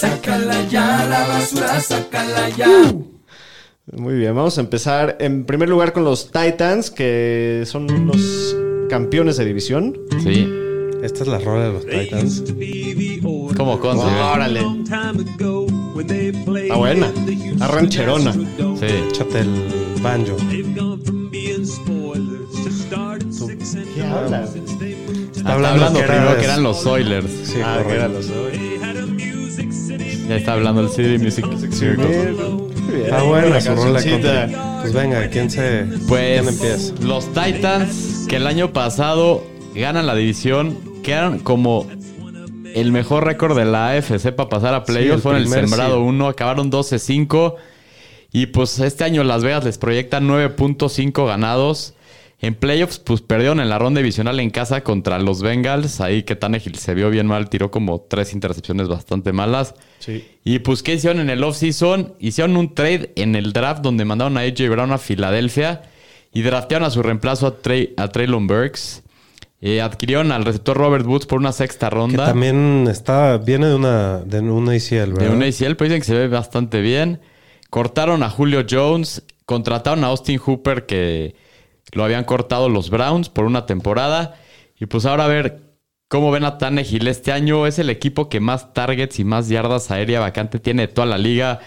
Sácala 0.00 0.66
ya, 0.68 1.06
la 1.08 1.28
basura, 1.28 1.80
sácala 1.80 2.48
ya. 2.50 2.94
Muy 3.92 4.14
bien, 4.14 4.34
vamos 4.34 4.56
a 4.56 4.62
empezar 4.62 5.18
en 5.20 5.44
primer 5.44 5.68
lugar 5.68 5.92
con 5.92 6.04
los 6.04 6.30
Titans, 6.30 6.90
que 6.90 7.64
son 7.66 8.06
los 8.06 8.56
campeones 8.88 9.36
de 9.36 9.44
división. 9.44 9.98
Sí. 10.22 10.48
Esta 11.02 11.22
es 11.22 11.28
la 11.28 11.38
rola 11.38 11.66
de 11.66 11.72
los 11.74 11.86
Titans. 11.86 12.44
Como. 13.54 13.74
¿eh? 13.74 14.22
Órale. 14.32 14.62
Está 16.00 16.74
buena. 16.76 17.06
Está 17.26 17.68
rancherona. 17.68 18.32
Sí. 18.32 18.86
Échate 19.08 19.40
el 19.40 19.50
banjo. 20.02 20.36
¿Qué 23.94 24.02
habla? 24.02 24.44
Está 25.34 25.52
hablando 25.52 25.84
hablando, 25.86 26.00
que 26.00 26.06
primero 26.06 26.36
que 26.38 26.44
eran 26.44 26.62
los 26.62 26.86
Oilers. 26.86 27.30
Sí, 27.44 27.58
Ah, 27.62 27.82
que 27.86 27.94
era 27.94 28.08
los 28.08 28.26
Ya 30.28 30.36
está 30.36 30.52
hablando 30.54 30.80
el 30.82 30.88
City 30.88 31.18
Music 31.22 31.46
Circle. 31.70 32.34
Está 33.04 33.22
buena 33.22 33.60
su 33.60 33.74
rola 33.74 34.02
contra. 34.02 34.80
Pues 34.80 34.92
venga, 34.92 35.28
¿quién 35.28 35.50
se. 35.50 35.86
Pues 36.08 36.40
¿Quién 36.42 36.54
empieza? 36.54 36.94
los 37.02 37.26
Titans 37.32 38.26
que 38.28 38.36
el 38.36 38.46
año 38.46 38.72
pasado 38.72 39.44
ganan 39.74 40.06
la 40.06 40.14
división, 40.14 40.76
quedan 41.02 41.38
como 41.40 41.86
el 42.74 42.92
mejor 42.92 43.24
récord 43.24 43.56
de 43.56 43.64
la 43.64 43.90
AFC 43.90 44.32
para 44.32 44.48
pasar 44.48 44.74
a 44.74 44.78
el 44.78 44.82
playoffs. 44.82 45.22
Fueron 45.22 45.40
el 45.40 45.48
primer 45.48 45.68
sembrado 45.68 45.96
seed. 45.96 46.08
1, 46.08 46.28
acabaron 46.28 46.70
12-5. 46.70 47.54
Y 48.32 48.46
pues 48.46 48.80
este 48.80 49.04
año 49.04 49.22
Las 49.22 49.44
Vegas 49.44 49.64
les 49.64 49.78
proyectan 49.78 50.28
9.5 50.28 51.26
ganados. 51.26 51.94
En 52.40 52.54
playoffs, 52.54 52.98
pues 52.98 53.22
perdieron 53.22 53.60
en 53.60 53.70
la 53.70 53.78
ronda 53.78 54.00
divisional 54.00 54.38
en 54.40 54.50
casa 54.50 54.82
contra 54.82 55.18
los 55.18 55.40
Bengals. 55.40 56.00
Ahí 56.00 56.24
que 56.24 56.36
Tannehill 56.36 56.74
se 56.76 56.94
vio 56.94 57.08
bien 57.10 57.26
mal, 57.26 57.48
tiró 57.48 57.70
como 57.70 58.00
tres 58.02 58.34
intercepciones 58.34 58.88
bastante 58.88 59.32
malas. 59.32 59.74
Sí. 60.00 60.26
Y 60.44 60.58
pues, 60.58 60.82
¿qué 60.82 60.94
hicieron 60.94 61.20
en 61.20 61.30
el 61.30 61.44
offseason? 61.44 62.14
Hicieron 62.18 62.56
un 62.56 62.74
trade 62.74 63.12
en 63.16 63.34
el 63.36 63.52
draft 63.52 63.82
donde 63.82 64.04
mandaron 64.04 64.36
a 64.36 64.40
AJ 64.40 64.68
Brown 64.68 64.92
a 64.92 64.98
Filadelfia 64.98 65.82
y 66.34 66.42
draftearon 66.42 66.86
a 66.86 66.90
su 66.90 67.02
reemplazo 67.02 67.46
a, 67.46 67.58
Trey, 67.62 67.94
a 67.96 68.08
Traylon 68.08 68.46
Burks. 68.48 69.03
Eh, 69.66 69.80
adquirieron 69.80 70.30
al 70.30 70.44
receptor 70.44 70.76
Robert 70.76 71.06
Woods 71.06 71.24
por 71.24 71.38
una 71.38 71.50
sexta 71.50 71.88
Que 71.88 71.94
ronda. 71.94 72.26
también 72.26 72.86
está, 72.86 73.38
viene 73.38 73.66
de 73.68 73.74
una, 73.74 74.18
de 74.18 74.40
una 74.40 74.72
ACL, 74.72 74.90
De 74.90 75.06
¿verdad? 75.06 75.30
un 75.32 75.42
ACL, 75.42 75.74
pero 75.76 75.84
dicen 75.84 76.00
que 76.00 76.04
se 76.06 76.14
ve 76.14 76.28
bastante 76.28 76.82
bien. 76.82 77.22
Cortaron 77.70 78.22
a 78.22 78.28
Julio 78.28 78.66
Jones, 78.68 79.22
contrataron 79.46 80.04
a 80.04 80.08
Austin 80.08 80.36
Hooper, 80.38 80.84
que 80.84 81.34
lo 81.92 82.04
habían 82.04 82.24
cortado 82.24 82.68
los 82.68 82.90
Browns 82.90 83.30
por 83.30 83.46
una 83.46 83.64
temporada. 83.64 84.36
Y 84.78 84.84
pues 84.84 85.06
ahora 85.06 85.24
a 85.24 85.28
ver 85.28 85.62
cómo 86.08 86.30
ven 86.30 86.44
a 86.44 86.58
Tannehill 86.58 87.08
este 87.08 87.32
año. 87.32 87.66
Es 87.66 87.78
el 87.78 87.88
equipo 87.88 88.28
que 88.28 88.40
más 88.40 88.74
targets 88.74 89.18
y 89.18 89.24
más 89.24 89.48
yardas 89.48 89.90
aérea 89.90 90.20
vacante 90.20 90.58
tiene 90.58 90.88
de 90.88 90.92
toda 90.92 91.06
la 91.06 91.16
liga. 91.16 91.60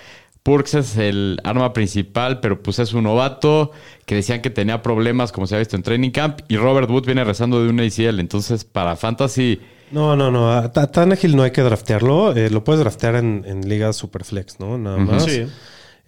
Purks 0.47 0.75
es 0.75 0.95
el 0.95 1.39
arma 1.43 1.73
principal, 1.73 2.39
pero 2.39 2.63
pues 2.63 2.79
es 2.79 2.93
un 2.93 3.03
novato 3.03 3.71
que 4.05 4.15
decían 4.15 4.41
que 4.41 4.49
tenía 4.49 4.81
problemas, 4.81 5.33
como 5.33 5.45
se 5.45 5.55
ha 5.55 5.59
visto 5.59 5.75
en 5.75 5.83
Training 5.83 6.11
Camp. 6.11 6.39
Y 6.47 6.55
Robert 6.55 6.89
Wood 6.89 7.05
viene 7.05 7.25
rezando 7.25 7.61
de 7.61 7.69
un 7.69 7.79
ACL. 7.81 8.19
Entonces, 8.21 8.63
para 8.63 8.95
Fantasy, 8.95 9.59
No, 9.91 10.15
no, 10.15 10.31
no. 10.31 10.49
A 10.51 10.71
Tannehill 10.71 11.35
no 11.35 11.43
hay 11.43 11.51
que 11.51 11.61
draftearlo. 11.61 12.33
Eh, 12.35 12.49
lo 12.49 12.63
puedes 12.63 12.79
draftear 12.79 13.15
en, 13.15 13.43
en 13.45 13.67
ligas 13.67 13.97
Superflex, 13.97 14.59
¿no? 14.61 14.77
Nada 14.77 14.97
más. 14.97 15.23
Sí. 15.25 15.45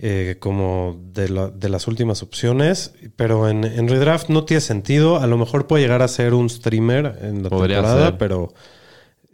Eh, 0.02 0.38
como 0.40 0.98
de, 1.14 1.28
la- 1.28 1.50
de 1.50 1.68
las 1.68 1.88
últimas 1.88 2.24
opciones. 2.24 2.94
Pero 3.18 3.50
en, 3.50 3.66
en 3.66 3.90
redraft 3.90 4.30
no 4.30 4.46
tiene 4.46 4.62
sentido. 4.62 5.18
A 5.20 5.28
lo 5.28 5.38
mejor 5.38 5.68
puede 5.68 5.84
llegar 5.84 6.02
a 6.02 6.08
ser 6.08 6.34
un 6.34 6.50
streamer 6.50 7.20
en 7.22 7.44
la 7.44 7.50
Podría 7.50 7.78
temporada, 7.78 8.06
ser. 8.08 8.18
pero 8.18 8.54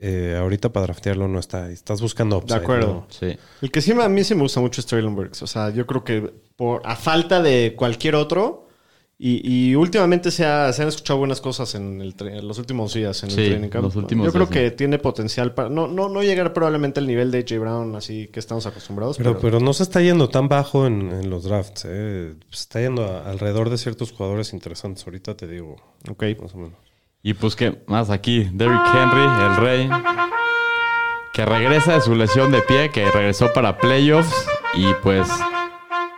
eh, 0.08 0.38
ahorita 0.40 0.72
para 0.72 0.86
draftearlo 0.88 1.28
no 1.28 1.40
está. 1.40 1.70
Estás 1.72 2.02
buscando 2.02 2.38
upside, 2.38 2.60
De 2.60 2.64
acuerdo. 2.64 2.88
¿no? 2.88 3.08
sí. 3.10 3.36
El 3.62 3.72
que 3.72 3.82
sí 3.82 3.94
me- 3.94 4.04
a 4.04 4.10
mí 4.10 4.24
sí 4.24 4.36
me 4.36 4.42
gusta 4.42 4.60
mucho 4.60 4.82
es 4.82 4.88
Traylon 4.88 5.16
Burks. 5.16 5.42
O 5.42 5.48
sea, 5.48 5.70
yo 5.72 5.86
creo 5.88 6.04
que 6.04 6.32
por, 6.56 6.82
a 6.86 6.96
falta 6.96 7.42
de 7.42 7.74
cualquier 7.76 8.16
otro, 8.16 8.62
y, 9.18 9.70
y 9.70 9.76
últimamente 9.76 10.30
se, 10.30 10.46
ha- 10.46 10.74
se 10.74 10.82
han 10.82 10.90
escuchado 10.90 11.20
buenas 11.20 11.40
cosas 11.40 11.74
en, 11.76 12.02
el 12.02 12.14
en 12.20 12.46
los 12.46 12.60
últimos 12.60 12.94
días 12.94 13.24
en 13.24 13.32
Sí, 13.32 13.42
el 13.44 13.50
training 13.52 13.70
camp. 13.70 13.86
los 13.86 13.96
últimos 13.96 14.26
yo 14.26 14.34
creo 14.34 14.46
días, 14.46 14.54
que 14.54 14.70
sí. 14.72 14.76
tiene 14.76 15.00
potencial 15.00 15.54
para 15.54 15.70
no, 15.70 15.88
no, 15.88 16.10
no 16.10 16.22
llegar 16.22 16.52
probablemente 16.52 17.00
al 17.00 17.08
nivel 17.08 17.32
de 17.32 17.38
AJ 17.40 17.60
Brown, 17.62 17.96
así 17.96 18.28
que 18.28 18.42
estamos 18.42 18.66
acostumbrados. 18.66 19.18
Pero, 19.18 19.32
Pero, 19.38 19.42
pero 19.42 19.60
no 19.62 19.72
se 19.72 19.84
está 19.84 20.02
yendo 20.02 20.28
tan 20.28 20.50
bajo 20.50 20.86
en, 20.86 21.14
en 21.14 21.30
los 21.30 21.46
drafts. 21.46 21.86
¿eh? 21.88 22.34
Se 22.52 22.60
está 22.64 22.82
yendo 22.82 23.06
a- 23.06 23.30
alrededor 23.30 23.70
de 23.70 23.78
ciertos 23.78 24.12
jugadores 24.12 24.52
interesantes. 24.52 25.06
Ahorita 25.08 25.38
te 25.38 25.48
digo, 25.48 25.78
ok. 26.10 26.24
más 26.42 26.54
o 26.54 26.58
menos. 26.58 26.78
Y 27.28 27.34
pues 27.34 27.56
que 27.56 27.82
más 27.88 28.12
aquí, 28.12 28.48
Derrick 28.54 28.82
Henry, 28.94 29.22
el 29.24 29.56
rey, 29.58 29.90
que 31.34 31.44
regresa 31.44 31.94
de 31.96 32.02
su 32.02 32.14
lesión 32.14 32.52
de 32.52 32.62
pie, 32.62 32.92
que 32.92 33.10
regresó 33.10 33.52
para 33.52 33.78
playoffs. 33.80 34.32
Y 34.76 34.86
pues, 35.02 35.28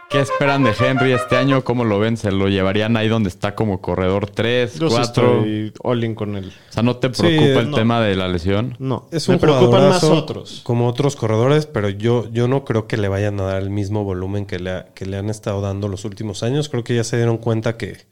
¿qué 0.10 0.20
esperan 0.20 0.66
de 0.66 0.74
Henry 0.78 1.14
este 1.14 1.38
año? 1.38 1.64
¿Cómo 1.64 1.86
lo 1.86 1.98
ven? 2.00 2.18
¿Se 2.18 2.30
lo 2.34 2.50
llevarían 2.50 2.98
ahí 2.98 3.08
donde 3.08 3.30
está 3.30 3.56
como 3.56 3.80
corredor 3.80 4.30
3, 4.30 4.80
Yo 4.80 4.90
sí 4.90 4.96
4? 4.98 5.02
estoy 5.38 5.74
all 5.82 6.04
in 6.04 6.14
con 6.14 6.36
él. 6.36 6.52
O 6.70 6.74
sea, 6.74 6.84
¿no 6.84 6.98
te 6.98 7.14
Sí, 7.14 7.22
preocupa 7.22 7.60
el 7.62 7.70
no. 7.72 7.78
tema 7.78 8.02
de 8.02 8.16
la 8.18 8.28
lesión? 8.28 8.76
No, 8.78 9.08
Es 9.14 9.30
me 9.30 9.36
un 9.36 9.40
preocupan 9.42 9.88
más 9.88 10.04
otros. 10.04 10.60
Como 10.66 10.88
otros 10.90 11.16
corredores, 11.16 11.68
pero 11.68 11.88
yo, 11.88 12.30
yo 12.34 12.50
no 12.50 12.66
creo 12.66 12.86
que 12.88 12.98
le 12.98 13.08
vayan 13.08 13.40
a 13.40 13.44
dar 13.44 13.62
el 13.62 13.70
mismo 13.70 14.04
volumen 14.04 14.46
que 14.46 14.60
le, 14.60 14.72
ha- 14.72 14.86
que 14.94 15.06
le 15.06 15.16
han 15.18 15.30
estado 15.30 15.62
dando 15.62 15.88
los 15.88 16.04
últimos 16.04 16.44
años. 16.44 16.68
Creo 16.68 16.84
que 16.84 16.96
ya 16.96 17.06
se 17.06 17.16
dieron 17.16 17.38
cuenta 17.38 17.78
que 17.78 18.06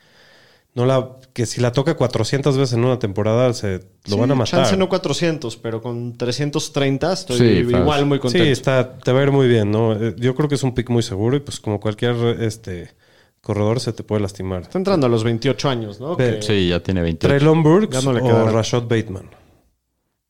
no 0.76 0.86
la 0.86 1.18
que 1.34 1.46
si 1.46 1.60
la 1.62 1.72
toca 1.72 1.96
400 1.96 2.58
veces 2.58 2.74
en 2.78 2.86
una 2.86 3.00
temporada 3.00 3.54
se 3.54 3.80
lo 4.06 4.16
Sí, 4.16 4.20
van 4.20 4.32
a 4.32 4.36
matar. 4.36 4.62
Chance 4.62 4.78
no 4.78 4.88
400, 4.88 5.58
pero 5.58 5.82
con 5.82 6.16
330 6.18 7.12
estoy 7.14 7.38
Sí, 7.38 7.46
igual 7.46 8.06
muy 8.06 8.18
sí, 8.18 8.22
contento. 8.22 8.48
está, 8.50 8.98
te 9.00 9.12
va 9.12 9.22
a 9.22 9.24
ir 9.24 9.32
muy 9.32 9.48
bien, 9.48 9.72
¿no? 9.72 9.94
Eh, 9.94 10.14
Yo 10.18 10.36
creo 10.36 10.48
que 10.48 10.56
es 10.56 10.64
un 10.64 10.74
pick 10.74 10.90
muy 10.90 11.02
seguro 11.02 11.36
y 11.36 11.40
pues 11.40 11.60
como 11.60 11.80
cualquier 11.80 12.16
este 12.42 12.92
corredor 13.42 13.80
se 13.80 13.94
te 13.94 14.04
puede 14.04 14.22
lastimar. 14.22 14.62
Está 14.64 14.78
entrando 14.78 15.08
a 15.08 15.10
los 15.10 15.24
28 15.24 15.70
años, 15.70 16.00
¿no? 16.00 16.18
Sí, 16.42 16.70
ya 16.70 16.80
tiene 16.82 17.02
28. 17.02 17.28
Traylon 17.38 17.64
Burks 17.64 18.04
no 18.06 18.12
o. 18.12 18.50
Rashad 18.50 18.84
Bateman. 18.84 19.30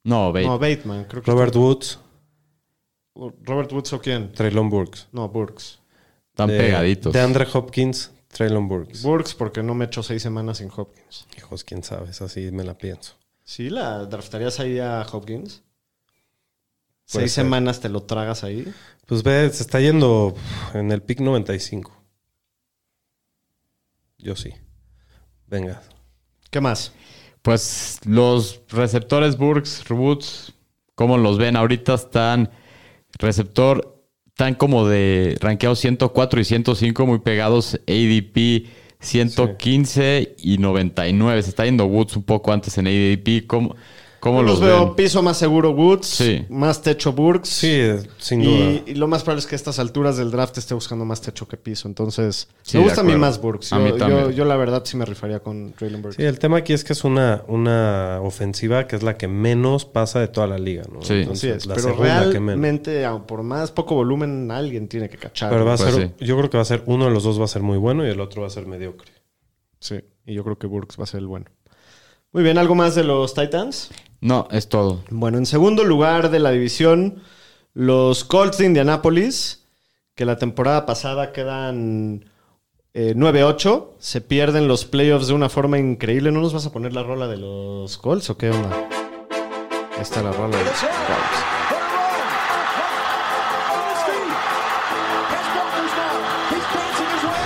No, 0.04 0.32
ve. 0.32 0.46
No, 0.46 0.60
Bateman, 0.60 1.06
creo 1.06 1.24
que 1.24 1.32
Robert 1.32 1.56
Woods, 1.56 2.00
Robert 3.16 3.72
Woods 3.72 3.94
o 3.94 4.00
quién? 4.02 4.32
Traylon 4.34 4.70
Burks. 4.70 5.08
No, 5.12 5.30
Burks. 5.30 5.80
están 6.30 6.50
De- 6.50 6.58
pegaditos. 6.58 7.14
De 7.14 7.22
Andre 7.22 7.48
Hopkins, 7.54 8.12
Traylon 8.36 8.68
Burks. 8.68 9.02
Burks 9.02 9.34
porque 9.34 9.64
no 9.64 9.74
me 9.76 9.86
echó 9.86 10.04
seis 10.04 10.22
semanas 10.22 10.58
sin 10.58 10.70
Hopkins. 10.76 11.26
Hijos, 11.38 11.64
quién 11.64 11.84
sabe, 11.84 12.10
esa 12.10 12.28
sí 12.28 12.52
me 12.52 12.66
la 12.66 12.78
pienso. 12.78 13.14
¿Sí 13.46 13.70
la 13.70 14.06
draftarías 14.08 14.60
ahí 14.60 14.78
a 14.78 15.04
Hopkins? 15.10 15.64
Puede 17.12 17.28
¿Seis 17.28 17.32
ser. 17.32 17.46
semanas 17.46 17.80
te 17.80 17.88
lo 17.88 18.04
tragas 18.04 18.44
ahí? 18.44 18.74
Pues 19.06 19.24
ve, 19.24 19.50
se 19.52 19.64
está 19.64 19.80
yendo 19.80 20.36
en 20.74 20.92
el 20.92 21.02
pick 21.02 21.22
95. 21.22 21.96
Yo 24.18 24.36
sí. 24.36 24.52
Venga. 25.48 25.82
¿Qué 26.50 26.60
más? 26.60 26.92
Pues 27.42 28.02
los 28.06 28.64
receptores 28.68 29.38
Burks, 29.38 29.90
Woods, 29.90 30.54
¿cómo 30.96 31.18
los 31.18 31.38
ven? 31.38 31.56
Ahorita 31.56 31.94
están 31.94 32.50
receptor, 33.18 33.95
están 34.36 34.56
como 34.56 34.86
de 34.86 35.38
rankeados 35.40 35.80
104 35.80 36.42
y 36.42 36.44
105, 36.44 37.06
muy 37.06 37.20
pegados. 37.20 37.80
ADP 37.88 38.68
115 39.00 40.36
y 40.40 40.58
99. 40.58 41.42
Se 41.42 41.50
está 41.52 41.64
yendo 41.64 41.86
Woods 41.86 42.18
un 42.18 42.24
poco 42.24 42.52
antes 42.52 42.78
en 42.78 42.88
ADP. 42.88 43.48
¿Cómo, 43.48 43.78
cómo 44.30 44.42
los 44.44 44.60
los 44.60 44.62
veo 44.62 44.86
ven? 44.88 44.96
piso 44.96 45.22
más 45.22 45.38
seguro 45.38 45.72
Woods, 45.72 46.08
Sí. 46.08 46.46
más 46.50 46.82
techo 46.82 47.14
Burks. 47.14 47.48
Sí, 47.50 47.80
sin 48.18 48.42
duda. 48.44 48.56
Y, 48.58 48.84
y 48.88 48.96
lo 48.96 49.08
más 49.08 49.24
probable 49.24 49.40
es 49.42 49.46
que 49.48 49.56
a 49.56 49.58
estas 49.58 49.80
alturas 49.80 50.18
del 50.18 50.32
draft 50.32 50.58
esté 50.58 50.74
buscando 50.74 51.06
más 51.06 51.22
techo 51.22 51.48
que 51.48 51.58
piso. 51.58 51.88
Entonces, 51.88 52.48
Sí, 52.64 52.78
me 52.78 52.84
gusta 52.84 53.02
a 53.02 53.04
mí 53.04 53.16
más 53.16 53.40
Burks. 53.40 53.72
A 53.74 53.78
Yo, 53.78 53.84
mí 53.84 53.90
yo- 53.92 53.98
también. 53.98 54.32
yo 54.34 54.46
la 54.46 54.56
verdad 54.58 54.82
sí 54.86 54.98
me 54.98 55.06
rifaría 55.06 55.40
con 55.40 55.72
Traylon 55.74 56.02
Burks. 56.02 56.18
Sí, 56.18 56.24
el 56.24 56.40
tema 56.40 56.58
aquí 56.58 56.74
es 56.74 56.84
que 56.84 56.94
es 56.94 57.04
una, 57.04 57.44
una 57.48 58.20
ofensiva 58.22 58.88
que 58.88 58.96
es 58.96 59.04
la 59.04 59.16
que 59.18 59.28
menos 59.28 59.86
pasa 59.86 60.20
de 60.20 60.28
toda 60.28 60.48
la 60.48 60.58
liga, 60.58 60.84
¿no? 60.92 61.02
Sí. 61.04 61.26
Así 61.32 61.48
es, 61.48 61.66
la 61.66 61.76
pero 61.76 61.90
segunda 61.90 62.22
que 62.32 62.40
menos. 62.40 62.60
realmente, 62.62 63.08
por 63.28 63.44
más 63.44 63.72
poco 63.72 63.96
volumen, 63.96 64.50
alguien 64.52 64.88
tiene 64.88 65.08
que 65.10 65.18
cachar. 65.18 65.50
Pero 65.52 65.66
va 65.66 65.74
a 65.74 65.78
Pues 65.78 65.94
ser, 65.94 66.16
yo 66.20 66.36
creo 66.38 66.50
que 66.50 66.58
va 66.58 66.64
a 66.64 66.66
ser, 66.66 66.82
uno 66.88 67.06
de 67.06 67.12
los 67.12 67.24
dos 67.24 67.40
va 67.40 67.46
a 67.46 67.48
ser 67.48 67.62
muy 67.62 67.78
bueno 67.78 68.06
y 68.06 68.10
el 68.10 68.20
otro 68.20 68.42
va 68.42 68.48
a 68.48 68.52
ser 68.52 68.66
mediocre. 68.66 69.12
Sí, 69.80 70.00
y 70.26 70.34
yo 70.34 70.44
creo 70.44 70.58
que 70.58 70.66
Burks 70.66 70.98
va 71.00 71.04
a 71.04 71.08
ser 71.08 71.20
el 71.20 71.28
bueno. 71.28 71.46
Muy 72.32 72.44
bien, 72.44 72.58
¿algo 72.58 72.76
más 72.76 72.96
de 72.96 73.04
los 73.04 73.34
Titans? 73.34 73.92
No, 74.26 74.48
es 74.50 74.70
todo. 74.70 75.04
Bueno, 75.12 75.38
en 75.38 75.46
segundo 75.46 75.84
lugar 75.84 76.32
de 76.32 76.40
la 76.40 76.50
división, 76.50 77.22
los 77.76 78.24
Colts 78.24 78.58
de 78.58 78.66
Indianápolis, 78.66 79.68
que 80.16 80.26
la 80.26 80.40
temporada 80.40 80.88
pasada 80.88 81.32
quedan 81.32 82.26
eh, 82.96 83.14
9-8, 83.16 83.90
se 84.00 84.22
pierden 84.22 84.68
los 84.68 84.84
playoffs 84.86 85.28
de 85.28 85.36
una 85.36 85.48
forma 85.48 85.78
increíble. 85.78 86.32
¿No 86.32 86.42
nos 86.42 86.54
vas 86.54 86.66
a 86.66 86.72
poner 86.72 86.92
la 86.92 87.04
rola 87.04 87.28
de 87.28 87.38
los 87.38 88.00
Colts 88.00 88.32
o 88.32 88.36
qué 88.36 88.50
onda? 88.50 88.76
Ahí 89.96 90.02
está 90.02 90.24
la 90.24 90.32
rola 90.32 90.58
de 90.58 90.64
los 90.64 90.74
Colts. 90.74 90.96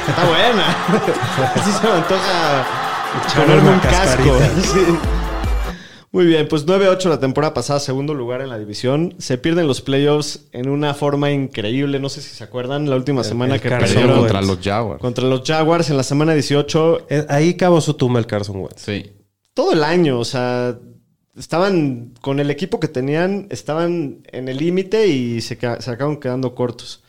Está 0.07 0.27
buena. 0.29 0.77
Así 1.55 1.71
se 1.73 1.83
me 1.85 1.93
antoja 1.93 2.65
ponerme 3.35 3.69
un 3.69 3.79
casco. 3.79 4.39
Sí. 4.63 5.18
Muy 6.12 6.26
bien, 6.26 6.48
pues 6.48 6.65
9-8 6.65 7.08
la 7.08 7.19
temporada 7.19 7.54
pasada, 7.54 7.80
segundo 7.80 8.15
lugar 8.15 8.41
en 8.41 8.50
la 8.50 8.58
división. 8.58 9.13
Se 9.19 9.38
pierden 9.38 9.67
los 9.67 9.82
playoffs 9.82 10.48
en 10.54 10.67
una 10.67 10.95
forma 10.95 11.32
increíble. 11.32 12.00
No 12.00 12.10
sé 12.10 12.22
si 12.22 12.30
se 12.36 12.43
acuerdan, 12.43 12.89
la 12.89 12.95
última 12.95 13.24
semana 13.24 13.56
el 13.56 13.62
que 13.62 13.69
Carson 13.69 13.89
Perdieron 13.95 14.19
contra 14.19 14.41
los 14.41 14.60
Jaguars. 14.60 15.02
contra 15.02 15.28
los 15.28 15.43
Jaguars 15.48 15.89
en 15.91 15.98
la 15.98 16.04
semana 16.04 16.34
18. 16.34 17.06
Eh, 17.10 17.26
Ahí 17.30 17.52
acabó 17.52 17.80
su 17.80 17.93
tumba 17.93 18.19
el 18.19 18.26
Carson 18.26 18.56
Wentz. 18.58 18.82
Sí. 18.82 19.12
Todo 19.54 19.74
el 19.74 19.84
año, 19.84 20.17
o 20.19 20.26
sea, 20.26 20.80
estaban 21.38 22.13
con 22.22 22.39
el 22.39 22.50
equipo 22.50 22.80
que 22.80 22.88
tenían, 22.88 23.45
estaban 23.52 24.24
en 24.32 24.48
el 24.50 24.58
límite 24.58 25.08
y 25.08 25.41
se, 25.41 25.60
se 25.60 25.91
acaban 25.91 26.17
quedando 26.17 26.56
cortos. 26.56 27.04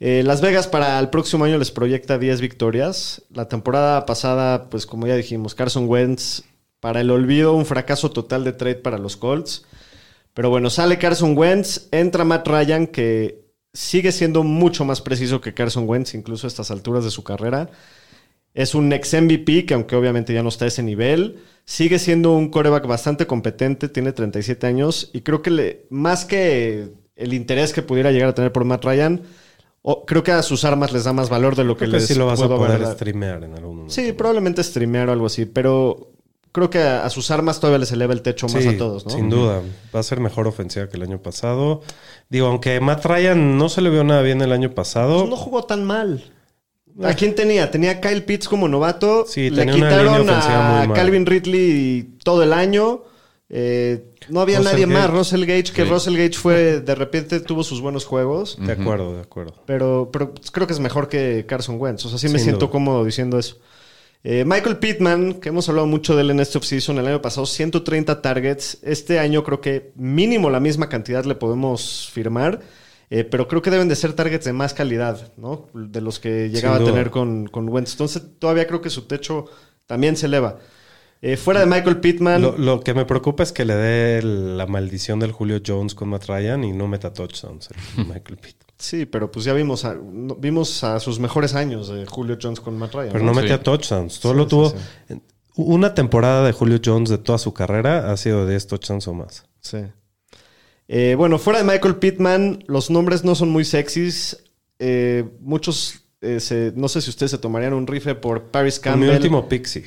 Eh, 0.00 0.22
Las 0.24 0.40
Vegas 0.40 0.68
para 0.68 0.98
el 0.98 1.10
próximo 1.10 1.44
año 1.44 1.58
les 1.58 1.70
proyecta 1.70 2.18
10 2.18 2.40
victorias. 2.40 3.22
La 3.30 3.46
temporada 3.48 4.06
pasada, 4.06 4.70
pues 4.70 4.86
como 4.86 5.06
ya 5.06 5.16
dijimos, 5.16 5.54
Carson 5.54 5.86
Wentz 5.86 6.44
para 6.82 7.00
el 7.00 7.12
olvido, 7.12 7.54
un 7.54 7.64
fracaso 7.64 8.10
total 8.10 8.42
de 8.42 8.52
trade 8.52 8.74
para 8.74 8.98
los 8.98 9.16
Colts. 9.16 9.64
Pero 10.34 10.50
bueno, 10.50 10.68
sale 10.68 10.98
Carson 10.98 11.38
Wentz, 11.38 11.86
entra 11.92 12.24
Matt 12.24 12.48
Ryan, 12.48 12.88
que 12.88 13.44
sigue 13.72 14.10
siendo 14.10 14.42
mucho 14.42 14.84
más 14.84 15.00
preciso 15.00 15.40
que 15.40 15.54
Carson 15.54 15.88
Wentz, 15.88 16.12
incluso 16.14 16.46
a 16.46 16.48
estas 16.48 16.72
alturas 16.72 17.04
de 17.04 17.12
su 17.12 17.22
carrera. 17.22 17.70
Es 18.52 18.74
un 18.74 18.92
ex 18.92 19.14
MVP 19.14 19.64
que 19.64 19.74
aunque 19.74 19.94
obviamente 19.94 20.34
ya 20.34 20.42
no 20.42 20.48
está 20.48 20.64
a 20.64 20.68
ese 20.68 20.82
nivel, 20.82 21.38
sigue 21.64 22.00
siendo 22.00 22.32
un 22.32 22.50
coreback 22.50 22.84
bastante 22.88 23.28
competente, 23.28 23.88
tiene 23.88 24.10
37 24.10 24.66
años 24.66 25.08
y 25.12 25.20
creo 25.20 25.40
que 25.40 25.50
le, 25.50 25.86
más 25.88 26.24
que 26.24 26.88
el 27.14 27.32
interés 27.32 27.72
que 27.72 27.82
pudiera 27.82 28.10
llegar 28.10 28.30
a 28.30 28.34
tener 28.34 28.50
por 28.50 28.64
Matt 28.64 28.84
Ryan, 28.84 29.22
o- 29.82 30.04
creo 30.04 30.24
que 30.24 30.32
a 30.32 30.42
sus 30.42 30.64
armas 30.64 30.92
les 30.92 31.04
da 31.04 31.12
más 31.12 31.28
valor 31.30 31.54
de 31.54 31.62
lo 31.64 31.74
que 31.76 31.84
Creo 31.86 31.92
que 31.92 31.96
les 31.98 32.08
sí 32.08 32.14
lo 32.16 32.26
vas 32.26 32.42
a 32.42 32.48
poder 32.48 32.84
streamear 32.94 33.44
en 33.44 33.54
algún 33.54 33.76
momento. 33.76 33.94
Sí, 33.94 34.12
probablemente 34.12 34.62
streamear 34.64 35.08
o 35.08 35.12
algo 35.12 35.26
así, 35.26 35.46
pero 35.46 36.11
creo 36.52 36.70
que 36.70 36.78
a, 36.78 37.04
a 37.04 37.10
sus 37.10 37.30
armas 37.30 37.58
todavía 37.60 37.78
les 37.78 37.90
eleva 37.92 38.12
el 38.12 38.22
techo 38.22 38.46
más 38.48 38.62
Sí, 38.62 38.68
a 38.68 38.78
todos, 38.78 39.04
¿no? 39.06 39.10
Sin 39.12 39.28
duda. 39.30 39.62
Va 39.94 40.00
a 40.00 40.02
ser 40.02 40.20
mejor 40.20 40.46
ofensiva 40.46 40.88
que 40.88 40.96
el 40.96 41.02
año 41.02 41.18
pasado. 41.20 41.80
Digo, 42.28 42.46
aunque 42.46 42.78
Matt 42.80 43.04
Ryan 43.04 43.56
no 43.58 43.68
se 43.68 43.80
le 43.80 43.90
vio 43.90 44.04
nada 44.04 44.22
bien 44.22 44.40
el 44.42 44.52
año 44.52 44.70
pasado. 44.72 45.18
Pues 45.18 45.30
no 45.30 45.36
jugó 45.36 45.64
tan 45.64 45.84
mal. 45.84 46.24
¿A 47.02 47.14
quién 47.14 47.34
tenía? 47.34 47.70
Tenía 47.70 47.92
a 47.92 48.00
Kyle 48.00 48.22
Pitts 48.22 48.48
como 48.48 48.68
novato. 48.68 49.24
Sí, 49.26 49.48
Le 49.50 49.64
tenía 49.64 49.76
una 49.76 49.88
quitaron 49.88 50.28
a. 50.30 50.92
Calvin 50.94 51.24
Ridley 51.24 52.16
todo 52.22 52.42
el 52.42 52.52
año. 52.52 53.02
Eh, 53.48 54.04
no 54.28 54.40
había 54.40 54.58
Russell 54.58 54.72
nadie 54.72 54.86
más. 54.86 55.10
Russell 55.10 55.44
Gage, 55.44 55.72
que 55.72 55.84
Sí. 55.84 55.90
Russell 55.90 56.16
Gage 56.16 56.34
fue, 56.38 56.80
de 56.80 56.94
repente 56.94 57.40
tuvo 57.40 57.64
sus 57.64 57.80
buenos 57.80 58.04
juegos. 58.04 58.56
De 58.60 58.72
acuerdo, 58.72 59.14
de 59.14 59.22
acuerdo. 59.22 59.54
Pero, 59.66 60.10
pero 60.12 60.32
creo 60.52 60.66
que 60.66 60.72
es 60.74 60.80
mejor 60.80 61.08
que 61.08 61.44
Carson 61.46 61.76
Wentz. 61.80 62.04
O 62.04 62.08
sea, 62.10 62.18
sí 62.18 62.26
me 62.28 62.38
Sin 62.38 62.44
siento 62.44 62.66
duda. 62.66 62.72
cómodo 62.72 63.04
diciendo 63.04 63.38
eso. 63.38 63.56
Eh, 64.24 64.44
Michael 64.44 64.78
Pittman, 64.78 65.34
que 65.34 65.48
hemos 65.48 65.68
hablado 65.68 65.86
mucho 65.88 66.14
de 66.14 66.22
él 66.22 66.30
en 66.30 66.38
este 66.40 66.56
offseason, 66.58 66.96
el 66.98 67.06
año 67.08 67.20
pasado 67.20 67.44
130 67.46 68.22
targets. 68.22 68.78
Este 68.82 69.18
año 69.18 69.42
creo 69.42 69.60
que 69.60 69.92
mínimo 69.96 70.48
la 70.48 70.60
misma 70.60 70.88
cantidad 70.88 71.24
le 71.24 71.34
podemos 71.34 72.08
firmar. 72.12 72.60
eh, 73.10 73.24
pero 73.24 73.46
creo 73.48 73.60
que 73.60 73.70
deben 73.70 73.88
de 73.88 73.96
ser 73.96 74.12
targets 74.14 74.44
de 74.46 74.52
más 74.54 74.72
calidad, 74.74 75.32
¿no? 75.36 75.66
De 75.74 76.00
los 76.00 76.18
que 76.18 76.48
llegaba 76.50 76.76
a 76.76 76.84
tener 76.84 77.10
con, 77.10 77.46
con 77.48 77.68
Wentz. 77.68 77.92
Entonces 77.92 78.22
todavía 78.38 78.66
creo 78.66 78.80
que 78.80 78.90
su 78.90 79.02
techo 79.02 79.46
también 79.86 80.16
se 80.16 80.26
eleva. 80.26 80.58
Eh, 81.20 81.36
fuera 81.36 81.60
de 81.60 81.66
Michael 81.66 82.00
Pittman, 82.00 82.40
Lo, 82.42 82.56
lo 82.56 82.80
que 82.80 82.94
me 82.94 83.04
preocupa 83.04 83.42
es 83.42 83.52
que 83.52 83.64
le 83.64 83.74
dé 83.74 84.22
la 84.22 84.66
maldición 84.66 85.20
del 85.20 85.30
Julio 85.32 85.60
Jones 85.64 85.94
con 85.94 86.08
Matt 86.08 86.24
Ryan 86.26 86.64
y 86.64 86.72
no 86.72 86.88
meta 86.88 87.12
touchdowns 87.12 87.68
el 87.96 88.06
Michael 88.06 88.38
Pitt. 88.38 88.56
Sí, 88.82 89.06
pero 89.06 89.30
pues 89.30 89.44
ya 89.44 89.52
vimos 89.52 89.84
a, 89.84 89.96
vimos 90.38 90.82
a 90.84 90.98
sus 91.00 91.18
mejores 91.20 91.54
años 91.54 91.88
de 91.88 92.04
Julio 92.06 92.36
Jones 92.40 92.60
con 92.60 92.76
Matt 92.78 92.94
Ryan. 92.94 93.12
Pero 93.12 93.24
¿no? 93.24 93.32
no 93.32 93.34
Sí. 93.36 93.40
metía 93.42 93.62
touchdowns. 93.62 94.14
Solo 94.14 94.44
Sí, 94.44 94.50
tuvo 94.50 94.70
sí, 94.70 95.22
una 95.56 95.94
temporada 95.94 96.44
de 96.46 96.52
Julio 96.52 96.78
Jones 96.84 97.08
de 97.10 97.18
toda 97.18 97.38
su 97.38 97.52
carrera 97.54 98.10
ha 98.10 98.16
sido 98.16 98.44
de 98.44 98.50
10 98.52 98.66
touchdowns 98.66 99.06
o 99.08 99.14
más. 99.14 99.44
Sí. 99.60 99.78
Eh, 100.88 101.14
bueno, 101.16 101.38
fuera 101.38 101.60
de 101.62 101.64
Michael 101.64 101.96
Pittman, 101.96 102.64
los 102.66 102.90
nombres 102.90 103.24
no 103.24 103.34
son 103.34 103.50
muy 103.50 103.64
sexys. 103.64 104.42
Eh, 104.78 105.24
muchos, 105.40 106.02
eh, 106.20 106.40
se- 106.40 106.72
no 106.76 106.88
sé 106.88 107.00
si 107.00 107.10
ustedes 107.10 107.30
se 107.30 107.38
tomarían 107.38 107.72
un 107.72 107.86
rife 107.86 108.14
por 108.14 108.50
Paris 108.50 108.78
Con 108.80 108.94
mi 108.94 109.06
Campbell. 109.06 109.16
último 109.16 109.48
pixie. 109.48 109.84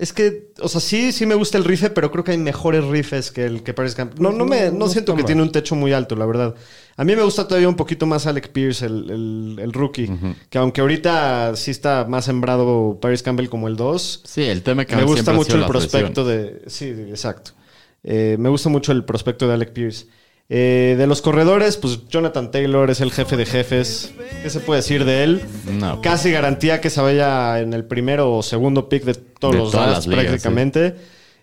Es 0.00 0.12
que, 0.14 0.52
o 0.60 0.68
sea, 0.68 0.80
sí, 0.80 1.12
sí 1.12 1.26
me 1.26 1.34
gusta 1.34 1.58
el 1.58 1.64
rife, 1.64 1.90
pero 1.90 2.10
creo 2.10 2.24
que 2.24 2.30
hay 2.32 2.38
mejores 2.38 2.82
rifes 2.86 3.30
que 3.30 3.44
el 3.44 3.62
que 3.62 3.74
Paris 3.74 3.94
Campbell. 3.94 4.20
No, 4.22 4.32
no, 4.32 4.46
me, 4.46 4.70
no, 4.70 4.88
siento 4.88 5.12
que 5.14 5.22
mal. 5.22 5.26
tiene 5.26 5.42
un 5.42 5.52
techo 5.52 5.74
muy 5.76 5.92
alto, 5.92 6.16
la 6.16 6.24
verdad. 6.24 6.54
A 6.96 7.04
mí 7.04 7.14
me 7.14 7.22
gusta 7.22 7.46
todavía 7.46 7.68
un 7.68 7.76
poquito 7.76 8.06
más 8.06 8.26
Alec 8.26 8.48
Pierce, 8.50 8.86
el, 8.86 9.10
el- 9.10 9.58
el 9.60 9.72
rookie. 9.74 10.10
Que 10.48 10.56
aunque 10.58 10.80
ahorita 10.80 11.54
sí 11.54 11.70
está 11.70 12.06
más 12.08 12.24
sembrado 12.24 12.98
Paris 13.00 13.22
Campbell 13.22 13.48
como 13.50 13.68
el 13.68 13.76
2, 13.76 14.22
Sí, 14.24 14.42
el 14.44 14.62
tema 14.62 14.86
que 14.86 14.96
me 14.96 15.04
gusta 15.04 15.32
mucho 15.32 15.52
sido 15.52 15.64
el 15.64 15.66
prospecto 15.70 16.24
de. 16.24 16.62
Sí, 16.66 16.86
exacto. 16.86 17.50
Eh, 18.02 18.36
me 18.38 18.48
gusta 18.48 18.70
mucho 18.70 18.92
el 18.92 19.04
prospecto 19.04 19.46
de 19.48 19.52
Alec 19.54 19.72
Pierce. 19.74 20.06
Eh, 20.52 20.96
de 20.98 21.06
los 21.06 21.22
corredores, 21.22 21.76
pues 21.76 22.08
Jonathan 22.08 22.50
Taylor 22.50 22.90
es 22.90 23.00
el 23.00 23.12
jefe 23.12 23.36
de 23.36 23.46
jefes. 23.46 24.12
¿Qué 24.42 24.50
se 24.50 24.58
puede 24.58 24.80
decir 24.80 25.04
de 25.04 25.22
él? 25.22 25.42
No, 25.78 26.00
Casi 26.02 26.32
garantía 26.32 26.80
que 26.80 26.90
se 26.90 27.00
vaya 27.00 27.60
en 27.60 27.72
el 27.72 27.84
primero 27.84 28.34
o 28.34 28.42
segundo 28.42 28.88
pick 28.88 29.04
de 29.04 29.14
todos 29.14 29.54
De 29.54 29.60
los 29.60 29.70
todas 29.70 29.86
drafts 29.86 30.06
las 30.08 30.16
ligas, 30.18 30.24
prácticamente. 30.26 30.96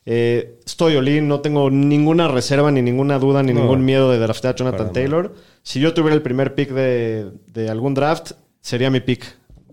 Eh, 0.05 0.59
estoy 0.65 0.97
Olin, 0.97 1.25
no 1.27 1.39
tengo 1.39 1.69
ninguna 1.69 2.27
reserva, 2.27 2.69
ni 2.69 2.81
ninguna 2.81 3.17
duda, 3.17 3.43
ni 3.43 3.53
No, 3.53 3.61
ningún 3.61 3.85
miedo 3.85 4.11
de 4.11 4.19
draftear 4.19 4.53
a 4.55 4.57
Jonathan 4.57 4.91
Taylor. 4.91 5.33
Si 5.63 5.79
yo 5.79 5.93
tuviera 5.93 6.13
el 6.15 6.21
primer 6.21 6.53
pick 6.53 6.71
de, 6.71 7.31
de 7.53 7.69
algún 7.69 7.93
draft, 7.93 8.31
sería 8.61 8.89
mi 8.89 8.99
pick. 8.99 9.23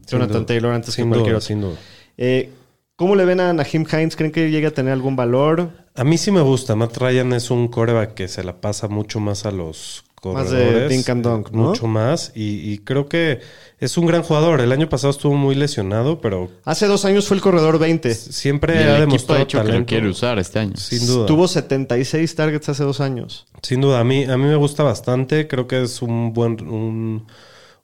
Jonathan 0.06 0.32
duda. 0.38 0.46
Taylor 0.46 0.72
antes 0.72 0.94
Sin 0.94 1.04
que 1.06 1.08
cualquier 1.08 1.32
duda, 1.32 1.38
otro. 1.38 1.46
sin 1.46 1.60
duda. 1.60 1.76
Eh, 2.18 2.50
¿Cómo 2.96 3.16
le 3.16 3.24
ven 3.24 3.40
a 3.40 3.52
Nahim 3.52 3.84
Hines? 3.90 4.14
¿Creen 4.14 4.30
que 4.30 4.50
llegue 4.50 4.68
a 4.68 4.70
tener 4.74 4.92
algún 4.92 5.16
valor? 5.16 5.70
A 5.96 6.04
mí 6.04 6.16
sí 6.16 6.30
me 6.30 6.40
gusta. 6.42 6.76
Matt 6.76 6.96
Ryan 6.98 7.32
es 7.32 7.50
un 7.50 7.66
coreback 7.68 8.14
que 8.14 8.28
se 8.28 8.44
la 8.44 8.60
pasa 8.60 8.86
mucho 8.86 9.18
más 9.18 9.44
a 9.46 9.50
los 9.50 10.04
Más 10.24 10.50
de 10.52 10.58
corredores. 10.64 10.90
dink 10.90 11.08
and 11.08 11.24
dunk, 11.24 11.50
¿no? 11.50 11.62
Mucho 11.70 11.88
más. 11.88 12.30
Y, 12.36 12.70
y 12.72 12.78
creo 12.78 13.08
que 13.08 13.40
es 13.80 13.98
un 13.98 14.06
gran 14.06 14.22
jugador. 14.22 14.60
El 14.60 14.70
año 14.70 14.88
pasado 14.88 15.10
estuvo 15.10 15.34
muy 15.34 15.56
lesionado, 15.56 16.20
pero 16.20 16.50
Hace 16.64 16.86
dos 16.86 17.04
años 17.04 17.26
fue 17.26 17.36
el 17.36 17.42
corredor 17.42 17.80
20. 17.80 18.10
Y 18.10 18.14
siempre 18.14 18.74
el 18.74 18.78
ha 18.78 18.82
equipo 18.82 18.96
ha 18.96 19.00
demostrado 19.06 19.40
dicho 19.40 19.58
que 19.58 19.64
lo 19.64 19.70
talento. 19.70 19.88
quiere 19.88 20.08
usar 20.08 20.38
este 20.38 20.60
año. 20.60 20.76
Sin 20.76 21.04
duda. 21.04 21.26
Tuvo 21.26 21.48
76 21.48 22.32
targets 22.36 22.68
hace 22.68 22.84
dos 22.84 23.00
años. 23.00 23.46
Sin 23.62 23.80
duda. 23.80 23.98
A 23.98 24.04
mí, 24.04 24.22
a 24.22 24.36
mí 24.38 24.44
me 24.44 24.54
gusta 24.56 24.84
bastante. 24.84 25.48
Creo 25.48 25.66
que 25.66 25.82
es 25.82 26.00
un 26.00 26.32
buen, 26.32 26.52
un- 26.68 27.26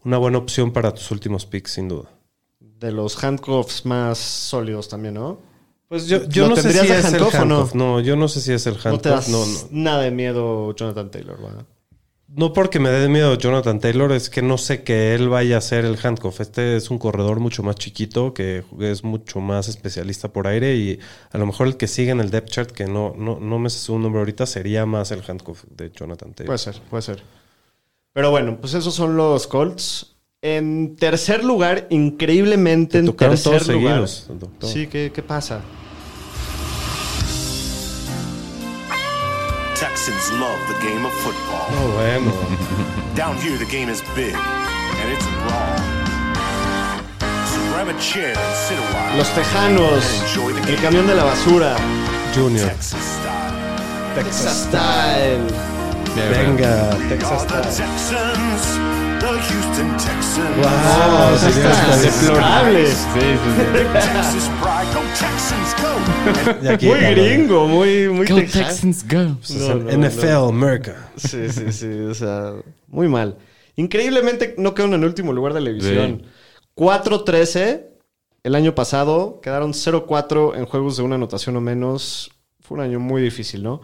una 0.05 0.19
buena 0.19 0.39
opción 0.39 0.71
para 0.73 0.95
tus 0.95 1.11
últimos 1.11 1.47
picks, 1.47 1.73
sin 1.73 1.89
duda. 1.89 2.09
De 2.81 2.91
los 2.93 3.23
handcuffs 3.23 3.85
más 3.85 4.19
sólidos 4.19 4.89
también, 4.89 5.15
¿no? 5.15 5.39
Pues 5.89 6.07
yo, 6.07 6.25
yo 6.29 6.45
¿Lo 6.45 6.51
no 6.51 6.57
sé 6.57 6.73
si 6.73 6.79
es 6.79 6.91
el 6.91 7.05
handcuff 7.05 7.35
o 7.35 7.45
no? 7.45 7.57
handcuff. 7.57 7.75
No, 7.75 8.01
yo 8.01 8.17
no 8.17 8.29
sé 8.29 8.41
si 8.41 8.53
es 8.53 8.67
el 8.67 8.75
No 8.75 8.81
te 8.81 8.89
handcuff. 8.89 9.11
das 9.13 9.29
No, 9.29 9.45
no. 9.45 9.59
nada 9.71 10.03
de 10.03 10.11
miedo 10.11 10.75
Jonathan 10.75 11.11
Taylor, 11.11 11.41
¿verdad? 11.43 11.67
No 12.33 12.53
porque 12.53 12.79
me 12.79 12.91
dé 12.91 13.09
miedo 13.09 13.35
Jonathan 13.35 13.81
Taylor, 13.81 14.13
es 14.13 14.31
que 14.31 14.41
no 14.41 14.57
sé 14.57 14.85
que 14.85 15.17
él 15.17 15.29
vaya 15.29 15.59
a 15.59 15.61
ser 15.61 15.85
el 15.85 15.99
handcuff. 16.01 16.41
Este 16.41 16.77
es 16.77 16.89
un 16.89 16.99
corredor 17.01 17.41
mucho 17.41 17.65
más 17.65 17.75
chiquito, 17.75 18.33
que 18.35 18.63
es 18.79 19.03
mucho 19.03 19.41
más 19.41 19.67
especialista 19.67 20.33
por 20.33 20.47
aire 20.47 20.77
y 20.77 21.01
a 21.33 21.39
lo 21.39 21.47
mejor 21.47 21.67
el 21.67 21.77
que 21.77 21.89
sigue 21.89 22.13
en 22.13 22.21
el 22.21 22.31
depth 22.31 22.51
chart, 22.51 22.71
que 22.71 22.87
no, 22.87 23.13
no, 23.19 23.41
no 23.41 23.59
me 23.59 23.69
sé 23.69 23.81
su 23.81 23.99
nombre 23.99 24.21
ahorita, 24.21 24.47
sería 24.47 24.87
más 24.87 25.11
el 25.11 25.23
handcuff 25.27 25.65
de 25.71 25.91
Jonathan 25.91 26.33
Taylor. 26.33 26.47
Puede 26.47 26.59
ser, 26.59 26.81
puede 26.89 27.03
ser. 27.03 27.23
Pero 28.13 28.31
bueno, 28.31 28.59
pues 28.61 28.75
esos 28.75 28.95
son 28.95 29.17
los 29.17 29.49
Colts. 29.49 30.15
En 30.43 30.97
tercer 30.97 31.45
lugar, 31.45 31.87
increíblemente 31.91 33.03
Te 33.03 33.09
en 33.11 33.13
tercer 33.15 33.43
todos 33.59 33.69
lugar. 33.69 34.09
seguidos. 34.09 34.31
Sí, 34.63 34.87
¿qué, 34.87 35.13
qué 35.15 35.23
pasa? 35.23 35.61
Texans 39.79 40.33
love 40.39 40.59
the 40.69 40.87
game 40.87 41.05
of 41.05 41.13
football. 41.23 41.69
No, 41.75 41.93
bueno. 41.95 42.33
Down 43.15 43.37
here, 43.37 43.59
the 43.59 43.67
game 43.67 43.91
is 43.91 44.03
big, 44.17 44.35
and 44.35 45.13
it's 45.13 45.27
raw. 45.45 45.77
So 47.45 47.61
grab 47.75 47.89
a 47.89 47.99
chair 48.01 48.35
and 48.35 48.57
sit 48.67 48.79
a 48.79 48.83
while. 48.95 49.19
Los 49.19 49.29
Tejanos, 49.35 50.05
el 50.69 50.77
camión 50.81 51.07
de 51.07 51.17
la 51.17 51.25
basura, 51.25 51.77
Junior. 52.35 52.67
Texas 52.67 53.21
style. 53.21 54.15
Texas 54.25 54.69
Style. 54.69 55.80
Venga, 56.17 56.91
Texas 57.09 57.47
Are 57.53 57.63
the 57.63 57.71
Style. 57.71 57.89
Texans, 57.89 58.65
the 59.21 59.27
Houston 59.29 59.91
Texans. 59.97 60.57
Wow, 60.57 61.31
Texas 61.33 61.55
Style, 61.55 61.67
hasta 61.71 61.97
deplorable. 62.03 62.87
Sí, 62.87 62.95
sí, 63.21 63.27
sí. 63.57 63.63
Texas 63.93 64.51
aquí, 66.71 66.87
Muy 66.87 66.99
claro, 66.99 67.15
gringo, 67.23 67.67
muy, 67.69 68.09
muy 68.09 68.27
Go 68.27 68.37
texano. 68.37 68.67
Texans, 68.67 69.05
go. 69.09 69.37
pues 69.39 69.51
es 69.51 69.61
No, 69.61 69.73
el 69.73 70.01
no, 70.01 70.09
NFL, 70.09 70.49
America. 70.49 71.11
Sí, 71.17 71.49
sí, 71.51 71.73
sí. 71.73 71.89
O 71.89 72.15
sea, 72.15 72.55
muy 72.89 73.09
mal. 73.09 73.37
Increíblemente 73.77 74.55
no 74.59 74.75
quedaron 74.75 74.95
en 74.95 75.01
el 75.03 75.07
último 75.09 75.33
lugar 75.33 75.55
de 75.55 75.61
la 75.61 75.71
división. 75.71 76.25
4-13 76.77 77.85
el 78.43 78.55
año 78.55 78.75
pasado. 78.75 79.41
Quedaron 79.43 79.73
0-4 79.73 80.57
en 80.57 80.67
juegos 80.67 80.97
de 80.97 81.03
una 81.03 81.15
anotación 81.15 81.57
o 81.57 81.61
menos. 81.61 82.31
Fue 82.61 82.77
un 82.79 82.85
año 82.85 83.01
muy 83.01 83.23
difícil, 83.23 83.63
¿no? 83.63 83.81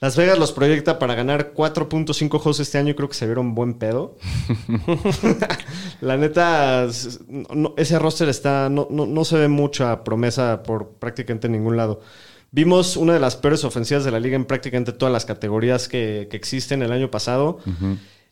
Las 0.00 0.16
Vegas 0.16 0.38
los 0.38 0.52
proyecta 0.52 0.98
para 0.98 1.14
ganar 1.14 1.52
4.5 1.54 2.28
juegos 2.30 2.58
este 2.60 2.78
año 2.78 2.90
y 2.90 2.94
creo 2.94 3.08
que 3.08 3.14
se 3.14 3.26
vieron 3.26 3.54
buen 3.54 3.74
pedo. 3.74 4.16
la 6.00 6.16
neta, 6.16 6.86
no- 7.28 7.74
ese 7.76 7.98
roster 7.98 8.28
está. 8.28 8.68
No, 8.70 8.88
no- 8.90 9.06
no 9.06 9.24
se 9.24 9.36
ve 9.36 9.48
mucha 9.48 10.02
promesa 10.04 10.62
por 10.62 10.92
prácticamente 10.94 11.48
ningún 11.48 11.76
lado. 11.76 12.00
Vimos 12.50 12.96
una 12.96 13.12
de 13.12 13.20
las 13.20 13.36
peores 13.36 13.62
ofensivas 13.64 14.02
de 14.04 14.10
la 14.10 14.18
liga 14.20 14.36
en 14.36 14.44
prácticamente 14.46 14.92
todas 14.92 15.12
las 15.12 15.24
categorías 15.24 15.86
que, 15.86 16.28
que 16.30 16.36
existen 16.36 16.82
el 16.82 16.92
año 16.92 17.10
pasado. 17.10 17.58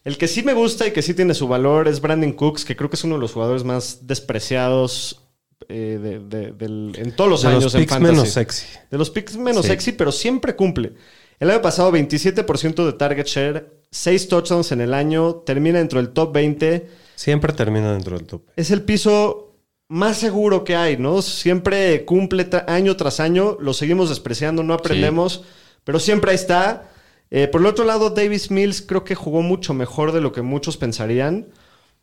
El 0.04 0.16
que 0.16 0.26
sí 0.26 0.42
me 0.42 0.54
gusta 0.54 0.86
y 0.86 0.92
que 0.92 1.02
sí 1.02 1.12
tiene 1.14 1.34
su 1.34 1.46
valor 1.48 1.86
es 1.86 2.00
Brandon 2.00 2.32
Cooks, 2.32 2.64
que 2.64 2.76
creo 2.76 2.88
que 2.90 2.96
es 2.96 3.04
uno 3.04 3.16
de 3.16 3.20
los 3.20 3.32
jugadores 3.34 3.62
más 3.64 4.06
despreciados 4.06 5.22
eh, 5.68 5.98
de- 6.02 6.18
de- 6.20 6.52
del- 6.52 6.92
en 6.96 7.12
todos 7.14 7.28
los 7.28 7.42
De 7.42 7.48
años 7.48 7.64
los 7.64 7.74
en 7.74 7.80
picks 7.82 7.92
fantasy. 7.92 8.12
menos 8.14 8.28
sexy. 8.30 8.66
De 8.90 8.96
los 8.98 9.10
picks 9.10 9.36
menos 9.36 9.62
Sí. 9.66 9.68
sexy, 9.72 9.92
pero 9.92 10.10
siempre 10.12 10.56
cumple. 10.56 10.94
El 11.40 11.50
año 11.50 11.62
pasado, 11.62 11.92
27% 11.92 12.84
de 12.84 12.92
target 12.94 13.26
share, 13.26 13.82
6 13.90 14.28
touchdowns 14.28 14.72
en 14.72 14.80
el 14.80 14.92
año, 14.94 15.36
termina 15.36 15.78
dentro 15.78 16.00
del 16.00 16.10
top 16.12 16.32
20. 16.32 16.88
Siempre 17.14 17.52
termina 17.52 17.92
dentro 17.92 18.16
del 18.16 18.26
top. 18.26 18.42
Es 18.56 18.70
el 18.70 18.82
piso 18.82 19.54
más 19.88 20.18
seguro 20.18 20.64
que 20.64 20.76
hay, 20.76 20.96
¿no? 20.96 21.22
Siempre 21.22 22.04
cumple 22.04 22.48
tra- 22.50 22.64
año 22.68 22.96
tras 22.96 23.20
año, 23.20 23.56
lo 23.60 23.72
seguimos 23.72 24.08
despreciando, 24.08 24.62
no 24.62 24.74
aprendemos, 24.74 25.44
pero 25.84 25.98
siempre 26.00 26.32
ahí 26.32 26.34
está. 26.36 26.90
Eh, 27.30 27.46
por 27.48 27.60
el 27.60 27.66
otro 27.66 27.84
lado, 27.84 28.10
Davis 28.10 28.50
Mills 28.50 28.82
creo 28.82 29.04
que 29.04 29.14
jugó 29.14 29.42
mucho 29.42 29.74
mejor 29.74 30.12
de 30.12 30.20
lo 30.20 30.32
que 30.32 30.42
muchos 30.42 30.76
pensarían. 30.76 31.48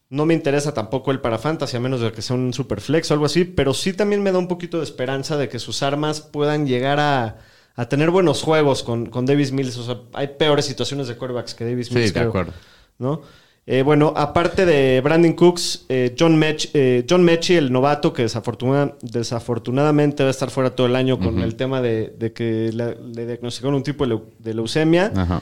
No 0.09 0.25
me 0.25 0.33
interesa 0.33 0.73
tampoco 0.73 1.11
el 1.11 1.19
para 1.19 1.39
fantasy, 1.39 1.77
a 1.77 1.79
menos 1.79 1.99
de 1.99 2.11
que 2.11 2.21
sea 2.21 2.35
un 2.35 2.53
super 2.53 2.79
flex 2.79 3.09
o 3.09 3.15
algo 3.15 3.25
así, 3.25 3.43
pero 3.43 3.73
sí 3.73 3.91
también 3.93 4.21
me 4.23 4.31
da 4.31 4.37
un 4.37 4.47
poquito 4.47 4.77
de 4.77 4.83
esperanza 4.83 5.35
de 5.35 5.49
que 5.49 5.59
sus 5.59 5.81
armas 5.83 6.21
puedan 6.21 6.67
llegar 6.67 6.99
a, 6.99 7.37
a 7.75 7.89
tener 7.89 8.09
buenos 8.11 8.41
juegos 8.41 8.83
con, 8.83 9.05
con 9.07 9.25
Davis 9.25 9.51
Mills. 9.51 9.77
O 9.77 9.83
sea, 9.83 9.97
hay 10.13 10.29
peores 10.37 10.65
situaciones 10.65 11.07
de 11.07 11.15
quarterbacks 11.15 11.53
que 11.53 11.65
Davis 11.65 11.87
Sí, 11.87 11.95
Mills. 11.95 12.13
de 12.13 12.19
creo, 12.19 12.29
acuerdo. 12.29 12.53
¿no? 12.99 13.21
Eh, 13.67 13.81
bueno, 13.81 14.13
aparte 14.15 14.63
de 14.67 15.01
Brandon 15.01 15.33
Cooks, 15.33 15.85
eh, 15.89 16.15
John, 16.17 16.37
Mech, 16.37 16.69
eh, 16.75 17.03
John 17.09 17.23
Mechie, 17.23 17.57
el 17.57 17.71
novato, 17.71 18.13
que 18.13 18.23
desafortuna- 18.23 18.93
desafortunadamente 19.01 20.21
va 20.23 20.27
a 20.27 20.31
estar 20.31 20.51
fuera 20.51 20.75
todo 20.75 20.85
el 20.85 20.95
año 20.95 21.17
con 21.17 21.39
el 21.41 21.55
tema 21.55 21.81
de, 21.81 22.13
de 22.17 22.31
que 22.31 22.69
le, 22.71 22.95
le 22.95 23.25
diagnosticaron 23.25 23.73
un 23.75 23.81
tipo 23.83 24.05
de, 24.05 24.13
leu- 24.15 24.23
de 24.37 24.53
leucemia. 24.53 25.11
Ajá. 25.15 25.41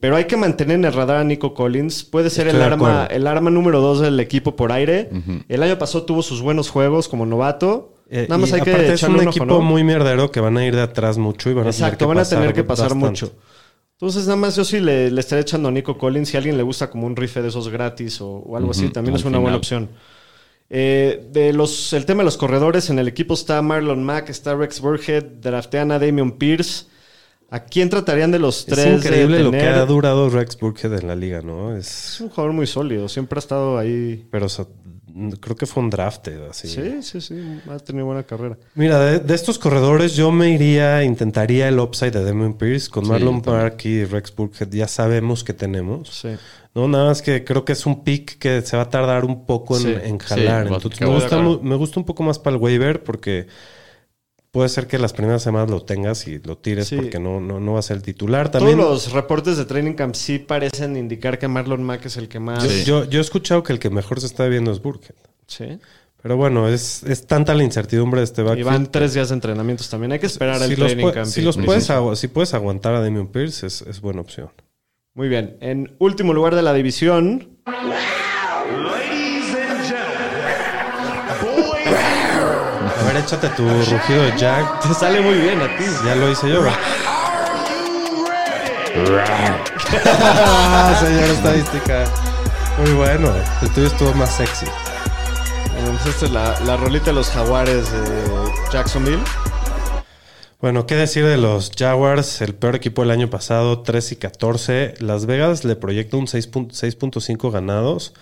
Pero 0.00 0.16
hay 0.16 0.24
que 0.24 0.36
mantener 0.36 0.76
en 0.76 0.84
el 0.84 0.92
radar 0.92 1.16
a 1.18 1.24
Nico 1.24 1.54
Collins. 1.54 2.04
Puede 2.04 2.30
ser 2.30 2.46
Estoy 2.48 2.60
el 2.62 2.68
de 2.68 2.74
arma, 2.74 3.06
el 3.10 3.26
arma 3.26 3.50
número 3.50 3.80
dos 3.80 4.00
del 4.00 4.18
equipo 4.20 4.56
por 4.56 4.72
aire. 4.72 5.10
El 5.48 5.62
año 5.62 5.78
pasado 5.78 6.04
tuvo 6.04 6.22
sus 6.22 6.42
buenos 6.42 6.70
juegos 6.70 7.08
como 7.08 7.26
novato. 7.26 7.92
Eh, 8.12 8.26
Nada 8.28 8.38
más 8.38 8.52
hay 8.52 8.60
que 8.62 8.92
es 8.92 9.02
un 9.04 9.20
equipo 9.20 9.44
¿no? 9.46 9.60
muy 9.60 9.84
mierdero 9.84 10.32
que 10.32 10.40
van 10.40 10.56
a 10.56 10.66
ir 10.66 10.74
de 10.74 10.82
atrás 10.82 11.16
mucho 11.16 11.48
y 11.48 11.54
van 11.54 11.66
a 11.66 11.70
Exacto, 11.70 11.98
tener 11.98 11.98
que 11.98 12.04
van 12.06 12.18
a 12.18 12.20
pasar 12.22 12.38
tener 12.40 12.54
que 12.54 12.64
pasar 12.64 12.84
bastante. 12.88 13.06
mucho. 13.06 13.32
Entonces, 13.92 14.24
nada 14.24 14.36
más 14.36 14.56
yo 14.56 14.64
sí 14.64 14.80
le, 14.80 15.10
le 15.10 15.20
estaré 15.20 15.42
echando 15.42 15.68
a 15.68 15.72
Nico 15.72 15.96
Collins. 15.96 16.28
Si 16.30 16.36
a 16.36 16.38
alguien 16.38 16.56
le 16.56 16.62
gusta 16.62 16.90
como 16.90 17.06
un 17.06 17.14
rife 17.14 17.40
de 17.42 17.48
esos 17.48 17.68
gratis 17.68 18.20
o, 18.20 18.28
o 18.30 18.56
algo 18.56 18.72
así, 18.72 18.88
también 18.88 19.14
es 19.16 19.24
una 19.24 19.38
buena 19.38 19.56
opción. 19.58 19.90
Eh, 20.70 21.28
de 21.32 21.52
los, 21.52 21.92
el 21.92 22.06
tema 22.06 22.22
de 22.22 22.24
los 22.24 22.36
corredores, 22.36 22.90
en 22.90 22.98
el 22.98 23.08
equipo 23.08 23.34
está 23.34 23.60
Marlon 23.60 24.02
Mack, 24.02 24.30
está 24.30 24.54
Rex 24.54 24.80
Burhead, 24.80 25.24
draftean 25.40 25.92
a 25.92 25.98
Damian 25.98 26.32
Pierce. 26.32 26.86
¿A 27.52 27.64
quién 27.64 27.90
tratarían 27.90 28.30
de 28.30 28.38
los 28.38 28.64
tres? 28.64 28.86
Es 28.86 29.04
increíble 29.04 29.38
de 29.38 29.42
lo 29.44 29.50
que 29.50 29.60
ha 29.66 29.84
durado 29.84 30.30
Rex 30.30 30.56
Burkhead 30.58 30.94
en 31.00 31.08
la 31.08 31.16
liga, 31.16 31.42
¿no? 31.42 31.76
Es, 31.76 32.14
Es 32.14 32.20
un 32.20 32.28
jugador 32.28 32.52
muy 32.52 32.66
sólido, 32.68 33.08
siempre 33.08 33.38
ha 33.38 33.40
estado 33.40 33.76
ahí. 33.76 34.24
pero 34.30 34.46
creo 35.40 35.56
que 35.56 35.66
fue 35.66 35.82
un 35.82 35.90
drafted 35.90 36.42
así. 36.48 36.68
Sí, 36.68 37.02
sí, 37.02 37.20
sí, 37.20 37.60
ha 37.68 37.78
tenido 37.78 38.06
buena 38.06 38.22
carrera. 38.22 38.56
Mira, 38.74 38.98
de, 39.00 39.18
de 39.20 39.34
estos 39.34 39.58
corredores 39.58 40.14
yo 40.16 40.30
me 40.32 40.50
iría, 40.50 41.02
intentaría 41.04 41.68
el 41.68 41.78
upside 41.80 42.12
de 42.12 42.24
Damon 42.24 42.54
Pierce 42.54 42.88
con 42.88 43.04
Sí, 43.04 43.10
Marlon. 43.10 43.42
Park 43.42 43.84
y 43.86 44.04
Rex 44.04 44.34
Burkhead. 44.34 44.68
Ya 44.70 44.88
sabemos 44.88 45.44
que 45.44 45.52
tenemos. 45.54 46.08
Sí. 46.08 46.28
No, 46.74 46.86
nada 46.86 47.06
más 47.06 47.20
que 47.22 47.42
creo 47.44 47.64
que 47.64 47.72
es 47.72 47.84
un 47.86 48.04
pick 48.04 48.38
que 48.38 48.62
se 48.62 48.76
va 48.76 48.84
a 48.84 48.88
tardar 48.90 49.24
un 49.24 49.44
poco 49.44 49.76
en, 49.76 49.82
Sí. 49.82 49.94
en 50.04 50.18
jalar. 50.18 50.66
Entonces, 50.68 51.00
me, 51.00 51.06
gusta, 51.08 51.38
me 51.42 51.74
gusta 51.76 51.98
un 52.00 52.06
poco 52.06 52.22
más 52.22 52.38
para 52.38 52.54
el 52.56 52.62
waiver 52.62 53.02
porque 53.02 53.48
puede 54.50 54.68
ser 54.68 54.86
que 54.86 54.98
las 54.98 55.12
primeras 55.12 55.42
semanas 55.42 55.70
lo 55.70 55.82
tengas 55.82 56.26
y 56.26 56.38
lo 56.40 56.58
tires 56.58 56.88
Sí. 56.88 56.96
porque 56.96 57.18
no, 57.18 57.40
no, 57.40 57.60
no 57.60 57.74
va 57.74 57.78
a 57.78 57.82
ser 57.82 57.96
el 57.98 58.02
titular. 58.02 58.50
También 58.50 58.78
Todos 58.78 59.06
los 59.06 59.12
reportes 59.12 59.56
de 59.56 59.64
Training 59.64 59.94
Camp 59.94 60.14
sí 60.14 60.38
parecen 60.38 60.96
indicar 60.96 61.38
que 61.38 61.46
Marlon 61.48 61.82
Mack 61.82 62.06
es 62.06 62.16
el 62.16 62.28
que 62.28 62.40
más. 62.40 62.62
yo, 62.64 62.70
Sí. 62.70 62.84
yo, 62.84 63.04
yo 63.04 63.18
he 63.18 63.22
escuchado 63.22 63.62
que 63.62 63.72
el 63.72 63.78
que 63.78 63.90
mejor 63.90 64.20
se 64.20 64.26
está 64.26 64.46
viendo 64.46 64.72
es 64.72 64.82
Burkhead. 64.82 65.14
Sí. 65.46 65.78
Pero 66.22 66.36
bueno, 66.36 66.68
es, 66.68 67.02
es 67.04 67.26
tanta 67.26 67.54
la 67.54 67.62
incertidumbre 67.64 68.20
de 68.20 68.24
este 68.24 68.42
Y 68.42 68.44
backfield. 68.44 68.66
van 68.66 68.90
tres 68.90 69.14
días 69.14 69.28
de 69.30 69.34
entrenamientos 69.36 69.88
también. 69.88 70.12
Hay 70.12 70.18
que 70.18 70.26
esperar 70.26 70.58
si 70.58 70.64
el 70.74 70.78
los, 70.80 70.92
Training 70.92 71.12
Camp. 71.12 71.26
si 71.26 71.40
y- 71.40 71.44
los 71.44 71.54
Sí, 71.54 71.62
puedes, 71.62 71.90
si 72.18 72.28
puedes 72.28 72.52
aguantar 72.52 72.94
a 72.94 73.00
Damian 73.00 73.28
Pierce, 73.28 73.66
es, 73.66 73.80
es 73.82 74.00
buena 74.02 74.20
opción. 74.20 74.50
Muy 75.14 75.28
bien. 75.28 75.56
En 75.60 75.94
último 75.98 76.34
lugar 76.34 76.54
de 76.54 76.62
la 76.62 76.74
división, 76.74 77.48
échate 83.20 83.48
tu 83.50 83.68
rugido 83.68 84.22
de 84.24 84.36
Jack. 84.36 84.80
te 84.80 84.94
sale 84.94 85.20
muy 85.20 85.34
bien 85.34 85.60
a 85.60 85.76
ti. 85.76 85.84
Ya 86.04 86.14
lo 86.14 86.30
hice 86.30 86.48
yo. 86.48 86.62
Ah, 90.04 90.96
Señor 91.00 91.30
estadística. 91.30 92.04
Muy 92.78 92.92
bueno. 92.92 93.32
El 93.62 93.70
tuyo 93.70 93.86
estuvo 93.86 94.12
más 94.14 94.34
sexy. 94.36 94.66
Bueno, 95.74 95.98
pues 96.02 96.14
esta 96.14 96.26
es 96.26 96.32
la, 96.32 96.60
la 96.60 96.76
rolita 96.76 97.06
de 97.06 97.12
los 97.14 97.28
jaguares 97.30 97.90
de 97.92 98.52
Jacksonville. 98.72 99.22
Bueno, 100.60 100.86
¿qué 100.86 100.94
decir 100.94 101.24
de 101.24 101.38
los 101.38 101.70
Jaguars? 101.76 102.42
El 102.42 102.54
peor 102.54 102.76
equipo 102.76 103.00
del 103.02 103.10
año 103.12 103.30
pasado, 103.30 103.80
3 103.80 104.12
y 104.12 104.16
14. 104.16 104.94
Las 104.98 105.24
Vegas 105.24 105.64
le 105.64 105.74
proyecta 105.76 106.18
un 106.18 106.26
6.- 106.26 106.68
6.5 106.70 107.50
ganados. 107.50 108.12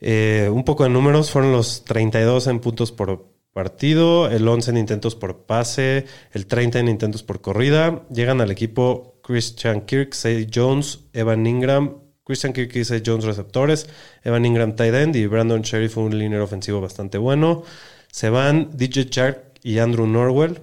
Eh, 0.00 0.50
un 0.52 0.64
poco 0.64 0.84
de 0.84 0.90
números, 0.90 1.30
fueron 1.30 1.52
los 1.52 1.84
32 1.84 2.48
en 2.48 2.60
puntos 2.60 2.92
por 2.92 3.24
partido, 3.54 4.28
el 4.28 4.46
11 4.46 4.72
en 4.72 4.76
intentos 4.76 5.14
por 5.14 5.46
pase, 5.46 6.04
el 6.32 6.46
30 6.46 6.80
en 6.80 6.88
intentos 6.88 7.22
por 7.22 7.40
corrida. 7.40 8.02
Llegan 8.10 8.42
al 8.42 8.50
equipo 8.50 9.20
Christian 9.22 9.86
Kirk, 9.86 10.12
Say 10.12 10.50
Jones, 10.52 11.04
Evan 11.14 11.46
Ingram, 11.46 11.96
Christian 12.24 12.52
Kirk 12.52 12.74
y 12.76 12.84
Say 12.84 13.02
Jones 13.04 13.24
receptores, 13.24 13.88
Evan 14.22 14.44
Ingram 14.44 14.76
tight 14.76 14.94
end 14.94 15.16
y 15.16 15.26
Brandon 15.26 15.62
Sheriff 15.62 15.96
un 15.96 16.18
liniero 16.18 16.44
ofensivo 16.44 16.80
bastante 16.80 17.16
bueno. 17.16 17.62
Se 18.10 18.28
van 18.28 18.70
DJ 18.74 19.04
Shark 19.10 19.60
y 19.62 19.78
Andrew 19.78 20.06
Norwell. 20.06 20.60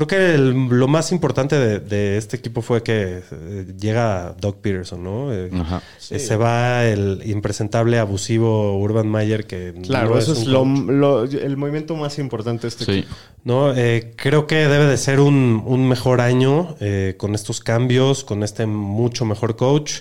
Creo 0.00 0.06
que 0.08 0.34
el- 0.34 0.52
lo 0.70 0.88
más 0.88 1.12
importante 1.12 1.56
de, 1.58 1.78
de 1.78 2.16
este 2.16 2.38
equipo 2.38 2.62
fue 2.62 2.82
que 2.82 3.20
eh, 3.30 3.66
llega 3.78 4.34
Doug 4.40 4.56
Peterson, 4.62 5.04
¿no? 5.04 5.30
Eh, 5.30 5.50
Ajá. 5.52 5.82
eh, 6.10 6.18
Se 6.18 6.36
va 6.36 6.86
el 6.86 7.20
impresentable, 7.26 7.98
abusivo 7.98 8.78
Urban 8.80 9.06
Mayer, 9.08 9.46
que 9.46 9.74
Claro, 9.82 10.10
no 10.10 10.18
eso 10.18 10.32
es 10.32 10.46
un 10.46 10.52
lo, 10.52 10.64
lo- 10.64 11.24
el 11.24 11.56
movimiento 11.58 11.96
más 11.96 12.18
importante 12.18 12.62
de 12.62 12.68
este 12.68 12.84
Sí. 12.86 12.92
equipo. 13.00 13.14
¿no? 13.44 13.74
Eh, 13.76 14.12
creo 14.16 14.46
que 14.46 14.54
debe 14.56 14.86
de 14.86 14.96
ser 14.96 15.20
un, 15.20 15.62
un 15.66 15.86
mejor 15.86 16.22
año 16.22 16.76
eh, 16.80 17.14
con 17.18 17.34
estos 17.34 17.60
cambios, 17.60 18.24
con 18.24 18.42
este 18.42 18.64
mucho 18.64 19.26
mejor 19.26 19.56
coach. 19.56 20.00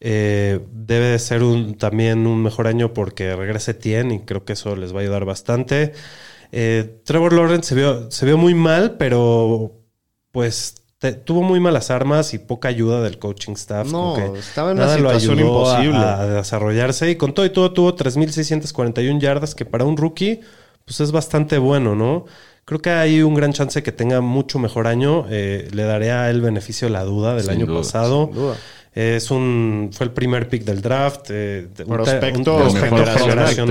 Eh, 0.00 0.60
debe 0.72 1.06
de 1.06 1.18
ser 1.18 1.42
un, 1.42 1.76
también 1.76 2.26
un 2.26 2.42
mejor 2.42 2.66
año 2.66 2.92
porque 2.92 3.34
regrese 3.36 3.72
Tien 3.72 4.10
y 4.12 4.20
creo 4.20 4.44
que 4.44 4.52
eso 4.52 4.76
les 4.76 4.92
va 4.94 4.98
a 4.98 5.02
ayudar 5.02 5.24
bastante. 5.24 5.92
Eh, 6.52 7.00
Trevor 7.04 7.32
Lawrence 7.32 7.68
se 7.68 7.74
vio, 7.74 8.10
se 8.10 8.26
vio 8.26 8.36
muy 8.38 8.54
mal, 8.54 8.96
pero 8.98 9.72
pues 10.32 10.74
te- 10.98 11.12
tuvo 11.12 11.42
muy 11.42 11.60
malas 11.60 11.90
armas 11.90 12.34
y 12.34 12.38
poca 12.38 12.68
ayuda 12.68 13.00
del 13.02 13.18
coaching 13.18 13.52
staff. 13.52 13.86
No, 13.90 14.14
como 14.14 14.32
que 14.34 14.38
estaba 14.40 14.70
en 14.72 14.76
una 14.78 14.86
nada 14.86 14.98
lo 14.98 15.08
situación 15.10 15.38
ayudó 15.38 15.70
a- 15.70 15.72
imposible. 15.84 16.04
A, 16.06 16.26
desarrollarse 16.26 17.10
y 17.10 17.16
con 17.16 17.32
todo 17.34 17.46
y 17.46 17.50
todo 17.50 17.72
tuvo 17.72 17.94
3.641 17.94 19.20
yardas, 19.20 19.54
que 19.54 19.64
para 19.64 19.84
un 19.84 19.96
rookie 19.96 20.40
pues 20.84 21.00
es 21.00 21.12
bastante 21.12 21.58
bueno, 21.58 21.94
¿no? 21.94 22.24
Creo 22.64 22.80
que 22.80 22.90
hay 22.90 23.22
un 23.22 23.34
gran 23.34 23.52
chance 23.52 23.82
que 23.82 23.92
tenga 23.92 24.20
mucho 24.20 24.58
mejor 24.58 24.86
año. 24.86 25.26
Eh, 25.30 25.68
le 25.72 25.82
daré 25.84 26.10
a 26.12 26.30
él 26.30 26.40
beneficio 26.40 26.88
de 26.88 26.92
la 26.92 27.04
duda 27.04 27.34
del 27.34 27.42
Sin 27.44 27.52
año 27.52 27.66
duda, 27.66 27.78
pasado. 27.78 28.26
sin 28.26 28.34
duda. 28.34 28.56
Es 28.92 29.30
un, 29.30 29.90
fue 29.92 30.06
el 30.06 30.12
primer 30.12 30.48
pick 30.48 30.64
del 30.64 30.82
draft. 30.82 31.26
eh, 31.30 31.68
un- 31.78 31.86
Prospecto 31.86 32.56
un 32.56 32.74
generacional. 32.74 33.36
prospecto 33.36 33.66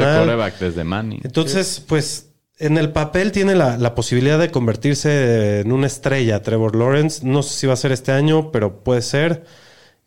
de 0.60 0.66
desde 0.66 0.84
Manning. 0.86 1.20
Entonces, 1.24 1.84
pues 1.86 2.29
en 2.60 2.78
el 2.78 2.92
papel 2.92 3.32
tiene 3.32 3.56
la, 3.56 3.78
la 3.78 3.96
posibilidad 3.96 4.38
de 4.38 4.52
convertirse 4.52 5.62
en 5.62 5.72
una 5.72 5.88
estrella, 5.88 6.42
Trevor 6.42 6.76
Lawrence. 6.76 7.26
No 7.26 7.42
sé 7.44 7.58
si 7.58 7.68
va 7.68 7.74
a 7.74 7.78
ser 7.78 7.92
este 7.92 8.12
año, 8.12 8.52
pero 8.52 8.84
puede 8.84 9.02
ser. 9.02 9.46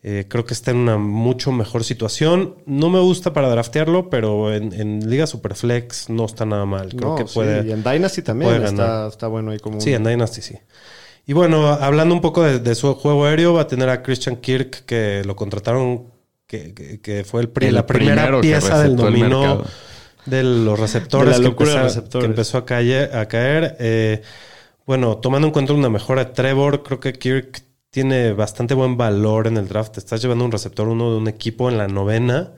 Eh, 0.05 0.25
creo 0.27 0.43
que 0.45 0.53
está 0.53 0.71
en 0.71 0.77
una 0.77 0.97
mucho 0.97 1.51
mejor 1.53 1.83
situación. 1.85 2.55
No 2.65 2.89
me 2.89 2.99
gusta 2.99 3.31
para 3.31 3.47
draftearlo, 3.49 4.09
pero 4.09 4.53
en, 4.53 4.73
en 4.73 5.09
Liga 5.09 5.25
Superflex 5.27 6.09
no 6.09 6.25
está 6.25 6.45
nada 6.45 6.65
mal. 6.65 6.89
Creo 6.89 7.11
No, 7.11 7.15
que 7.15 7.25
sí, 7.27 7.33
puede. 7.35 7.67
y 7.67 7.71
en 7.71 7.83
Dynasty 7.83 8.21
también 8.21 8.51
puede 8.51 8.65
está, 8.65 8.85
ganar. 8.85 9.07
está 9.09 9.27
bueno 9.27 9.51
ahí 9.51 9.59
como. 9.59 9.79
Sí, 9.79 9.91
un- 9.91 9.95
en 9.95 10.03
Dynasty 10.03 10.41
sí. 10.41 10.55
Y 11.25 11.31
bueno, 11.31 11.67
hablando 11.69 12.13
un 12.13 12.19
poco 12.19 12.43
de, 12.43 12.59
de 12.59 12.75
su 12.75 12.93
juego 12.95 13.25
aéreo, 13.25 13.53
va 13.53 13.61
a 13.61 13.67
tener 13.67 13.87
a 13.87 14.03
Christian 14.03 14.35
Kirk, 14.35 14.83
que 14.85 15.23
lo 15.25 15.37
contrataron, 15.37 16.07
que, 16.47 16.73
que- 16.73 16.99
que 16.99 17.23
fue 17.23 17.39
el 17.41 17.47
pri- 17.49 17.67
El 17.67 17.75
la 17.75 17.85
primera 17.87 18.41
pieza 18.41 18.83
del 18.83 18.97
dominó. 18.97 19.63
De 20.25 20.43
los 20.43 20.79
receptores, 20.79 21.33
De 21.33 21.39
la 21.39 21.43
que, 21.43 21.49
locura 21.49 21.69
de 21.71 21.75
empezó- 21.77 21.83
receptores. 21.99 22.23
que 22.25 22.29
empezó 22.31 22.57
a 22.57 22.65
caer. 22.65 23.15
A 23.15 23.25
caer. 23.27 23.75
Eh, 23.79 24.21
bueno, 24.85 25.17
tomando 25.17 25.47
en 25.47 25.53
cuenta 25.53 25.73
una 25.73 25.89
mejora 25.89 26.25
de 26.25 26.31
Trevor, 26.31 26.83
creo 26.83 26.99
que 26.99 27.13
Kirk 27.13 27.63
tiene 27.89 28.33
bastante 28.33 28.73
buen 28.73 28.97
valor 28.97 29.47
en 29.47 29.57
el 29.57 29.67
draft. 29.67 29.97
Estás 29.97 30.21
llevando 30.21 30.45
un 30.45 30.51
receptor 30.51 30.87
uno 30.87 31.11
de 31.11 31.17
un 31.17 31.27
equipo 31.27 31.69
en 31.69 31.77
la 31.77 31.87
novena. 31.87 32.51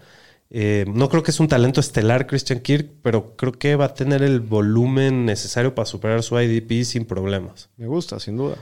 Eh, 0.50 0.86
no 0.88 1.10
creo 1.10 1.24
que 1.24 1.32
es 1.32 1.40
un 1.40 1.48
talento 1.48 1.80
estelar 1.82 2.28
Christian 2.28 2.60
Kirk, 2.60 2.88
pero 3.02 3.36
creo 3.36 3.52
que 3.54 3.76
va 3.76 3.86
a 3.86 3.94
tener 3.94 4.24
el 4.24 4.40
volumen 4.40 5.26
necesario 5.26 5.76
para 5.76 5.86
superar 5.86 6.24
su 6.24 6.40
IDP 6.40 6.84
sin 6.86 7.06
problemas. 7.06 7.70
Me 7.78 7.88
gusta, 7.88 8.20
sin 8.20 8.38
duda. 8.38 8.56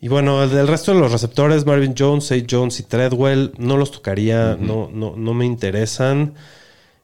Y 0.00 0.08
bueno, 0.08 0.42
el 0.42 0.50
del 0.50 0.68
resto 0.68 0.92
de 0.94 1.00
los 1.00 1.12
receptores, 1.12 1.66
Marvin 1.66 1.94
Jones, 1.96 2.24
Say 2.26 2.46
Jones 2.50 2.78
y 2.80 2.84
Treadwell, 2.84 3.52
no 3.58 3.76
los 3.76 3.90
tocaría, 3.92 4.56
no, 4.58 4.88
no, 4.92 5.14
no 5.16 5.34
me 5.34 5.44
interesan. 5.44 6.34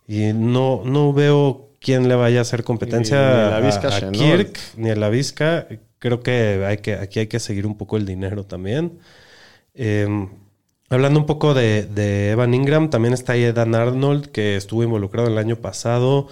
Y 0.06 0.32
no, 0.32 0.82
no 0.84 1.12
veo 1.12 1.70
quién 1.80 2.08
le 2.08 2.14
vaya 2.14 2.40
a 2.40 2.42
hacer 2.42 2.64
competencia 2.64 3.16
Ni- 3.18 3.26
ni 3.44 3.50
la 3.50 3.56
a. 3.58 4.12
Kirk 4.12 4.58
ni 4.76 4.90
a 4.90 4.96
la 4.96 5.08
Vizca. 5.08 5.66
Creo 5.98 6.20
que, 6.20 6.64
hay 6.66 6.78
que 6.78 6.94
aquí 6.94 7.20
hay 7.20 7.26
que 7.26 7.40
seguir 7.40 7.66
un 7.66 7.76
poco 7.76 7.96
el 7.96 8.04
dinero 8.06 8.44
también. 8.44 8.98
Eh, 9.74 10.06
hablando 10.90 11.18
un 11.20 11.26
poco 11.26 11.54
de, 11.54 11.84
de 11.86 12.30
Evan 12.30 12.52
Ingram, 12.54 12.90
también 12.90 13.14
está 13.14 13.32
ahí 13.32 13.50
Dan 13.52 13.74
Arnold, 13.74 14.26
que 14.26 14.56
estuvo 14.56 14.82
involucrado 14.82 15.28
el 15.28 15.38
año 15.38 15.56
pasado. 15.56 16.28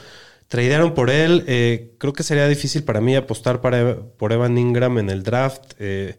Tradearon 0.49 0.93
por 0.93 1.09
él. 1.09 1.45
Eh, 1.47 1.93
creo 1.99 2.12
que 2.12 2.23
sería 2.23 2.47
difícil 2.47 2.85
para 2.85 3.01
mí 3.01 3.16
apostar 3.16 3.62
para, 3.62 3.97
por 4.18 4.33
Evan 4.33 4.59
Ingram 4.59 4.99
en 4.99 5.09
el 5.09 5.23
draft. 5.23 5.73
Eh, 5.79 6.16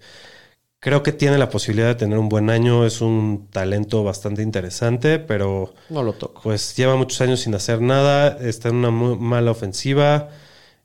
Creo 0.83 1.01
que 1.01 1.13
tiene 1.13 1.37
la 1.37 1.49
posibilidad 1.49 1.87
de 1.87 1.95
tener 1.95 2.17
un 2.19 2.27
buen 2.27 2.49
año. 2.49 2.85
Es 2.85 2.99
un 2.99 3.47
talento 3.49 4.03
bastante 4.03 4.41
interesante, 4.41 5.17
pero 5.17 5.73
No 5.89 6.03
lo 6.03 6.11
toco. 6.13 6.41
pues 6.41 6.75
lleva 6.75 6.97
muchos 6.97 7.21
años 7.21 7.39
sin 7.39 7.55
hacer 7.55 7.79
nada. 7.81 8.37
Está 8.41 8.67
en 8.67 8.75
una 8.75 8.89
muy 8.89 9.17
mala 9.17 9.51
ofensiva. 9.51 10.29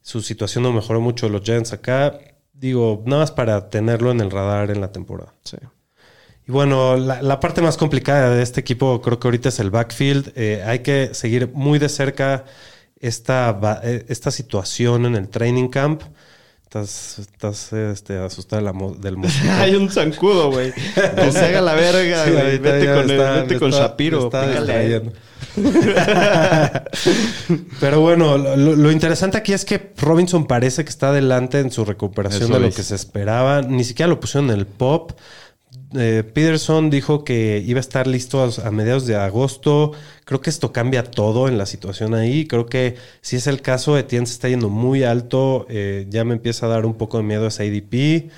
Su 0.00 0.22
situación 0.22 0.62
no 0.62 0.72
mejoró 0.72 1.00
mucho 1.00 1.28
los 1.28 1.42
Giants 1.42 1.72
acá. 1.72 2.16
Digo, 2.52 3.02
nada 3.06 3.22
más 3.22 3.32
para 3.32 3.70
tenerlo 3.70 4.12
en 4.12 4.20
el 4.20 4.30
radar 4.30 4.70
en 4.70 4.80
la 4.80 4.92
temporada. 4.92 5.34
Sí. 5.42 5.56
Y 6.46 6.52
bueno, 6.52 6.96
la, 6.96 7.20
la 7.20 7.40
parte 7.40 7.60
más 7.60 7.76
complicada 7.76 8.30
de 8.30 8.42
este 8.42 8.60
equipo 8.60 9.02
creo 9.02 9.18
que 9.18 9.26
ahorita 9.26 9.48
es 9.48 9.58
el 9.58 9.70
backfield. 9.70 10.32
Eh, 10.36 10.62
hay 10.64 10.78
que 10.78 11.10
seguir 11.12 11.50
muy 11.52 11.80
de 11.80 11.88
cerca 11.88 12.44
esta, 13.00 13.80
eh, 13.82 14.04
esta 14.08 14.30
situación 14.30 15.06
en 15.06 15.16
el 15.16 15.28
training 15.28 15.68
camp. 15.68 16.02
Estás, 16.68 17.18
estás 17.18 17.72
este, 17.72 18.18
asustada 18.18 18.60
del 18.98 19.16
mosquito. 19.16 19.50
Hay 19.54 19.74
un 19.74 19.88
zancudo, 19.90 20.50
güey. 20.50 20.70
Que 21.16 21.32
se 21.32 21.38
haga 21.38 21.62
la 21.62 21.72
verga, 21.72 22.26
Sí, 22.26 22.30
güey. 22.30 22.58
Vete 22.58 22.86
con, 22.92 23.10
el- 23.10 23.18
vete 23.18 23.58
con 23.58 23.70
está- 23.70 23.82
Shapiro. 23.84 24.26
está. 24.26 24.44
Pero 27.80 28.00
bueno, 28.02 28.36
lo, 28.36 28.76
lo 28.76 28.90
interesante 28.92 29.38
aquí 29.38 29.54
es 29.54 29.64
que 29.64 29.94
Robinson 29.96 30.46
parece 30.46 30.84
que 30.84 30.90
está 30.90 31.08
adelante 31.08 31.58
en 31.60 31.70
su 31.70 31.86
recuperación 31.86 32.42
Eso 32.44 32.52
de 32.52 32.60
lo 32.60 32.70
que 32.70 32.82
se 32.82 32.94
esperaba. 32.96 33.62
Ni 33.62 33.82
siquiera 33.84 34.08
lo 34.10 34.20
pusieron 34.20 34.50
en 34.50 34.58
el 34.58 34.66
pop. 34.66 35.12
Eh, 35.94 36.22
Peterson 36.22 36.90
dijo 36.90 37.24
que 37.24 37.62
iba 37.66 37.78
a 37.78 37.80
estar 37.80 38.06
listo 38.06 38.42
a, 38.42 38.66
a 38.66 38.70
mediados 38.70 39.06
de 39.06 39.16
agosto. 39.16 39.92
Creo 40.24 40.40
que 40.40 40.50
esto 40.50 40.72
cambia 40.72 41.02
todo 41.02 41.48
en 41.48 41.56
la 41.56 41.66
situación 41.66 42.14
ahí. 42.14 42.46
Creo 42.46 42.66
que 42.66 42.96
si 43.22 43.36
es 43.36 43.46
el 43.46 43.62
caso, 43.62 43.96
Etienne 43.96 44.26
se 44.26 44.34
está 44.34 44.48
yendo 44.48 44.68
muy 44.68 45.04
alto. 45.04 45.66
Eh, 45.70 46.06
ya 46.10 46.24
me 46.24 46.34
empieza 46.34 46.66
a 46.66 46.68
dar 46.68 46.84
un 46.84 46.94
poco 46.94 47.16
de 47.18 47.24
miedo 47.24 47.46
ese 47.46 47.62
ADP. 47.64 48.30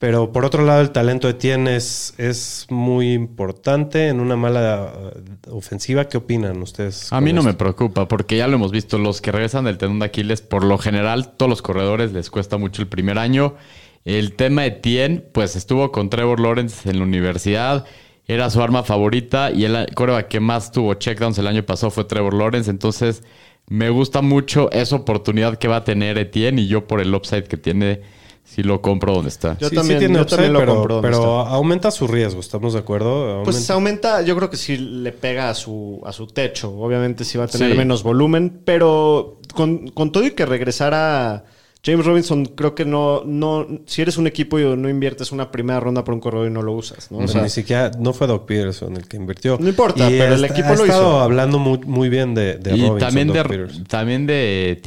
Pero 0.00 0.32
por 0.32 0.46
otro 0.46 0.64
lado, 0.64 0.80
el 0.80 0.92
talento 0.92 1.26
de 1.26 1.34
Etienne 1.34 1.76
es, 1.76 2.14
es 2.16 2.66
muy 2.70 3.12
importante 3.12 4.08
en 4.08 4.18
una 4.18 4.34
mala 4.34 4.94
eh, 4.94 5.50
ofensiva. 5.50 6.06
¿Qué 6.06 6.16
opinan 6.16 6.62
ustedes? 6.62 7.12
A 7.12 7.20
mí 7.20 7.34
no 7.34 7.42
me 7.42 7.52
preocupa, 7.52 8.08
porque 8.08 8.38
ya 8.38 8.48
lo 8.48 8.54
hemos 8.54 8.72
visto, 8.72 8.98
los 8.98 9.20
que 9.20 9.30
regresan 9.30 9.66
del 9.66 9.76
tendón 9.76 9.98
de 9.98 10.06
Aquiles, 10.06 10.40
por 10.40 10.64
lo 10.64 10.78
general, 10.78 11.32
todos 11.36 11.50
los 11.50 11.60
corredores 11.60 12.12
les 12.12 12.30
cuesta 12.30 12.56
mucho 12.56 12.80
el 12.80 12.88
primer 12.88 13.18
año. 13.18 13.56
El 14.04 14.32
tema 14.34 14.62
de 14.62 14.70
Tien, 14.70 15.24
pues 15.32 15.56
estuvo 15.56 15.92
con 15.92 16.08
Trevor 16.10 16.40
Lawrence 16.40 16.88
en 16.88 16.98
la 16.98 17.04
universidad, 17.04 17.84
era 18.26 18.48
su 18.48 18.62
arma 18.62 18.82
favorita 18.82 19.50
y 19.50 19.64
el 19.64 19.86
coreback 19.94 20.28
que 20.28 20.40
más 20.40 20.72
tuvo 20.72 20.94
checkdowns 20.94 21.36
el 21.38 21.46
año 21.46 21.64
pasado 21.64 21.90
fue 21.90 22.04
Trevor 22.04 22.32
Lawrence, 22.34 22.70
entonces 22.70 23.22
me 23.68 23.90
gusta 23.90 24.22
mucho 24.22 24.70
esa 24.72 24.96
oportunidad 24.96 25.56
que 25.58 25.68
va 25.68 25.76
a 25.76 25.84
tener 25.84 26.16
Etienne 26.16 26.60
y 26.62 26.66
yo 26.66 26.86
por 26.86 27.00
el 27.00 27.14
upside 27.14 27.44
que 27.44 27.56
tiene, 27.56 28.00
si 28.44 28.62
lo 28.62 28.80
compro 28.80 29.12
donde 29.14 29.28
está. 29.28 29.58
Yo 29.58 29.68
Sí, 29.68 29.70
sí 29.70 29.76
también- 29.76 29.98
tiene 29.98 30.14
yo 30.14 30.22
upside, 30.22 30.36
también 30.36 30.52
lo 30.54 30.58
pero, 30.60 30.74
compro 30.76 30.94
donde 30.96 31.08
pero 31.08 31.40
aumenta 31.40 31.90
su 31.90 32.06
riesgo, 32.08 32.40
¿estamos 32.40 32.72
de 32.72 32.78
acuerdo? 32.78 33.42
Pues 33.44 33.56
Aumenta- 33.70 33.74
aumenta, 33.74 34.22
yo 34.22 34.34
creo 34.36 34.48
que 34.48 34.56
sí 34.56 34.76
le 34.78 35.12
pega 35.12 35.50
a 35.50 35.54
su, 35.54 36.00
a 36.06 36.12
su 36.12 36.26
techo. 36.26 36.70
Obviamente 36.78 37.24
sí 37.24 37.36
va 37.36 37.44
a 37.44 37.48
tener 37.48 37.72
Sí. 37.72 37.76
menos 37.78 38.02
volumen, 38.02 38.62
pero 38.64 39.38
con, 39.54 39.88
con 39.88 40.10
todo 40.10 40.24
y 40.24 40.30
que 40.32 40.46
regresara 40.46 41.44
James 41.82 42.04
Robinson, 42.04 42.44
creo 42.44 42.74
que 42.74 42.84
no, 42.84 43.22
no, 43.24 43.66
si 43.86 44.02
eres 44.02 44.18
un 44.18 44.26
equipo 44.26 44.58
y 44.58 44.64
no 44.76 44.90
inviertes 44.90 45.32
una 45.32 45.50
primera 45.50 45.80
ronda 45.80 46.04
por 46.04 46.12
un 46.12 46.20
corredor 46.20 46.46
y 46.46 46.50
no 46.50 46.60
lo 46.60 46.72
usas, 46.72 47.10
¿no? 47.10 47.18
O 47.18 47.26
sea, 47.26 47.40
ni 47.42 47.48
siquiera, 47.48 47.90
no 47.98 48.12
fue 48.12 48.26
Doc 48.26 48.44
Peterson 48.44 48.94
el 48.98 49.08
que 49.08 49.16
invirtió. 49.16 49.56
No 49.58 49.66
importa, 49.66 50.06
pero 50.06 50.34
el 50.34 50.44
equipo 50.44 50.68
ha 50.68 50.76
lo 50.76 50.82
estado 50.84 51.00
hizo. 51.08 51.20
hablando 51.20 51.58
muy, 51.58 51.78
muy 51.78 52.10
bien 52.10 52.34
de, 52.34 52.56
de 52.58 52.70
y 52.76 52.80
Robinson, 52.82 52.98
también 52.98 53.28
Doc 53.28 53.36
de, 53.36 53.42
Peterson. 53.44 53.84
también 53.84 54.26
de 54.26 54.80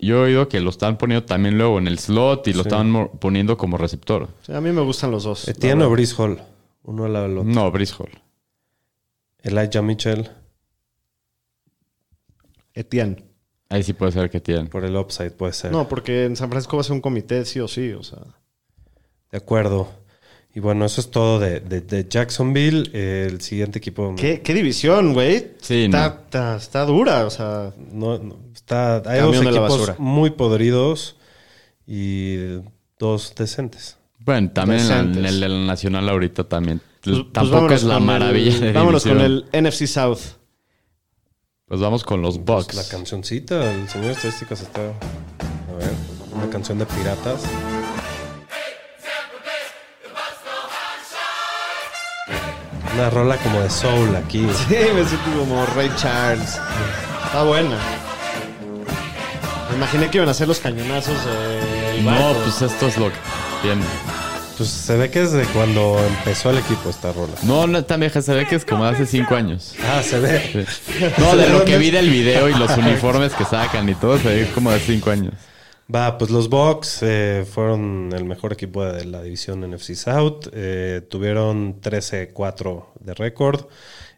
yo 0.00 0.16
he 0.18 0.28
oído 0.28 0.48
que 0.48 0.60
lo 0.60 0.70
están 0.70 0.98
poniendo 0.98 1.26
también 1.26 1.58
luego 1.58 1.78
en 1.78 1.88
el 1.88 1.98
slot 1.98 2.46
y 2.46 2.52
lo 2.52 2.62
Sí. 2.62 2.68
mo- 2.84 3.10
poniendo 3.18 3.56
como 3.56 3.76
receptor. 3.76 4.28
sí, 4.42 4.52
a 4.52 4.60
mí 4.60 4.70
me 4.70 4.82
gustan 4.82 5.10
los 5.10 5.24
dos. 5.24 5.48
Etienne 5.48 5.80
la 5.80 5.88
o. 5.88 5.90
Brice 5.90 6.14
Hall, 6.16 6.40
uno 6.84 7.06
al 7.06 7.12
lado 7.12 7.28
del 7.28 7.38
otro. 7.38 7.50
No, 7.52 7.70
Brice 7.72 7.94
Hall. 7.98 8.10
Elijah 9.42 9.82
Mitchell 9.82 10.30
Etienne. 12.72 13.24
Ahí 13.68 13.82
sí 13.82 13.92
puede 13.94 14.12
ser 14.12 14.30
que 14.30 14.40
Tien. 14.40 14.68
por 14.68 14.84
el 14.84 14.96
upside 14.96 15.30
puede 15.32 15.52
ser. 15.52 15.72
No, 15.72 15.88
porque 15.88 16.24
en 16.24 16.36
San 16.36 16.48
Francisco 16.50 16.76
va 16.76 16.82
a 16.82 16.84
ser 16.84 16.92
un 16.92 17.00
comité 17.00 17.44
sí 17.44 17.58
o 17.60 17.66
sí, 17.68 17.92
o 17.92 18.02
sea. 18.02 18.18
De 19.32 19.38
acuerdo. 19.38 19.88
Y 20.54 20.60
bueno, 20.60 20.84
eso 20.86 21.00
es 21.02 21.10
todo 21.10 21.38
de, 21.38 21.60
de- 21.60 21.82
de 21.82 22.06
Jacksonville. 22.08 22.90
Eh, 22.94 23.26
el 23.30 23.40
siguiente 23.42 23.78
equipo 23.78 24.14
¿Qué, 24.16 24.40
qué 24.40 24.54
división, 24.54 25.12
güey? 25.12 25.52
Sí, 25.60 25.84
está, 25.84 26.08
no. 26.08 26.14
está, 26.24 26.56
está 26.56 26.84
dura, 26.86 27.26
o 27.26 27.30
sea. 27.30 27.72
no, 27.92 28.16
no, 28.18 28.36
está, 28.54 28.96
hay 28.98 29.20
Camión 29.20 29.44
dos 29.44 29.52
equipos 29.54 29.70
basura. 29.78 29.96
muy 29.98 30.30
podridos 30.30 31.16
y 31.86 32.36
dos 32.98 33.34
decentes. 33.36 33.96
Bueno, 34.20 34.50
también 34.52 34.80
en, 34.80 34.88
la- 34.88 34.98
en 35.00 35.06
Decentes. 35.12 35.32
el, 35.34 35.40
de 35.40 35.48
la 35.48 35.66
Nacional 35.66 36.08
ahorita 36.08 36.44
también. 36.44 36.80
pues- 37.02 37.16
pues 37.18 37.32
Tampoco 37.32 37.70
es 37.74 37.82
la 37.84 37.98
maravilla 38.00 38.54
el- 38.54 38.60
de 38.60 38.72
Vámonos 38.72 39.02
con 39.04 39.20
el 39.20 39.44
NFC 39.52 39.86
South. 39.86 40.20
Pues 41.68 41.80
vamos 41.80 42.04
con 42.04 42.22
los 42.22 42.38
Pues 42.38 42.66
Bucks. 42.66 42.74
la 42.74 42.84
cancioncita, 42.84 43.72
el 43.72 43.88
señor 43.88 44.12
estadísticas 44.12 44.60
está. 44.60 44.82
A 44.82 45.74
ver, 45.76 45.92
una 46.32 46.48
canción 46.48 46.78
de 46.78 46.86
piratas. 46.86 47.42
Una 52.94 53.10
rola 53.10 53.36
como 53.38 53.60
de 53.60 53.68
soul 53.68 54.14
aquí. 54.14 54.46
Sí, 54.68 54.76
me 54.94 55.04
siento 55.04 55.38
como 55.38 55.66
Ray 55.74 55.90
Charles. 55.96 56.58
Está 57.24 57.42
buena. 57.42 57.76
Me 59.70 59.76
imaginé 59.76 60.08
que 60.08 60.18
iban 60.18 60.28
a 60.28 60.30
hacer 60.30 60.46
los 60.46 60.60
cañonazos 60.60 61.16
de 61.24 62.02
no, 62.02 62.32
pues 62.44 62.62
esto 62.62 62.86
es 62.86 62.96
lo 62.96 63.08
que 63.08 63.16
tiene. 63.62 63.82
Pues 64.56 64.70
se 64.70 64.96
ve 64.96 65.10
que 65.10 65.22
es 65.22 65.32
de 65.32 65.44
cuando 65.46 65.98
empezó 66.18 66.50
el 66.50 66.58
equipo 66.58 66.88
esta 66.88 67.12
rola. 67.12 67.34
No, 67.42 67.66
no 67.66 67.84
tan 67.84 68.00
vieja, 68.00 68.22
se 68.22 68.32
ve 68.34 68.46
que 68.46 68.54
es 68.54 68.64
como 68.64 68.84
hace 68.84 69.04
cinco 69.04 69.34
años. 69.34 69.74
Ah, 69.84 70.02
se 70.02 70.18
ve. 70.18 70.66
Sí. 70.66 71.04
No, 71.18 71.36
de 71.36 71.50
lo 71.50 71.64
que 71.64 71.76
vi 71.76 71.90
del 71.90 72.08
video 72.08 72.48
y 72.48 72.54
los 72.54 72.74
uniformes 72.78 73.34
que 73.34 73.44
sacan 73.44 73.86
y 73.88 73.94
todo, 73.94 74.18
se 74.18 74.28
ve 74.28 74.50
como 74.54 74.70
de 74.70 74.80
cinco 74.80 75.10
años. 75.10 75.34
Va, 75.94 76.16
pues 76.18 76.30
los 76.30 76.48
Bucks 76.48 76.98
eh, 77.02 77.46
fueron 77.48 78.10
el 78.12 78.24
mejor 78.24 78.52
equipo 78.54 78.84
de 78.84 79.04
la 79.04 79.22
división 79.22 79.60
NFC 79.60 79.94
South. 79.94 80.48
Eh, 80.52 81.02
tuvieron 81.08 81.80
13-4 81.80 82.86
de 83.00 83.14
récord. 83.14 83.66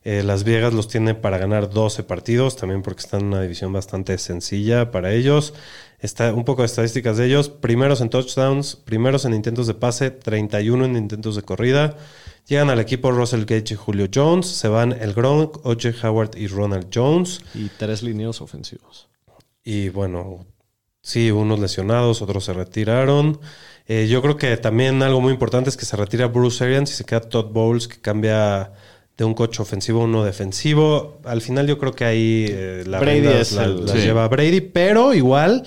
Eh, 0.05 0.23
Las 0.23 0.45
Vegas 0.45 0.73
los 0.73 0.89
tiene 0.89 1.15
para 1.15 1.37
ganar 1.37 1.69
12 1.69 2.05
partidos, 2.05 2.57
también 2.57 2.81
porque 2.81 3.01
están 3.01 3.21
en 3.21 3.27
una 3.27 3.43
división 3.43 3.73
bastante 3.73 4.17
sencilla 4.17 4.91
para 4.91 5.13
ellos. 5.13 5.53
Está 6.01 6.33
un 6.33 6.45
poco 6.45 6.63
de 6.63 6.67
estadísticas 6.67 7.17
de 7.17 7.27
ellos. 7.27 7.49
Primeros 7.49 8.01
en 8.01 8.09
touchdowns, 8.09 8.77
primeros 8.77 9.25
en 9.25 9.35
intentos 9.35 9.67
de 9.67 9.75
pase, 9.75 10.11
31 10.11 10.85
en 10.85 10.97
intentos 10.97 11.35
de 11.37 11.43
corrida. 11.43 11.97
Llegan 12.47 12.71
al 12.71 12.79
equipo 12.79 13.11
Russell 13.11 13.45
Gage 13.45 13.75
y 13.75 13.77
Julio 13.77 14.07
Jones. 14.15 14.47
Se 14.47 14.69
van 14.69 14.93
el 14.93 15.13
Gronk, 15.13 15.65
O.J. 15.67 15.91
Howard 16.09 16.37
y 16.37 16.47
Ronald 16.47 16.87
Jones. 16.95 17.41
Y 17.55 17.69
tres 17.77 18.03
líneas 18.03 18.41
ofensivos. 18.41 19.09
Y 19.65 19.89
bueno, 19.91 20.47
sí, 21.03 21.31
unos 21.33 21.59
lesionados, 21.59 22.23
otros 22.23 22.45
se 22.45 22.53
retiraron. 22.53 23.39
Eh, 23.87 24.07
yo 24.09 24.23
creo 24.23 24.37
que 24.37 24.57
también 24.57 25.03
algo 25.03 25.21
muy 25.21 25.33
importante 25.33 25.69
es 25.69 25.77
que 25.77 25.85
se 25.85 25.97
retira 25.97 26.27
Bruce 26.27 26.63
Arians 26.65 26.91
y 26.93 26.95
se 26.95 27.05
queda 27.05 27.21
Todd 27.21 27.47
Bowles, 27.53 27.89
que 27.89 28.01
cambia 28.01 28.73
de 29.17 29.25
un 29.25 29.35
coche 29.35 29.61
ofensivo 29.61 30.03
a 30.03 30.05
uno 30.05 30.23
defensivo. 30.25 31.19
Al 31.25 31.41
final 31.43 31.67
yo 31.67 31.77
creo 31.77 31.93
que 31.93 32.05
ahí 32.05 32.47
eh, 32.49 32.85
la 32.87 33.01
Brady 33.01 33.21
la- 33.23 33.67
las 33.67 33.91
Sí. 33.91 33.99
lleva 33.99 34.29
Brady, 34.29 34.61
pero 34.61 35.13
igual 35.13 35.65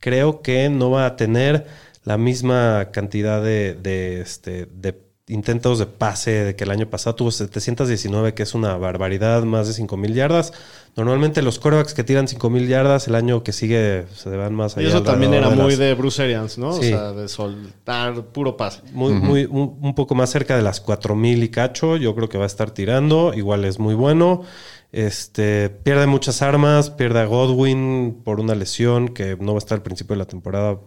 creo 0.00 0.42
que 0.42 0.68
no 0.68 0.90
va 0.90 1.06
a 1.06 1.16
tener 1.16 1.66
la 2.04 2.16
misma 2.18 2.88
cantidad 2.92 3.42
de, 3.42 3.74
de, 3.74 4.20
este, 4.20 4.66
de 4.66 5.06
intentos 5.30 5.78
de 5.78 5.84
pase 5.84 6.30
de 6.44 6.56
que 6.56 6.64
el 6.64 6.70
año 6.70 6.88
pasado 6.88 7.14
tuvo 7.16 7.30
719, 7.30 8.32
que 8.32 8.42
es 8.44 8.54
una 8.54 8.76
barbaridad, 8.78 9.42
más 9.42 9.66
de 9.68 9.74
5.000 9.74 10.14
yardas. 10.14 10.54
Normalmente 10.96 11.42
los 11.42 11.58
corebacks 11.58 11.92
que 11.92 12.02
tiran 12.02 12.26
5.000 12.26 12.66
yardas, 12.66 13.06
el 13.08 13.14
año 13.14 13.42
que 13.44 13.52
sigue 13.52 14.06
se 14.16 14.30
van 14.30 14.54
más 14.54 14.74
Y 14.76 14.80
allá. 14.80 14.88
eso 14.88 15.02
también 15.02 15.34
era 15.34 15.50
muy 15.50 15.70
las- 15.72 15.78
de 15.78 15.92
Bruce 15.94 16.22
Arians, 16.22 16.56
¿no? 16.56 16.72
Sí. 16.72 16.78
O 16.92 16.96
sea, 16.96 17.12
de 17.12 17.28
soltar 17.28 18.22
puro 18.26 18.56
pase. 18.56 18.80
muy, 18.92 19.12
muy, 19.12 19.44
un, 19.44 19.78
un 19.82 19.94
poco 19.94 20.14
más 20.14 20.30
cerca 20.30 20.56
de 20.56 20.62
las 20.62 20.80
4000 20.80 21.42
y 21.42 21.50
cacho. 21.50 21.96
Yo 21.98 22.14
creo 22.14 22.28
que 22.30 22.38
va 22.38 22.44
a 22.44 22.46
estar 22.48 22.70
tirando. 22.70 23.34
Igual 23.34 23.66
es 23.66 23.78
muy 23.78 23.94
bueno. 23.94 24.42
Este 24.92 25.68
pierde 25.70 26.06
muchas 26.06 26.40
armas, 26.42 26.90
pierde 26.90 27.20
a 27.20 27.26
Godwin 27.26 28.22
por 28.24 28.40
una 28.40 28.54
lesión 28.54 29.08
que 29.08 29.36
no 29.38 29.52
va 29.52 29.58
a 29.58 29.58
estar 29.58 29.76
al 29.76 29.82
principio 29.82 30.14
de 30.14 30.18
la 30.18 30.26
temporada. 30.26 30.80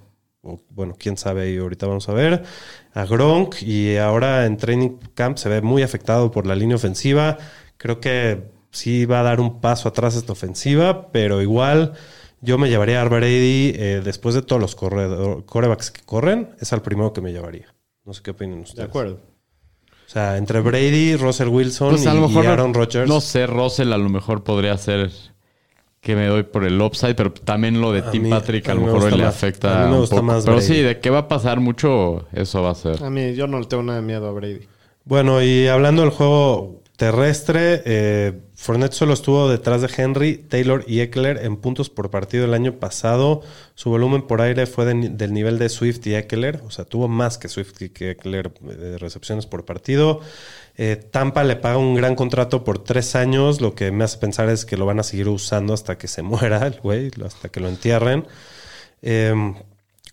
O, 0.43 0.59
bueno, 0.71 0.95
quién 0.97 1.17
sabe, 1.17 1.51
y 1.51 1.57
ahorita 1.57 1.85
vamos 1.85 2.09
a 2.09 2.13
ver. 2.13 2.43
A 2.93 3.05
Gronk 3.05 3.61
y 3.61 3.97
ahora 3.97 4.47
en 4.47 4.57
training 4.57 4.97
camp 5.13 5.37
se 5.37 5.49
ve 5.49 5.61
muy 5.61 5.83
afectado 5.83 6.31
por 6.31 6.47
la 6.47 6.55
línea 6.55 6.77
ofensiva. 6.77 7.37
Creo 7.77 7.99
que 7.99 8.49
sí 8.71 9.05
va 9.05 9.19
a 9.19 9.23
dar 9.23 9.39
un 9.39 9.61
paso 9.61 9.87
atrás 9.87 10.15
esta 10.15 10.33
ofensiva, 10.33 11.11
pero 11.11 11.43
igual 11.43 11.93
yo 12.41 12.57
me 12.57 12.69
llevaría 12.69 13.01
a 13.01 13.05
Brady 13.05 13.73
eh, 13.75 14.01
después 14.03 14.33
de 14.33 14.41
todos 14.41 14.59
los 14.59 14.75
corredor- 14.75 15.45
corebacks 15.45 15.91
que 15.91 16.01
corren. 16.01 16.49
Es 16.59 16.73
al 16.73 16.81
primero 16.81 17.13
que 17.13 17.21
me 17.21 17.31
llevaría. 17.31 17.75
No 18.03 18.13
sé 18.15 18.23
qué 18.23 18.31
opinan 18.31 18.61
ustedes. 18.61 18.77
De 18.77 18.83
acuerdo. 18.85 19.19
O 20.11 20.13
sea, 20.13 20.35
entre 20.35 20.59
Brady, 20.59 21.15
Russell 21.15 21.47
Wilson 21.47 21.91
Pues 21.91 22.05
a 22.05 22.11
y, 22.11 22.15
lo 22.19 22.27
mejor 22.27 22.43
y 22.43 22.47
Aaron 22.47 22.73
Rodgers. 22.73 23.07
No 23.07 23.21
sé, 23.21 23.47
Russell 23.47 23.93
a 23.93 23.97
lo 23.97 24.09
mejor 24.09 24.43
podría 24.43 24.77
ser 24.77 25.09
que 26.01 26.17
me 26.17 26.25
doy 26.27 26.43
por 26.43 26.65
el 26.65 26.81
upside, 26.81 27.15
pero 27.15 27.31
también 27.31 27.79
lo 27.79 27.93
de 27.93 27.99
A 28.01 28.11
Tim 28.11 28.23
mí- 28.23 28.29
Patrick 28.29 28.67
a 28.67 28.73
a 28.73 28.75
lo 28.75 28.81
mejor 28.81 29.09
le 29.13 29.23
más- 29.23 29.33
afecta 29.35 29.83
a 29.83 29.85
mí 29.85 29.91
me 29.93 30.01
un 30.01 30.09
poco. 30.09 30.21
más 30.21 30.43
Pero 30.43 30.59
sí, 30.59 30.81
de 30.81 30.99
que 30.99 31.09
va 31.09 31.19
a 31.19 31.27
pasar 31.29 31.61
mucho, 31.61 32.25
eso 32.33 32.61
va 32.61 32.71
a 32.71 32.75
ser. 32.75 33.01
A 33.01 33.09
mí, 33.09 33.35
yo 33.35 33.47
no 33.47 33.57
le 33.57 33.67
tengo 33.67 33.83
nada 33.83 34.01
de 34.01 34.05
miedo 34.05 34.27
a 34.27 34.31
Brady. 34.33 34.67
Bueno, 35.05 35.41
y 35.41 35.67
hablando 35.67 36.01
del 36.01 36.11
juego 36.11 36.80
terrestre, 37.01 37.81
eh, 37.85 38.41
Fournette 38.53 38.93
solo 38.93 39.15
estuvo 39.15 39.49
detrás 39.49 39.81
de 39.81 39.89
Henry, 39.97 40.37
Taylor 40.37 40.85
y 40.85 40.99
Eckler 40.99 41.43
en 41.43 41.57
puntos 41.57 41.89
por 41.89 42.11
partido 42.11 42.45
el 42.45 42.53
año 42.53 42.73
pasado. 42.73 43.41
Su 43.73 43.89
volumen 43.89 44.21
por 44.27 44.39
aire 44.39 44.67
fue 44.67 44.85
del 44.85 45.33
nivel 45.33 45.57
de 45.57 45.69
Swift 45.69 46.05
y 46.05 46.13
Eckler, 46.13 46.61
o 46.63 46.69
sea, 46.69 46.85
tuvo 46.85 47.07
más 47.07 47.39
que 47.39 47.47
Swift 47.47 47.81
y 47.81 47.89
que 47.89 48.11
Eckler 48.11 48.53
eh, 48.69 48.75
de 48.75 48.97
recepciones 48.99 49.47
por 49.47 49.65
partido. 49.65 50.19
Eh, 50.77 50.95
Tampa 50.95 51.43
le 51.43 51.55
paga 51.55 51.79
un 51.79 51.95
gran 51.95 52.13
contrato 52.13 52.63
por 52.63 52.83
tres 52.83 53.15
años, 53.15 53.61
lo 53.61 53.73
que 53.73 53.91
me 53.91 54.03
hace 54.03 54.19
pensar 54.19 54.47
es 54.49 54.63
que 54.63 54.77
lo 54.77 54.85
van 54.85 54.99
a 54.99 55.03
seguir 55.03 55.27
usando 55.27 55.73
hasta 55.73 55.97
que 55.97 56.07
se 56.07 56.21
muera 56.21 56.67
el 56.67 56.79
güey, 56.81 57.09
hasta 57.25 57.49
que 57.49 57.61
lo 57.61 57.67
entierren. 57.67 58.27
Eh, 59.01 59.33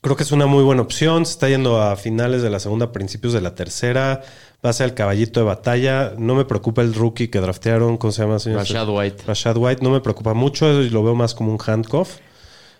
creo 0.00 0.16
que 0.16 0.22
es 0.22 0.32
una 0.32 0.46
muy 0.46 0.64
buena 0.64 0.80
opción. 0.80 1.26
Se 1.26 1.32
está 1.32 1.50
yendo 1.50 1.82
a 1.82 1.96
finales 1.96 2.40
de 2.40 2.48
la 2.48 2.60
segunda, 2.60 2.92
principios 2.92 3.34
de 3.34 3.42
la 3.42 3.54
tercera. 3.54 4.22
Va 4.64 4.70
a 4.70 4.72
ser 4.72 4.86
el 4.88 4.94
caballito 4.94 5.40
de 5.40 5.46
batalla. 5.46 6.14
No 6.18 6.34
me 6.34 6.44
preocupa 6.44 6.82
el 6.82 6.92
rookie 6.94 7.28
que 7.28 7.40
draftearon. 7.40 7.96
¿Cómo 7.96 8.12
se 8.12 8.22
llama, 8.22 8.38
señor? 8.38 8.58
Rashad 8.60 8.88
White. 8.88 9.22
Rashad 9.26 9.56
White. 9.56 9.82
No 9.84 9.90
me 9.90 10.00
preocupa 10.00 10.34
mucho. 10.34 10.66
Lo 10.72 11.02
veo 11.04 11.14
más 11.14 11.34
como 11.34 11.52
un 11.52 11.58
handcuff. 11.64 12.16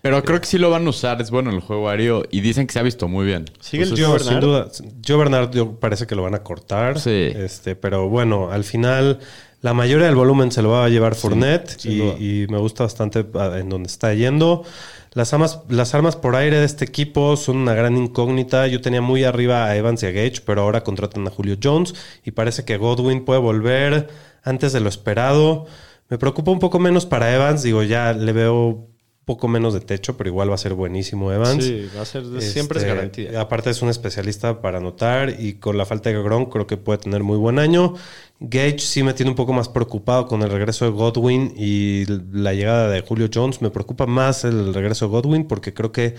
Pero 0.01 0.23
creo 0.23 0.39
que 0.39 0.47
sí 0.47 0.57
lo 0.57 0.69
van 0.69 0.87
a 0.87 0.89
usar, 0.91 1.21
es 1.21 1.29
bueno 1.29 1.49
el 1.51 1.59
juego 1.59 1.89
aéreo 1.89 2.23
y 2.31 2.39
dicen 2.39 2.67
que 2.67 2.71
se 2.73 2.79
ha 2.79 2.83
visto 2.83 3.09
muy 3.09 3.25
bien. 3.25 3.43
Sigue 3.59 3.83
el 3.83 3.89
Joe 3.89 4.13
Bernard. 4.13 4.21
Sin 4.21 4.39
duda. 4.39 4.67
Joe 5.05 5.17
Bernard 5.17 5.51
yo- 5.53 5.73
parece 5.77 6.07
que 6.07 6.15
lo 6.15 6.23
van 6.23 6.35
a 6.35 6.39
cortar. 6.41 6.99
Sí. 7.01 7.09
Este, 7.35 7.75
pero 7.75 8.07
bueno, 8.07 8.49
al 8.49 8.63
final 8.63 9.19
la 9.61 9.73
mayoría 9.73 10.05
del 10.05 10.15
volumen 10.15 10.51
se 10.51 10.61
lo 10.61 10.69
va 10.69 10.85
a 10.85 10.89
llevar 10.89 11.15
Fournette 11.15 11.79
sin 11.79 11.91
y, 11.91 12.43
y 12.43 12.47
me 12.47 12.57
gusta 12.57 12.83
bastante 12.83 13.25
ah, 13.35 13.57
en 13.57 13.69
donde 13.69 13.87
está 13.87 14.13
yendo. 14.13 14.63
Las 15.11 15.33
armas, 15.33 15.61
las 15.69 15.95
armas 15.95 16.15
por 16.15 16.35
aire 16.35 16.59
de 16.59 16.65
este 16.65 16.85
equipo 16.85 17.35
son 17.35 17.57
una 17.57 17.73
gran 17.73 17.97
incógnita. 17.97 18.67
Yo 18.67 18.79
tenía 18.79 19.01
muy 19.01 19.23
arriba 19.23 19.65
a 19.65 19.75
Evans 19.75 20.03
y 20.03 20.05
a 20.05 20.11
Gage, 20.11 20.41
pero 20.45 20.61
ahora 20.61 20.83
contratan 20.83 21.27
a 21.27 21.31
Julio 21.31 21.57
Jones 21.61 21.95
y 22.23 22.31
parece 22.31 22.63
que 22.63 22.77
Godwin 22.77 23.25
puede 23.25 23.39
volver 23.39 24.09
antes 24.43 24.71
de 24.71 24.79
lo 24.79 24.87
esperado. 24.87 25.65
Me 26.09 26.17
preocupa 26.17 26.51
un 26.51 26.59
poco 26.59 26.79
menos 26.79 27.05
para 27.05 27.33
Evans. 27.33 27.63
Digo, 27.63 27.83
ya 27.83 28.13
le 28.13 28.31
veo 28.33 28.88
poco 29.29 29.47
menos 29.47 29.75
de 29.75 29.79
techo, 29.79 30.17
pero 30.17 30.31
igual 30.31 30.49
va 30.49 30.55
a 30.55 30.57
ser 30.57 30.73
buenísimo 30.73 31.31
Evans. 31.31 31.63
Sí, 31.63 31.87
va 31.95 32.01
a 32.01 32.05
ser, 32.05 32.23
siempre 32.41 32.79
es 32.79 32.83
Este, 32.83 32.95
garantía. 32.95 33.39
Aparte 33.39 33.69
es 33.69 33.79
un 33.83 33.89
especialista 33.89 34.59
para 34.59 34.79
anotar 34.79 35.35
y 35.39 35.53
con 35.53 35.77
la 35.77 35.85
falta 35.85 36.09
de 36.09 36.19
Gronk 36.19 36.51
creo 36.51 36.65
que 36.65 36.77
puede 36.77 36.97
tener 36.97 37.21
muy 37.21 37.37
buen 37.37 37.59
año. 37.59 37.93
Gage 38.39 38.79
sí 38.79 39.03
me 39.03 39.13
tiene 39.13 39.29
un 39.29 39.35
poco 39.35 39.53
más 39.53 39.69
preocupado 39.69 40.25
con 40.25 40.41
el 40.41 40.49
regreso 40.49 40.85
de 40.85 40.91
Godwin 40.91 41.53
y 41.55 42.05
la 42.31 42.55
llegada 42.55 42.89
de 42.89 43.01
Julio 43.01 43.29
Jones. 43.31 43.61
Me 43.61 43.69
preocupa 43.69 44.07
más 44.07 44.45
el 44.45 44.73
regreso 44.73 45.05
de 45.05 45.11
Godwin 45.11 45.47
porque 45.47 45.75
creo 45.75 45.91
que 45.91 46.15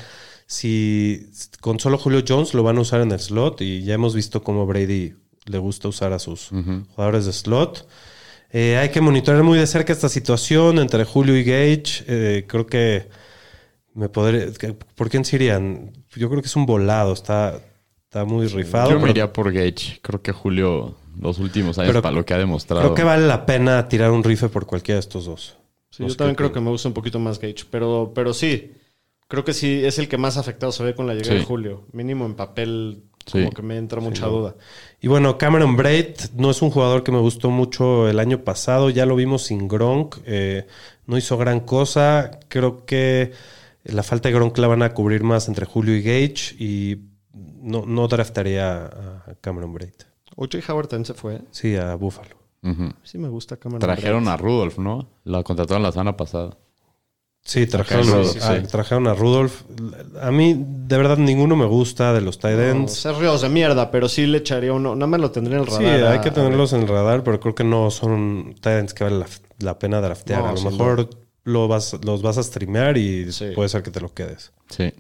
si 0.46 1.30
con 1.61 1.80
solo 1.80 1.98
Julio 1.98 2.22
Jones 2.26 2.54
lo 2.54 2.62
van 2.62 2.78
a 2.78 2.82
usar 2.82 3.00
en 3.00 3.11
el 3.11 3.18
slot 3.18 3.61
y 3.61 3.82
ya 3.82 3.94
hemos 3.94 4.14
visto 4.14 4.44
cómo 4.44 4.66
Brady 4.66 5.14
le 5.46 5.58
gusta 5.58 5.88
usar 5.88 6.12
a 6.12 6.20
sus 6.20 6.50
jugadores 6.94 7.26
de 7.26 7.32
slot. 7.32 7.88
Eh, 8.53 8.76
hay 8.76 8.88
que 8.90 9.01
monitorear 9.01 9.42
muy 9.44 9.59
de 9.59 9.66
cerca 9.66 9.92
esta 9.92 10.09
situación 10.09 10.78
entre 10.78 11.05
Julio 11.05 11.36
y 11.36 11.44
Gage. 11.44 12.05
Eh, 12.09 12.44
creo 12.48 12.66
que 12.66 13.09
me 13.94 14.09
podré. 14.09 14.51
¿Por 14.94 15.09
quién 15.09 15.24
se 15.24 15.36
irían? 15.36 15.92
Yo 16.16 16.28
creo 16.28 16.40
que 16.42 16.48
es 16.48 16.57
un 16.57 16.66
volado. 16.66 17.12
Está, 17.12 17.61
está 18.05 18.24
muy 18.24 18.46
rifado. 18.48 18.90
Yo 18.90 18.96
me 18.96 19.03
pero 19.03 19.11
iría 19.12 19.32
por 19.32 19.53
Gage. 19.53 20.01
Creo 20.03 20.20
que 20.22 20.32
Julio, 20.32 20.96
los 21.20 21.38
últimos 21.38 21.78
años, 21.78 21.90
Pero 21.90 22.03
para 22.03 22.14
lo 22.14 22.24
que 22.24 22.34
ha 22.34 22.38
demostrado. 22.38 22.82
creo 22.82 22.94
que 22.94 23.05
vale 23.05 23.26
la 23.26 23.46
pena 23.46 23.88
tirar 23.88 24.11
un 24.11 24.24
rifle 24.24 24.48
por 24.48 24.66
cualquiera 24.66 24.96
de 24.96 25.01
estos 25.01 25.26
dos. 25.26 25.57
Sí, 25.90 26.03
no 26.03 26.09
yo 26.09 26.16
también 26.16 26.36
creo 26.36 26.53
que 26.53 26.61
me 26.61 26.70
gusta 26.70 26.88
un 26.88 26.94
poquito 26.94 27.18
más 27.20 27.38
Gage. 27.38 27.64
Pero, 27.70 28.12
pero 28.14 28.32
sí, 28.34 28.72
creo 29.28 29.44
que 29.44 29.53
sí 29.55 29.84
es 29.84 29.98
el 30.01 30.09
que 30.09 30.18
más 30.18 30.36
afectado 30.38 30.72
se 30.72 30.82
ve 30.82 30.94
con 30.94 31.07
la 31.07 31.14
llegada 31.14 31.34
Sí. 31.34 31.38
de 31.38 31.44
Julio. 31.44 31.86
Mínimo 31.92 32.26
en 32.26 32.34
papel, 32.34 33.05
Sí. 33.26 33.38
como 33.38 33.50
que 33.52 33.62
me 33.62 33.76
entra 33.76 34.00
mucha 34.00 34.26
duda. 34.26 34.54
Y 35.00 35.08
bueno, 35.08 35.38
Cameron 35.38 35.76
Braid 35.76 36.16
no 36.36 36.50
es 36.50 36.62
un 36.62 36.70
jugador 36.70 37.04
que 37.04 37.12
me 37.12 37.18
gustó 37.20 37.50
mucho 37.50 38.08
el 38.08 38.18
año 38.18 38.42
pasado. 38.44 38.90
Ya 38.90 39.06
lo 39.06 39.14
vimos 39.16 39.42
sin 39.42 39.68
Gronk. 39.68 40.16
eh, 40.26 40.66
no 41.06 41.16
hizo 41.16 41.36
gran 41.38 41.60
cosa. 41.60 42.40
Creo 42.48 42.84
que 42.86 43.32
la 43.84 44.02
falta 44.02 44.28
de 44.28 44.34
Gronk 44.34 44.56
la 44.58 44.68
van 44.68 44.82
a 44.82 44.94
cubrir 44.94 45.22
más 45.22 45.48
entre 45.48 45.66
Julio 45.66 45.94
y 45.96 46.02
Gage. 46.02 46.54
Y 46.58 46.98
no, 47.62 47.84
no 47.86 48.08
draftaría 48.08 48.86
a 48.86 49.34
Cameron 49.40 49.74
Braid. 49.74 49.94
O.J. 50.36 50.72
Howard 50.72 50.88
también 50.88 51.06
se 51.06 51.14
fue. 51.14 51.36
¿eh? 51.36 51.42
Sí, 51.50 51.76
a 51.76 51.94
Buffalo. 51.96 52.36
Sí 53.02 53.16
me 53.18 53.28
gusta 53.28 53.56
Cameron 53.56 53.80
Trajeron 53.80 54.28
a 54.28 54.36
Rudolph, 54.36 54.78
¿no? 54.78 55.08
La 55.24 55.42
contrataron 55.42 55.82
la 55.82 55.92
semana 55.92 56.16
pasada. 56.16 56.56
Sí, 57.43 57.66
trajeron, 57.66 58.07
a- 58.07 58.11
en 58.11 58.16
Rudolph, 58.18 58.36
a, 58.43 58.57
sí. 58.61 58.66
trajeron 58.70 59.07
a 59.09 59.14
Rudolph. 59.14 59.62
A 60.20 60.30
mí, 60.30 60.55
de 60.59 60.97
verdad, 60.97 61.16
ninguno 61.16 61.57
me 61.57 61.64
gusta 61.66 62.12
de 62.12 62.20
los 62.20 62.38
tight 62.38 62.57
No, 62.57 62.62
ends. 62.62 62.93
ser 62.93 63.14
ríos 63.16 63.41
de 63.43 63.49
mierda, 63.49 63.91
pero 63.91 64.09
sí 64.09 64.26
le 64.26 64.38
echaría 64.38 64.72
uno. 64.72 64.95
Nada 64.95 65.07
más 65.07 65.20
lo 65.20 65.30
tendría 65.30 65.57
en 65.59 65.64
el 65.64 65.70
Sí, 65.70 65.82
radar. 65.82 66.12
hay 66.12 66.18
a- 66.18 66.20
que 66.20 66.30
tenerlos 66.30 66.72
en 66.74 66.82
el 66.82 66.88
radar, 66.88 67.24
pero 67.24 67.41
creo 67.41 67.55
que 67.55 67.64
no 67.64 67.91
son 67.91 68.55
tight 68.61 68.78
ends 68.80 68.95
que 68.95 69.05
vale 69.05 69.18
la, 69.18 69.26
la 69.59 69.78
pena 69.78 70.01
draftear. 70.01 70.43
No, 70.43 70.49
a 70.51 70.53
lo 70.53 70.70
mejor 70.70 71.11
lo 71.45 71.66
vas, 71.66 71.97
los 72.05 72.22
vas 72.22 72.36
a 72.38 72.43
streamear 72.43 72.97
y 72.99 73.32
Sí. 73.32 73.47
puede 73.55 73.68
ser 73.70 73.82
que 73.82 73.91
te 73.91 74.01
lo 74.01 74.12
quedes. 74.12 74.53
Sí. 74.68 74.93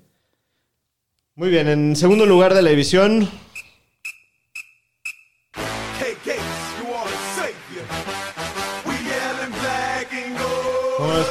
Muy 1.36 1.50
bien, 1.50 1.68
en 1.68 1.94
segundo 1.96 2.26
lugar 2.26 2.54
de 2.54 2.62
la 2.62 2.70
división, 2.70 3.28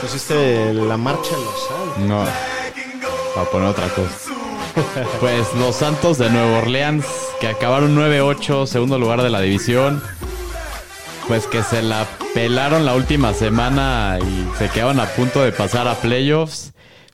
pusiste 0.02 0.74
la 0.74 0.98
marcha 0.98 1.30
en 1.36 1.44
los 1.44 1.68
Santos? 1.68 1.98
No, 2.00 2.26
para 3.36 3.50
poner 3.50 3.68
otra 3.70 3.88
cosa. 3.90 4.32
Pues 5.20 5.54
los 5.56 5.76
Santos 5.76 6.18
de 6.18 6.30
Nueva 6.30 6.60
Orleans, 6.60 7.06
que 7.40 7.48
acabaron 7.48 7.98
9-8, 7.98 8.66
segundo 8.66 8.98
lugar 9.00 9.22
de 9.22 9.30
la 9.30 9.42
división. 9.42 10.02
Pues 11.28 11.48
que 11.48 11.62
se 11.64 11.82
la 11.82 12.08
pelaron 12.34 12.86
la 12.86 12.96
última 12.96 13.34
semana 13.34 14.18
y 14.22 14.58
se 14.58 14.70
quedaban 14.70 15.00
a 15.00 15.06
punto 15.06 15.44
de 15.44 15.52
pasar 15.52 15.88
a 15.88 15.96
playoffs. 15.96 16.74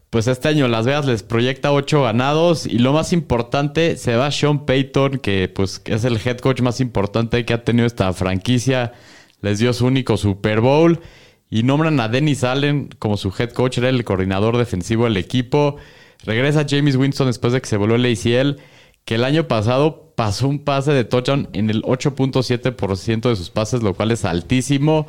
Pues 0.09 0.27
este 0.27 0.47
año 0.47 0.67
Las 0.67 0.86
Vegas 0.86 1.05
les 1.05 1.23
proyecta 1.23 1.73
8 1.73 2.03
ganados 2.03 2.65
y 2.65 2.77
lo 2.79 2.93
más 2.93 3.11
importante, 3.11 3.97
se 3.97 4.15
va 4.15 4.31
Sean 4.31 4.65
Payton, 4.65 5.17
que 5.17 5.51
pues 5.53 5.81
es 5.86 6.05
el 6.05 6.19
head 6.23 6.38
coach 6.38 6.61
más 6.61 6.79
importante 6.79 7.43
que 7.43 7.53
ha 7.53 7.63
tenido 7.63 7.86
esta 7.86 8.13
franquicia. 8.13 8.93
Les 9.41 9.59
dio 9.59 9.73
su 9.73 9.86
único 9.86 10.15
Super 10.15 10.61
Bowl 10.61 11.01
y 11.50 11.64
nombran 11.64 12.00
a 12.00 12.08
Dennis 12.08 12.43
Allen 12.43 12.89
como 13.00 13.18
su 13.18 13.34
head 13.38 13.52
coach, 13.52 13.78
era 13.78 13.89
el 13.89 14.04
coordinador 14.04 14.58
defensivo 14.58 15.06
del 15.06 15.18
equipo. 15.18 15.78
Regresa 16.24 16.66
James 16.68 16.96
Winston 16.96 17.28
después 17.28 17.54
de 17.54 17.62
que 17.62 17.68
se 17.68 17.78
voló 17.78 17.96
el 17.96 18.06
ACL, 18.06 18.60
que 19.06 19.16
el 19.16 19.24
año 19.24 19.48
pasado 19.48 20.14
pasó 20.16 20.48
un 20.48 20.60
pase 20.60 20.91
de 20.91 21.04
touchdown 21.04 21.50
en 21.54 21.70
el 21.70 21.84
8.7% 21.84 23.30
de 23.30 23.36
sus 23.36 23.50
pases, 23.50 23.84
lo 23.84 23.93
cual 23.93 24.12
es 24.12 24.26
altísimo. 24.26 25.08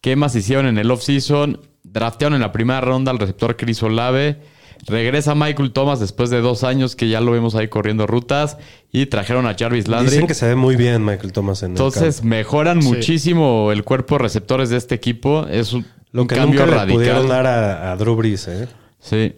¿Qué 0.00 0.16
más 0.16 0.34
hicieron 0.34 0.66
en 0.66 0.78
el 0.78 0.90
offseason? 0.90 1.60
Draftearon 1.82 2.34
en 2.34 2.40
la 2.40 2.52
primera 2.52 2.80
ronda 2.80 3.10
al 3.10 3.18
receptor 3.18 3.56
Chris 3.56 3.82
Olave. 3.82 4.40
Regresa 4.86 5.34
Michael 5.34 5.72
Thomas 5.72 5.98
después 6.00 6.30
de 6.30 6.40
dos 6.40 6.62
años 6.64 6.94
que 6.96 7.08
ya 7.08 7.20
lo 7.20 7.32
vemos 7.32 7.54
ahí 7.54 7.68
corriendo 7.68 8.06
rutas. 8.06 8.58
Y 8.92 9.06
trajeron 9.06 9.46
a 9.46 9.54
Jarvis 9.58 9.88
Landry. 9.88 10.10
Dicen 10.12 10.26
que 10.26 10.34
se 10.34 10.46
ve 10.46 10.56
muy 10.56 10.76
bien 10.76 11.04
Michael 11.04 11.32
Thomas 11.32 11.62
en 11.62 11.70
el 11.70 11.76
Entonces 11.76 12.16
campo. 12.16 12.28
mejoran 12.28 12.78
muchísimo 12.78 13.72
el 13.72 13.82
cuerpo 13.84 14.16
de 14.16 14.22
receptores 14.22 14.68
de 14.70 14.76
este 14.76 14.94
equipo. 14.94 15.46
Es 15.50 15.72
un, 15.72 15.86
Lo 16.12 16.22
un 16.22 16.28
que 16.28 16.36
cambio 16.36 16.60
nunca 16.60 16.70
le 16.70 16.76
radical. 16.78 16.96
pudieron 16.96 17.28
dar 17.28 17.46
a, 17.46 17.92
a 17.92 17.96
Drew 17.96 18.14
Brees, 18.16 18.46
¿eh? 18.48 18.68
Sí. 19.00 19.34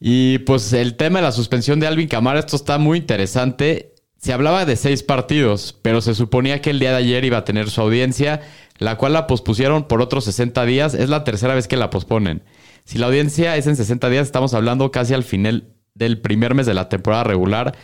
Y 0.00 0.38
pues 0.40 0.72
el 0.72 0.96
tema 0.96 1.18
de 1.18 1.24
la 1.24 1.32
suspensión 1.32 1.80
de 1.80 1.86
Alvin 1.86 2.08
Kamara, 2.08 2.38
esto 2.38 2.56
está 2.56 2.78
muy 2.78 2.98
interesante. 2.98 3.92
Se 4.18 4.32
hablaba 4.32 4.64
de 4.64 4.76
seis 4.76 5.02
partidos, 5.02 5.76
pero 5.82 6.00
se 6.00 6.14
suponía 6.14 6.60
que 6.60 6.70
el 6.70 6.78
día 6.78 6.90
de 6.90 6.96
ayer 6.98 7.24
iba 7.24 7.38
a 7.38 7.44
tener 7.44 7.70
su 7.70 7.80
audiencia, 7.80 8.40
la 8.78 8.96
cual 8.96 9.12
la 9.14 9.26
pospusieron 9.26 9.84
por 9.88 10.00
otros 10.02 10.24
60 10.24 10.64
días. 10.64 10.94
Es 10.94 11.08
la 11.08 11.24
tercera 11.24 11.54
vez 11.54 11.66
que 11.68 11.76
la 11.76 11.90
posponen. 11.90 12.42
Si 12.86 12.98
la 12.98 13.06
audiencia 13.06 13.56
es 13.56 13.66
en 13.66 13.74
60 13.74 14.08
días, 14.10 14.26
estamos 14.26 14.54
hablando 14.54 14.92
casi 14.92 15.12
al 15.12 15.24
final 15.24 15.74
del 15.94 16.20
primer 16.20 16.54
mes 16.54 16.66
de 16.66 16.74
la 16.74 16.88
temporada 16.88 17.24
regular, 17.24 17.74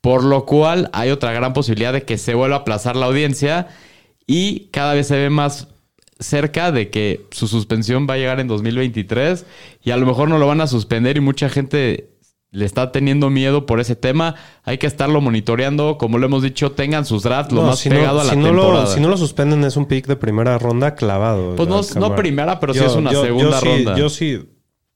por 0.00 0.22
lo 0.22 0.46
cual 0.46 0.90
hay 0.92 1.10
otra 1.10 1.32
gran 1.32 1.52
posibilidad 1.52 1.92
de 1.92 2.04
que 2.04 2.18
se 2.18 2.34
vuelva 2.34 2.56
a 2.56 2.58
aplazar 2.60 2.94
la 2.94 3.06
audiencia 3.06 3.66
y 4.28 4.68
cada 4.70 4.94
vez 4.94 5.08
se 5.08 5.16
ve 5.16 5.28
más 5.28 5.66
cerca 6.20 6.70
de 6.70 6.88
que 6.88 7.26
su 7.32 7.48
suspensión 7.48 8.06
va 8.08 8.14
a 8.14 8.18
llegar 8.18 8.38
en 8.38 8.46
2023 8.46 9.44
y 9.82 9.90
a 9.90 9.96
lo 9.96 10.06
mejor 10.06 10.28
no 10.28 10.38
lo 10.38 10.46
van 10.46 10.60
a 10.60 10.68
suspender 10.68 11.16
y 11.16 11.20
mucha 11.20 11.48
gente 11.48 12.13
le 12.54 12.64
está 12.64 12.92
teniendo 12.92 13.28
miedo 13.30 13.66
por 13.66 13.80
ese 13.80 13.96
tema. 13.96 14.36
Hay 14.62 14.78
que 14.78 14.86
estarlo 14.86 15.20
monitoreando. 15.20 15.98
Como 15.98 16.18
lo 16.18 16.26
hemos 16.26 16.42
dicho, 16.42 16.72
tengan 16.72 17.04
sus 17.04 17.22
drafts 17.24 17.52
lo 17.52 17.62
No, 17.62 17.66
más 17.68 17.80
si 17.80 17.90
pegado 17.90 18.14
no, 18.14 18.20
a 18.20 18.24
la 18.24 18.30
si 18.30 18.36
no 18.36 18.46
temporada. 18.46 18.80
Lo, 18.84 18.86
si 18.86 19.00
no 19.00 19.08
lo 19.08 19.16
suspenden 19.16 19.64
es 19.64 19.76
un 19.76 19.86
pick 19.86 20.06
de 20.06 20.16
primera 20.16 20.56
ronda 20.58 20.94
clavado. 20.94 21.56
Pues 21.56 21.96
no- 21.96 22.14
primera, 22.16 22.60
pero 22.60 22.72
sí 22.72 22.80
es 22.84 22.94
una 22.94 23.10
segunda 23.10 23.60
sí- 23.60 23.66
ronda. 23.66 23.96
Yo 23.96 24.08
sí, 24.08 24.48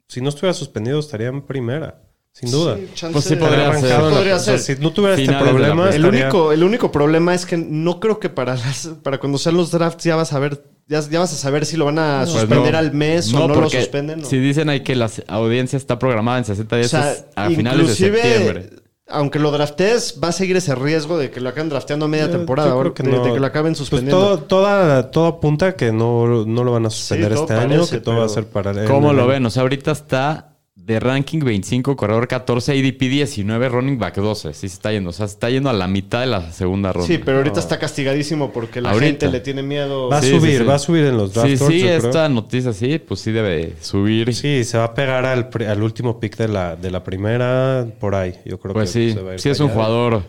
si 0.07 0.21
no 0.21 0.29
estuviera 0.29 0.55
suspendido 0.55 0.99
estaría 1.01 1.27
en 1.29 1.43
primera, 1.43 2.01
sin 2.33 2.51
duda. 2.51 2.77
Sí, 2.95 3.07
Pues 3.13 3.25
sí 3.25 3.35
podría 3.37 3.75
ser. 3.75 3.91
la- 4.03 4.11
Podría 4.11 4.37
o 4.37 4.39
sea, 4.39 4.57
ser. 4.59 4.77
si 4.77 4.83
no 4.83 4.93
tuviera 4.93 5.17
este 5.17 5.35
problema, 5.35 5.89
El 5.91 5.97
estaría- 5.97 6.23
único, 6.25 6.53
el 6.53 6.63
único 6.63 6.93
problema 6.93 7.35
es 7.35 7.45
que 7.45 7.57
no 7.57 7.99
creo 8.01 8.21
que 8.21 8.29
para 8.31 8.55
las, 8.55 8.89
para 9.03 9.19
cuando 9.19 9.37
sean 9.39 9.57
los 9.57 9.71
drafts 9.73 10.05
ya 10.05 10.15
vas 10.17 10.33
a 10.33 10.39
ver 10.39 10.63
ya, 10.89 11.01
ya 11.01 11.19
vas 11.21 11.33
a 11.33 11.37
saber 11.37 11.67
si 11.67 11.77
lo 11.77 11.85
van 11.85 11.99
a 11.99 12.21
Pues 12.25 12.31
suspender 12.31 12.73
no. 12.73 12.79
al 12.79 12.93
mes 12.93 13.33
o 13.35 13.47
no 13.47 13.55
lo 13.61 13.69
suspenden. 13.71 14.21
¿no? 14.23 14.27
Si 14.27 14.39
dicen 14.39 14.69
ahí 14.69 14.81
que 14.81 14.97
la 14.97 15.11
audiencia 15.29 15.77
está 15.77 15.99
programada 15.99 16.39
en 16.39 16.45
60 16.45 16.75
o 16.75 16.79
días 16.79 16.91
sea, 16.91 17.13
es 17.13 17.25
a 17.37 17.49
finales 17.51 17.89
de 17.89 17.95
septiembre. 17.95 18.71
aunque 19.11 19.39
lo 19.39 19.51
draftees, 19.51 20.19
va 20.23 20.29
a 20.29 20.33
seguir 20.33 20.57
ese 20.57 20.75
riesgo 20.75 21.17
de 21.19 21.31
que 21.31 21.41
lo 21.41 21.49
acaben 21.49 21.71
drafteando 21.71 22.05
a 22.07 22.09
media 22.09 22.27
Yo- 22.27 22.33
temporada, 22.33 22.71
yo 22.71 22.83
de, 22.93 23.11
no. 23.11 23.25
de 23.25 23.33
que 23.33 23.41
lo 23.41 23.47
acaben 23.47 23.73
Pues 23.73 23.79
suspendiendo. 23.79 24.19
todo, 24.19 24.39
toda, 24.41 25.11
todo 25.11 25.27
apunta 25.27 25.69
a 25.69 25.73
que 25.77 25.93
no, 25.93 26.45
no 26.45 26.65
lo 26.65 26.73
van 26.73 26.85
a 26.87 26.91
suspender 26.91 27.33
Sí, 27.35 27.41
este 27.41 27.55
año, 27.55 27.69
parece, 27.77 27.97
que 27.97 28.01
todo 28.03 28.19
va 28.19 28.27
a 28.27 28.29
ser 28.29 28.47
para 28.47 28.71
el- 28.73 28.85
¿Cómo 28.87 29.13
lo 29.15 29.27
ven? 29.27 29.47
O 29.47 29.51
sea, 29.51 29.63
ahorita 29.63 29.93
está 29.93 30.48
de 30.89 30.99
ranking 30.99 31.41
25, 31.41 31.97
corredor 31.97 32.27
14, 32.27 32.73
ADP 32.73 32.99
19, 33.11 33.69
running 33.69 33.99
back 33.99 34.17
12. 34.17 34.55
Sí 34.55 34.61
se 34.61 34.75
está 34.75 34.91
yendo. 34.91 35.11
O 35.11 35.13
sea, 35.13 35.29
se 35.29 35.35
está 35.35 35.51
yendo 35.51 35.69
a 35.69 35.75
la 35.75 35.87
mitad 35.87 36.21
de 36.21 36.27
la 36.27 36.51
segunda 36.51 36.93
ronda. 36.95 37.07
Sí, 37.07 37.19
pero 37.23 37.37
ahorita 37.37 37.61
está 37.61 37.79
castigadísimo 37.79 38.51
porque 38.53 38.81
la 38.81 38.91
Ahorita. 38.91 39.07
gente 39.27 39.29
le 39.29 39.41
tiene 39.41 39.63
miedo. 39.63 40.09
Va 40.09 40.17
a 40.19 40.23
Sí, 40.23 40.31
subir, 40.31 40.59
sí. 40.61 40.65
va 40.65 40.75
a 40.77 40.79
subir 40.79 41.05
en 41.05 41.19
los 41.19 41.35
draft 41.35 41.49
Sí, 41.51 41.57
sí, 41.59 41.79
yo 41.81 41.87
creo. 41.87 41.97
esta 41.99 42.29
noticia 42.31 42.73
sí, 42.73 42.99
pues 42.99 43.21
sí 43.21 43.31
debe 43.33 43.75
subir. 43.83 44.35
Sí, 44.35 44.65
se 44.65 44.79
va 44.79 44.85
a 44.85 44.95
pegar 44.95 45.27
al, 45.27 45.51
al 45.69 45.83
último 45.83 46.19
pick 46.19 46.39
de 46.39 46.49
la, 46.49 46.75
de 46.75 46.91
la 46.91 47.05
primera, 47.05 47.87
por 48.01 48.15
ahí. 48.15 48.35
Yo 48.47 48.59
creo 48.59 48.73
Pues 48.73 48.91
que 48.91 49.11
sí, 49.11 49.13
se 49.13 49.21
va 49.21 49.31
a 49.33 49.35
ir 49.35 49.41
sí 49.41 49.51
es 49.51 49.61
un 49.61 49.67
allá. 49.67 49.75
jugador 49.75 50.23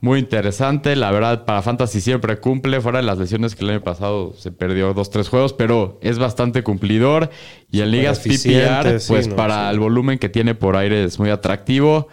muy 0.00 0.18
interesante. 0.18 0.94
La 0.96 1.10
verdad, 1.10 1.44
para 1.44 1.62
Fantasy 1.62 2.00
siempre 2.00 2.38
cumple. 2.38 2.80
Fuera 2.80 2.98
de 2.98 3.04
las 3.04 3.18
lesiones 3.18 3.54
que 3.54 3.64
el 3.64 3.70
año 3.70 3.82
pasado 3.82 4.34
se 4.36 4.52
perdió 4.52 4.92
dos, 4.94 5.10
tres 5.10 5.28
juegos, 5.28 5.52
pero 5.52 5.98
es 6.02 6.18
bastante 6.18 6.62
cumplidor. 6.62 7.30
Y 7.70 7.80
en 7.80 7.90
ligas 7.90 8.20
PPR, 8.20 9.00
sí, 9.00 9.08
pues 9.08 9.28
no, 9.28 9.36
para 9.36 9.68
sí. 9.68 9.74
el 9.74 9.80
volumen 9.80 10.18
que 10.18 10.28
tiene 10.28 10.54
por 10.54 10.76
aire 10.76 11.04
es 11.04 11.18
muy 11.18 11.30
atractivo. 11.30 12.08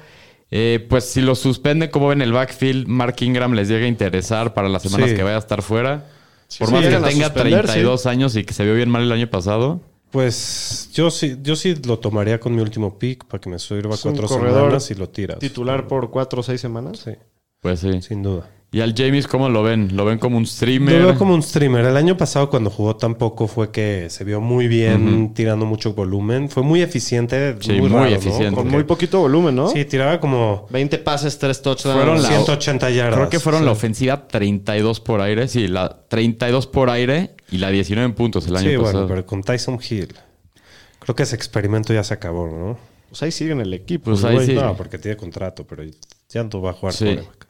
Eh, 0.52 0.86
pues 0.88 1.06
si 1.06 1.22
lo 1.22 1.34
suspenden, 1.36 1.90
como 1.90 2.10
ven 2.10 2.22
el 2.22 2.32
backfield, 2.32 2.88
Mark 2.88 3.16
Ingram 3.22 3.54
les 3.54 3.68
llega 3.70 3.86
a 3.86 3.88
interesar 3.88 4.54
para 4.54 4.70
las 4.70 4.84
semanas 4.84 5.10
Sí. 5.10 5.16
que 5.16 5.24
vaya 5.24 5.36
a 5.36 5.40
estar 5.40 5.62
fuera. 5.64 6.06
por 6.60 6.68
sí, 6.68 6.74
más 6.74 6.84
que 6.84 6.90
tenga 6.90 7.26
suspender, 7.26 7.66
32 7.66 8.06
años 8.06 8.36
y 8.36 8.44
que 8.44 8.54
se 8.54 8.64
vio 8.64 8.76
bien 8.76 8.90
mal 8.90 9.02
el 9.02 9.12
año 9.12 9.28
pasado. 9.28 9.82
Pues 10.12 10.92
yo 10.94 11.10
sí, 11.10 11.38
yo 11.42 11.56
sí 11.56 11.74
lo 11.88 11.98
tomaría 11.98 12.40
con 12.40 12.54
mi 12.54 12.62
último 12.62 13.00
pick 13.00 13.26
para 13.26 13.42
que 13.42 13.50
me 13.50 13.58
sirva 13.58 13.96
cuatro 14.00 14.28
corredor 14.28 14.60
semanas 14.66 14.92
y 14.92 14.94
lo 14.94 15.10
tiras. 15.10 15.40
Titular 15.40 15.88
por 15.88 16.12
cuatro 16.12 16.42
o 16.42 16.44
seis 16.44 16.62
semanas. 16.62 17.00
Sí, 17.00 17.14
Pues 17.64 17.80
sí. 17.80 18.01
sin 18.03 18.22
duda. 18.22 18.47
Y 18.72 18.82
al 18.82 18.95
James, 18.97 19.28
¿cómo 19.28 19.49
lo 19.49 19.61
ven? 19.61 19.95
¿Lo 19.95 20.03
ven 20.03 20.18
como 20.18 20.36
un 20.36 20.47
streamer? 20.47 20.99
Lo 20.99 21.05
veo 21.09 21.16
como 21.20 21.36
un 21.36 21.43
streamer. 21.43 21.86
El 21.86 21.95
año 21.95 22.18
pasado 22.18 22.49
cuando 22.49 22.72
jugó 22.72 22.95
tampoco 22.95 23.47
fue 23.47 23.70
que 23.70 24.07
se 24.09 24.24
vio 24.24 24.41
muy 24.41 24.68
bien 24.68 25.32
tirando 25.36 25.68
mucho 25.68 25.93
volumen. 25.93 26.49
Fue 26.49 26.64
muy 26.64 26.82
eficiente. 26.82 27.55
Sí, 27.59 27.74
muy, 27.74 27.82
muy 27.82 27.89
raro, 27.89 28.09
¿no? 28.09 28.16
eficiente. 28.16 28.55
Con 28.55 28.68
muy 28.70 28.84
poquito 28.84 29.20
volumen, 29.20 29.55
¿no? 29.55 29.70
Sí, 29.70 29.86
tiraba 29.86 30.20
como 30.20 30.66
20 30.72 30.97
pases, 30.97 31.38
3 31.38 31.61
touchdowns. 31.61 31.95
Fueron 31.97 32.22
la- 32.24 32.28
180 32.30 32.89
yardas. 32.89 33.16
Creo 33.16 33.30
que 33.30 33.39
fueron 33.39 33.61
Sí. 33.61 33.66
la 33.68 33.72
ofensiva 33.74 34.28
32 34.28 34.99
por 34.99 35.22
aire. 35.22 35.47
Sí, 35.47 35.68
la 35.68 35.95
32 36.07 36.66
por 36.66 36.89
aire 36.89 37.36
y 37.51 37.59
la 37.59 37.70
19 37.70 38.05
en 38.09 38.16
puntos 38.16 38.47
el 38.47 38.55
año 38.55 38.72
Sí, 38.72 38.76
pasado. 38.78 38.93
bueno, 39.01 39.07
pero 39.07 39.26
con 39.28 39.43
Tyson 39.43 39.80
Hill. 39.88 40.16
Creo 40.97 41.16
que 41.16 41.22
ese 41.24 41.36
experimento 41.36 41.93
ya 41.93 42.03
se 42.03 42.16
acabó, 42.16 42.47
¿no? 42.47 42.78
Pues 43.09 43.22
ahí 43.22 43.32
sigue 43.32 43.51
en 43.51 43.61
el 43.61 43.72
equipo. 43.76 44.05
Pues 44.05 44.24
ahí 44.24 44.43
sí. 44.47 44.53
No, 44.55 44.76
porque 44.76 44.97
tiene 44.97 45.16
contrato, 45.16 45.64
pero 45.68 45.84
ya 46.30 46.43
no 46.43 46.59
va 46.59 46.72
a 46.72 46.74
jugar 46.74 46.93
Sí. 46.95 47.05
quarterback. 47.05 47.47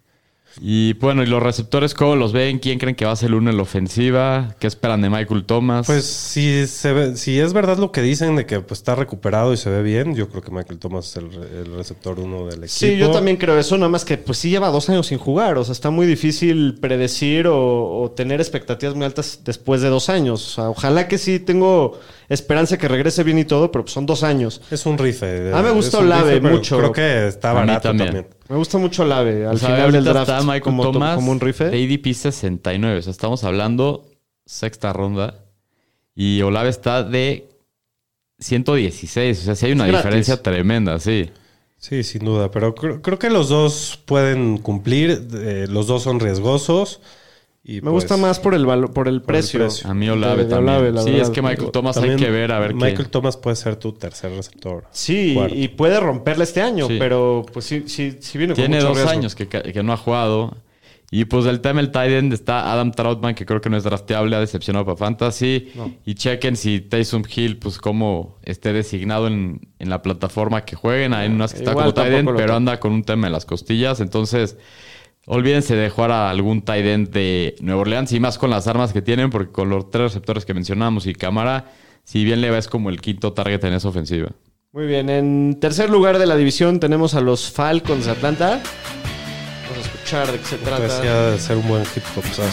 Y 0.61 0.93
bueno, 0.93 1.23
¿y 1.23 1.25
los 1.25 1.41
receptores 1.41 1.93
cómo 1.93 2.15
los 2.15 2.31
ven? 2.31 2.59
¿Quién 2.59 2.77
creen 2.79 2.95
que 2.95 3.05
va 3.05 3.11
a 3.11 3.15
ser 3.15 3.29
el 3.29 3.35
uno 3.35 3.49
en 3.49 3.57
la 3.57 3.63
ofensiva? 3.63 4.55
¿Qué 4.59 4.67
esperan 4.67 5.01
de 5.01 5.09
Michael 5.09 5.45
Thomas? 5.45 5.87
Pues 5.87 6.05
si, 6.05 6.67
se 6.67 6.93
ve- 6.93 7.17
si 7.17 7.39
es 7.39 7.53
verdad 7.53 7.77
lo 7.77 7.91
que 7.91 8.01
dicen 8.01 8.35
de 8.35 8.45
que 8.45 8.59
pues, 8.59 8.79
está 8.79 8.93
recuperado 8.95 9.51
y 9.53 9.57
se 9.57 9.69
ve 9.69 9.81
bien, 9.81 10.15
yo 10.15 10.29
creo 10.29 10.41
que 10.43 10.51
Michael 10.51 10.79
Thomas 10.79 11.07
es 11.09 11.17
el, 11.17 11.31
re- 11.33 11.61
el 11.65 11.75
receptor 11.75 12.19
uno 12.19 12.45
del 12.45 12.55
equipo. 12.65 12.67
Sí, 12.67 12.97
yo 12.97 13.09
también 13.11 13.37
creo 13.37 13.57
eso, 13.57 13.77
nada 13.77 13.89
más 13.89 14.05
que 14.05 14.17
pues 14.17 14.37
sí 14.37 14.49
lleva 14.51 14.69
dos 14.69 14.89
años 14.89 15.07
sin 15.07 15.17
jugar, 15.17 15.57
o 15.57 15.63
sea, 15.63 15.71
está 15.71 15.89
muy 15.89 16.05
difícil 16.05 16.75
predecir 16.79 17.47
o, 17.47 18.01
o 18.03 18.11
tener 18.11 18.39
expectativas 18.39 18.95
muy 18.95 19.05
altas 19.05 19.39
después 19.43 19.81
de 19.81 19.89
dos 19.89 20.09
años. 20.09 20.45
O 20.47 20.51
sea, 20.55 20.69
ojalá 20.69 21.07
que 21.07 21.17
sí 21.17 21.39
tengo 21.39 21.99
esperanza 22.29 22.77
que 22.77 22.87
regrese 22.87 23.23
bien 23.23 23.39
y 23.39 23.45
todo, 23.45 23.71
pero 23.71 23.85
pues 23.85 23.93
son 23.93 24.05
dos 24.05 24.23
años. 24.23 24.61
Es 24.71 24.85
un 24.85 24.97
rife. 24.97 25.51
Ah, 25.53 25.61
me 25.61 25.71
gusta 25.71 25.97
Olave 25.99 26.39
mucho. 26.41 26.77
Creo 26.77 26.91
que 26.91 27.27
está 27.27 27.53
barato 27.53 27.89
también. 27.89 28.07
también. 28.13 28.27
Me 28.49 28.55
gusta 28.57 28.77
mucho 28.77 29.05
Lave 29.05 29.45
al 29.45 29.55
O 29.55 29.57
sea, 29.57 29.69
final 29.69 29.91
del 29.91 29.95
ahorita 30.07 30.13
draft 30.13 30.29
está 30.29 30.41
Michael 30.41 30.61
como, 30.61 30.83
Thomas 30.91 31.15
como 31.15 31.31
un 31.31 31.39
rife. 31.39 31.65
de 31.69 31.83
ADP 31.83 32.13
69. 32.13 32.97
O 32.97 33.01
sea, 33.01 33.11
estamos 33.11 33.43
hablando 33.43 34.05
sexta 34.45 34.91
ronda. 34.93 35.45
Y 36.15 36.41
Olave 36.41 36.69
está 36.69 37.03
de 37.03 37.49
116. 38.39 39.39
O 39.39 39.43
sea, 39.43 39.55
sí 39.55 39.65
hay 39.67 39.71
una 39.71 39.85
diferencia 39.85 40.41
tremenda, 40.41 40.99
sí. 40.99 41.29
Sí, 41.77 42.03
sin 42.03 42.25
duda. 42.25 42.51
Pero 42.51 42.75
creo, 42.75 43.01
creo 43.01 43.19
que 43.19 43.29
los 43.29 43.49
dos 43.49 43.99
pueden 44.05 44.57
cumplir. 44.57 45.27
eh, 45.33 45.65
los 45.69 45.87
dos 45.87 46.03
son 46.03 46.19
riesgosos. 46.19 47.01
Y 47.65 47.75
Me 47.75 47.81
pues, 47.83 47.93
gusta 47.93 48.17
más 48.17 48.39
por 48.39 48.55
el 48.55 48.65
valo- 48.65 48.91
por 48.91 49.07
el 49.07 49.21
precio. 49.21 49.61
precio. 49.61 49.89
A 49.89 49.93
mí 49.93 50.09
Olave 50.09 50.39
De- 50.39 50.43
de 50.45 50.49
también. 50.49 50.69
Olave, 50.75 50.91
la 50.91 51.01
sí, 51.01 51.11
verdad. 51.11 51.27
es 51.27 51.29
que 51.29 51.41
Michael 51.41 51.71
Thomas 51.71 51.95
hay 51.97 52.15
que 52.17 52.29
ver 52.29 52.51
a 52.51 52.59
ver 52.59 52.73
Michael 52.73 52.97
qué... 52.97 53.03
Thomas 53.05 53.37
puede 53.37 53.55
ser 53.55 53.77
tu 53.77 53.93
tercer 53.93 54.31
receptor. 54.35 54.83
Sí, 54.91 55.31
Cuarto. 55.33 55.55
y 55.55 55.67
puede 55.69 55.99
romperle 56.01 56.43
este 56.43 56.61
año, 56.61 56.87
Sí. 56.87 56.97
pero 56.99 57.45
pues 57.53 57.63
sí, 57.65 57.83
sí, 57.87 58.17
sí 58.19 58.37
viene 58.37 58.53
con 58.53 58.61
Tiene 58.61 58.75
mucho 58.77 58.87
dos 58.89 58.97
riesgo. 58.97 59.11
años 59.11 59.35
que, 59.35 59.47
que 59.47 59.81
no 59.83 59.93
ha 59.93 59.97
jugado. 59.97 60.57
Y 61.09 61.25
pues 61.25 61.45
del 61.45 61.61
tema 61.61 61.79
del 61.79 61.91
tight 61.91 62.11
end 62.11 62.33
está 62.33 62.73
Adam 62.73 62.91
Troutman, 62.91 63.35
que 63.35 63.45
creo 63.45 63.61
que 63.61 63.69
no 63.69 63.77
es 63.77 63.83
drafteable, 63.83 64.35
ha 64.35 64.39
decepcionado 64.39 64.83
para 64.83 64.97
Fantasy. 64.97 65.71
Y 66.05 66.15
chequen 66.15 66.57
si 66.57 66.81
Taysom 66.81 67.21
Hill, 67.33 67.59
pues 67.59 67.77
como 67.77 68.39
esté 68.43 68.73
designado 68.73 69.27
en, 69.27 69.61
en 69.79 69.89
la 69.89 70.01
plataforma 70.01 70.65
que 70.65 70.75
jueguen. 70.75 71.13
Hay 71.13 71.29
unas 71.29 71.53
que 71.53 71.59
está 71.59 71.71
Igual 71.71 71.93
como 71.93 71.93
tight 71.93 72.13
end, 72.17 72.29
pero 72.35 72.55
anda 72.55 72.79
con 72.79 72.91
un 72.93 73.03
tema 73.03 73.27
en 73.27 73.33
las 73.33 73.45
costillas. 73.45 73.99
Entonces, 73.99 74.57
olvídense 75.25 75.75
de 75.75 75.89
jugar 75.89 76.11
a 76.11 76.29
algún 76.29 76.61
tight 76.61 76.85
end 76.85 77.09
de 77.09 77.55
Nueva 77.61 77.81
Orleans 77.81 78.11
y 78.11 78.19
más 78.19 78.37
con 78.37 78.49
las 78.49 78.67
armas 78.67 78.93
que 78.93 79.01
tienen, 79.01 79.29
porque 79.29 79.51
con 79.51 79.69
los 79.69 79.89
tres 79.89 80.03
receptores 80.03 80.45
que 80.45 80.53
mencionamos 80.53 81.07
y 81.07 81.13
cámara, 81.13 81.71
si 82.03 82.23
bien 82.23 82.41
le 82.41 82.49
va 82.49 82.57
es 82.57 82.67
como 82.67 82.89
el 82.89 83.01
quinto 83.01 83.33
target 83.33 83.63
en 83.63 83.73
esa 83.73 83.87
ofensiva. 83.87 84.29
Muy 84.71 84.87
bien, 84.87 85.09
en 85.09 85.59
tercer 85.59 85.89
lugar 85.89 86.17
de 86.17 86.25
la 86.25 86.35
división 86.35 86.79
tenemos 86.79 87.13
a 87.13 87.21
los 87.21 87.51
Falcons 87.51 88.05
de 88.05 88.11
Atlanta. 88.11 88.61
Vamos 89.69 89.85
a 89.85 89.89
escuchar 89.91 90.31
de 90.31 90.39
qué 90.39 90.45
se 90.45 90.57
trata. 90.57 90.87
Parecía 90.87 91.21
de 91.31 91.39
ser 91.39 91.57
un 91.57 91.67
buen 91.67 91.83
hip 91.83 92.03
hopazo. 92.17 92.43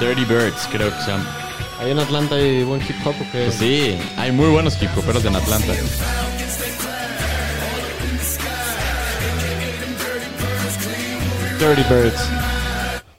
Dirty 0.00 0.24
Birds, 0.24 0.68
creo 0.70 0.90
que 0.90 1.02
se 1.02 1.10
llama. 1.10 1.38
Ahí 1.80 1.92
en 1.92 1.98
Atlanta 1.98 2.34
hay 2.34 2.64
buen 2.64 2.80
hip 2.80 2.96
hop 3.04 3.14
o 3.20 3.24
qué? 3.30 3.44
Pues 3.44 3.54
sí, 3.54 3.96
hay 4.16 4.32
muy 4.32 4.48
buenos 4.48 4.80
hip-hoperos 4.82 5.24
en 5.24 5.36
Atlanta. 5.36 5.74
Dirty 11.58 11.82
Birds. 11.92 12.30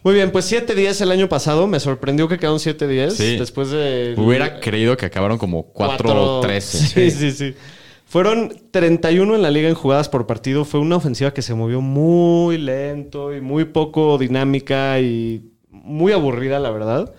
Muy 0.01 0.13
bien, 0.13 0.31
pues 0.31 0.49
7-10 0.49 1.01
el 1.01 1.11
año 1.11 1.27
pasado. 1.27 1.67
Me 1.67 1.79
sorprendió 1.79 2.29
que 2.29 2.37
quedaron 2.37 2.59
7-10. 2.59 3.11
Sí. 3.11 3.37
Después 3.37 3.69
de. 3.69 4.15
Hubiera 4.17 4.59
creído 4.61 4.95
que 4.95 5.05
acabaron 5.05 5.37
como 5.37 5.73
4-13. 5.73 6.61
Sí, 6.61 7.11
sí, 7.11 7.31
sí. 7.31 7.53
Fueron 8.05 8.53
31 8.71 9.35
en 9.35 9.41
la 9.41 9.51
liga 9.51 9.67
en 9.67 9.75
jugadas 9.75 10.07
por 10.09 10.25
partido. 10.25 10.63
Fue 10.63 10.79
una 10.79 10.95
ofensiva 10.95 11.31
que 11.31 11.41
se 11.41 11.53
movió 11.53 11.81
muy 11.81 12.57
lento 12.57 13.35
y 13.35 13.41
muy 13.41 13.65
poco 13.65 14.17
dinámica 14.17 14.99
y 14.99 15.51
muy 15.69 16.13
aburrida, 16.13 16.59
la 16.59 16.71
verdad. 16.71 17.13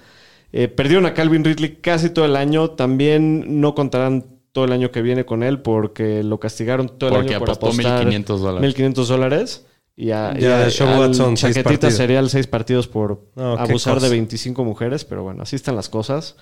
Eh, 0.53 0.69
perdieron 0.69 1.07
a 1.07 1.15
Calvin 1.15 1.45
Ridley 1.45 1.77
casi 1.83 2.11
todo 2.11 2.25
el 2.25 2.35
año. 2.35 2.71
También 2.71 3.61
no 3.61 3.75
contarán 3.75 4.25
todo 4.53 4.65
el 4.65 4.73
año 4.73 4.91
que 4.91 5.03
viene 5.03 5.25
con 5.25 5.43
él 5.43 5.61
porque 5.61 6.25
lo 6.25 6.41
castigaron 6.41 6.89
todo 6.89 7.11
el 7.11 7.17
Porque 7.17 7.35
año 7.35 7.39
por 7.41 7.51
apostó 7.51 7.67
apostar 7.67 8.07
1.500 8.09 8.39
dólares. 8.39 8.77
1.500 8.77 9.07
dólares. 9.07 9.67
Y 10.03 10.13
a, 10.13 10.35
Y 10.39 10.45
a 10.47 10.99
Watson, 10.99 11.37
seis 11.37 11.55
chaquetita 11.55 11.63
partidos. 11.65 11.95
serial 11.95 12.31
seis 12.31 12.47
partidos 12.47 12.89
por 12.89 13.21
No, 13.37 13.57
qué 13.57 13.63
abusar 13.63 13.95
de 13.97 14.01
cosa. 14.01 14.11
25 14.11 14.65
mujeres. 14.65 15.05
Pero 15.05 15.23
bueno, 15.25 15.43
así 15.43 15.57
están 15.57 15.77
las 15.77 15.89
cosas. 15.89 16.37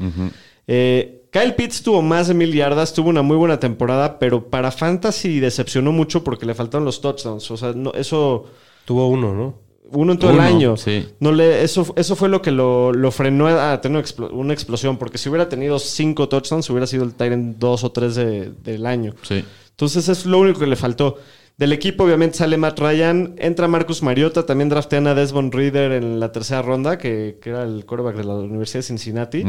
Eh, 0.67 1.23
Kyle 1.33 1.55
Pitts 1.55 1.83
tuvo 1.83 2.03
más 2.03 2.29
de 2.29 2.35
mil 2.35 2.53
yardas, 2.53 2.93
tuvo 2.95 3.09
una 3.11 3.23
muy 3.23 3.37
buena 3.37 3.59
temporada, 3.59 4.19
pero 4.19 4.49
para 4.49 4.71
Fantasy 4.71 5.41
decepcionó 5.41 5.93
mucho 5.93 6.23
porque 6.25 6.47
le 6.47 6.55
faltaron 6.55 6.85
los 6.85 7.01
touchdowns. 7.01 7.51
O 7.51 7.57
sea, 7.57 7.73
no, 7.75 7.93
eso, 7.95 8.45
Tuvo 8.85 9.09
uno, 9.09 9.35
¿no? 9.35 9.55
uno 9.91 10.13
en 10.13 10.19
todo 10.19 10.33
Uno, 10.33 10.43
el 10.43 10.47
año. 10.55 10.77
sí. 10.77 11.07
No 11.19 11.33
le, 11.33 11.63
eso, 11.63 11.95
eso 11.97 12.15
fue 12.17 12.29
lo 12.29 12.41
que 12.43 12.51
lo, 12.51 12.93
lo 12.93 13.11
frenó 13.11 13.47
a 13.49 13.81
tener 13.81 13.99
una 13.99 14.07
explo- 14.07 14.31
una 14.33 14.53
explosión, 14.53 14.99
porque 14.99 15.17
si 15.19 15.29
hubiera 15.31 15.49
tenido 15.49 15.79
cinco 15.79 16.29
touchdowns, 16.29 16.69
hubiera 16.71 16.87
sido 16.87 17.05
el 17.05 17.15
Tyrant 17.15 17.57
dos 17.59 17.85
o 17.85 17.91
tres 17.93 18.15
de- 18.15 18.51
del 18.63 18.85
año. 18.87 19.15
Sí. 19.23 19.45
Entonces 19.71 20.09
es 20.09 20.27
lo 20.27 20.39
único 20.39 20.61
que 20.61 20.67
le 20.67 20.77
faltó. 20.77 21.17
Del 21.59 21.73
equipo, 21.73 22.05
obviamente, 22.05 22.39
sale 22.39 22.57
Matt 22.57 22.79
Ryan. 22.79 23.35
Entra 23.37 23.67
Marcus 23.69 24.03
Mariota. 24.03 24.47
También 24.47 24.69
draftean 24.69 25.07
a 25.09 25.15
Desmond 25.15 25.53
Reader 25.53 25.93
en 25.93 26.21
la 26.21 26.31
tercera 26.33 26.63
ronda, 26.63 26.97
que, 26.99 27.39
que 27.43 27.51
era 27.51 27.65
el 27.65 27.85
quarterback 27.85 28.17
de 28.17 28.25
la 28.25 28.35
Universidad 28.37 28.79
de 28.79 28.83
Cincinnati. 28.85 29.45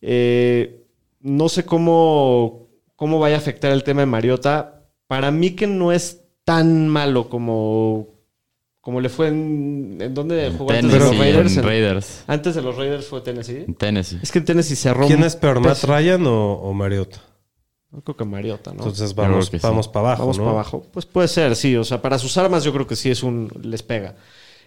Eh, 0.00 0.84
no 1.20 1.48
sé 1.48 1.64
cómo, 1.64 2.68
cómo 2.96 3.18
vaya 3.20 3.36
a 3.36 3.38
afectar 3.38 3.70
el 3.72 3.84
tema 3.84 4.00
de 4.00 4.06
Mariota. 4.06 4.84
Para 5.06 5.30
mí 5.30 5.50
que 5.52 5.66
no 5.66 5.92
es 5.92 6.22
tan 6.44 6.88
malo 6.88 7.28
como, 7.28 8.08
como 8.80 9.00
le 9.00 9.08
fue 9.08 9.28
en... 9.28 9.98
¿En 10.00 10.14
dónde 10.14 10.52
jugó 10.56 10.70
antes 10.72 10.90
de 10.92 10.98
Tennessee, 10.98 11.08
los 11.16 11.18
Raiders? 11.18 11.52
en 11.52 11.58
En- 11.60 11.64
Raiders. 11.64 12.24
Antes 12.26 12.54
de 12.56 12.62
los 12.62 12.76
Raiders 12.76 13.06
fue 13.06 13.20
Tennessee. 13.20 13.64
En 13.66 13.74
Tennessee. 13.74 14.18
Es 14.22 14.32
que 14.32 14.38
en 14.40 14.44
Tennessee 14.44 14.74
cerró... 14.76 15.06
¿Quién 15.06 15.20
un 15.20 15.24
es 15.26 15.36
peor, 15.36 15.60
Matt 15.60 15.84
Ryan 15.84 16.26
o, 16.26 16.54
o 16.54 16.72
Mariota? 16.74 17.20
No 17.90 18.02
creo 18.02 18.16
que 18.16 18.24
Mariota, 18.24 18.70
¿no? 18.72 18.78
Entonces 18.78 19.14
vamos, 19.14 19.46
sí. 19.46 19.58
vamos 19.62 19.88
para 19.88 20.08
abajo, 20.08 20.22
Vamos 20.22 20.38
¿no? 20.38 20.44
para 20.44 20.54
abajo. 20.56 20.84
Pues 20.92 21.06
puede 21.06 21.28
ser, 21.28 21.56
sí. 21.56 21.74
O 21.76 21.84
sea, 21.84 22.02
para 22.02 22.18
sus 22.18 22.36
armas 22.36 22.62
yo 22.64 22.72
creo 22.72 22.86
que 22.86 22.96
sí 22.96 23.10
es 23.10 23.22
un... 23.22 23.50
les 23.62 23.82
pega. 23.82 24.14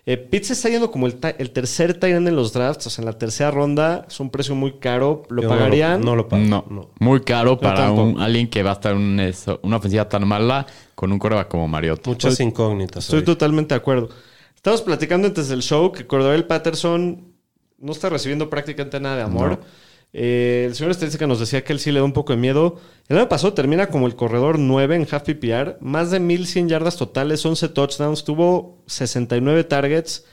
Eh, 0.07 0.17
Pitts 0.17 0.49
está 0.49 0.67
yendo 0.69 0.89
como 0.89 1.05
el, 1.05 1.19
el 1.37 1.51
tercer 1.51 1.99
tight 1.99 2.15
end 2.15 2.27
en 2.27 2.35
los 2.35 2.51
drafts, 2.53 2.87
o 2.87 2.89
sea, 2.89 3.03
en 3.03 3.05
la 3.05 3.19
tercera 3.19 3.51
ronda, 3.51 4.07
es 4.09 4.19
un 4.19 4.31
precio 4.31 4.55
muy 4.55 4.79
caro. 4.79 5.21
¿Lo 5.29 5.43
Yo 5.43 5.47
no 5.49 5.53
pagarían? 5.53 6.01
No 6.01 6.15
lo, 6.15 6.27
pago. 6.27 6.41
No, 6.43 6.65
no. 6.71 6.89
muy 6.99 7.19
caro 7.21 7.59
para 7.59 7.91
un, 7.91 8.19
alguien 8.19 8.49
que 8.49 8.63
va 8.63 8.71
a 8.71 8.73
estar 8.73 8.93
en 8.93 8.97
un- 8.97 9.33
una 9.61 9.77
ofensiva 9.77 10.09
tan 10.09 10.27
mala 10.27 10.65
con 10.95 11.11
un 11.11 11.19
coreback 11.19 11.47
como 11.49 11.67
Mariota. 11.67 12.09
Muchas 12.09 12.39
incógnitas. 12.39 13.03
Estoy 13.05 13.23
totalmente 13.23 13.75
de 13.75 13.77
acuerdo. 13.79 14.09
Estamos 14.55 14.81
platicando 14.81 15.27
antes 15.27 15.47
del 15.49 15.61
show 15.61 15.91
que 15.91 16.07
Cordell 16.07 16.45
Patterson 16.45 17.35
no 17.77 17.91
está 17.91 18.09
recibiendo 18.09 18.49
prácticamente 18.49 18.99
nada 18.99 19.17
de 19.17 19.21
amor. 19.21 19.49
No. 19.51 19.59
Eh, 20.13 20.65
el 20.67 20.75
señor 20.75 20.91
estadística 20.91 21.25
nos 21.25 21.39
decía 21.39 21.63
que 21.63 21.71
él 21.71 21.79
sí 21.79 21.91
le 21.91 21.99
da 21.99 22.05
un 22.05 22.13
poco 22.13 22.33
de 22.33 22.37
miedo. 22.37 22.79
El 23.07 23.17
año 23.17 23.29
pasado 23.29 23.53
termina 23.53 23.87
como 23.87 24.07
el 24.07 24.15
corredor 24.15 24.59
9 24.59 24.95
en 24.95 25.07
half 25.09 25.23
PPR, 25.23 25.77
más 25.79 26.11
de 26.11 26.19
1100 26.19 26.69
yardas 26.69 26.97
totales, 26.97 27.45
11 27.45 27.69
touchdowns, 27.69 28.23
tuvo 28.23 28.77
69 28.87 29.63
targets. 29.63 30.25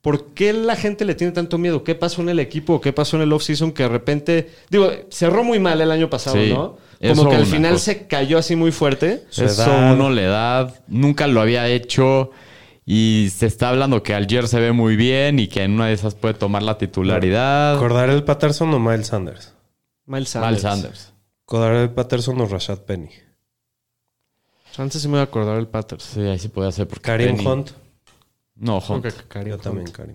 ¿Por 0.00 0.26
qué 0.34 0.52
la 0.52 0.76
gente 0.76 1.04
le 1.04 1.14
tiene 1.16 1.32
tanto 1.32 1.58
miedo? 1.58 1.82
¿Qué 1.82 1.94
pasó 1.96 2.22
en 2.22 2.28
el 2.28 2.38
equipo? 2.38 2.80
¿Qué 2.80 2.92
pasó 2.92 3.16
en 3.16 3.22
el 3.24 3.32
offseason 3.32 3.72
que 3.72 3.82
de 3.82 3.88
repente, 3.88 4.50
digo, 4.70 4.90
cerró 5.10 5.42
muy 5.42 5.58
mal 5.58 5.80
el 5.80 5.90
año 5.90 6.08
pasado, 6.08 6.36
Sí, 6.36 6.52
¿no? 6.52 6.76
Como 7.14 7.28
que 7.28 7.36
al 7.36 7.44
final 7.46 7.72
cosa. 7.72 7.84
se 7.86 8.06
cayó 8.06 8.38
así 8.38 8.54
muy 8.56 8.70
fuerte. 8.72 9.24
Su 9.30 9.44
Eso 9.44 9.64
edad. 9.64 9.92
uno 9.94 10.08
le 10.10 10.24
da, 10.24 10.72
nunca 10.86 11.26
lo 11.26 11.40
había 11.40 11.68
hecho 11.68 12.30
y 12.86 13.28
se 13.34 13.46
está 13.46 13.68
hablando 13.70 14.02
que 14.02 14.14
Algier 14.14 14.46
se 14.48 14.60
ve 14.60 14.70
muy 14.72 14.94
bien 14.96 15.38
y 15.40 15.48
que 15.48 15.64
en 15.64 15.72
una 15.72 15.88
de 15.88 15.92
esas 15.94 16.14
puede 16.14 16.34
tomar 16.34 16.62
la 16.62 16.78
titularidad. 16.78 17.78
¿Cordarel 17.78 18.22
Patterson 18.24 18.72
o 18.72 18.78
Miles 18.78 19.08
Sanders? 19.08 19.52
Miles 20.06 20.28
Sanders. 20.30 20.50
Miles 20.50 20.62
Sanders. 20.62 21.12
¿Cordarel 21.44 21.90
Patterson 21.90 22.40
o 22.40 22.46
Rashad 22.46 22.78
Penny? 22.82 23.10
Antes 24.78 25.00
sí 25.02 25.08
me 25.08 25.12
voy 25.14 25.20
a 25.20 25.24
acordar 25.24 25.58
el 25.58 25.66
Patterson. 25.68 26.14
Sí, 26.24 26.28
ahí 26.28 26.38
sí 26.38 26.48
podía 26.48 26.70
ser 26.70 26.86
porque 26.86 27.02
Karim 27.02 27.36
Penny- 27.36 27.46
Hunt. 27.48 27.70
No, 28.56 28.78
Hunt. 28.78 29.06
Karim 29.28 29.48
Yo 29.48 29.54
Hunt. 29.54 29.64
también, 29.64 29.90
Karim. 29.90 30.14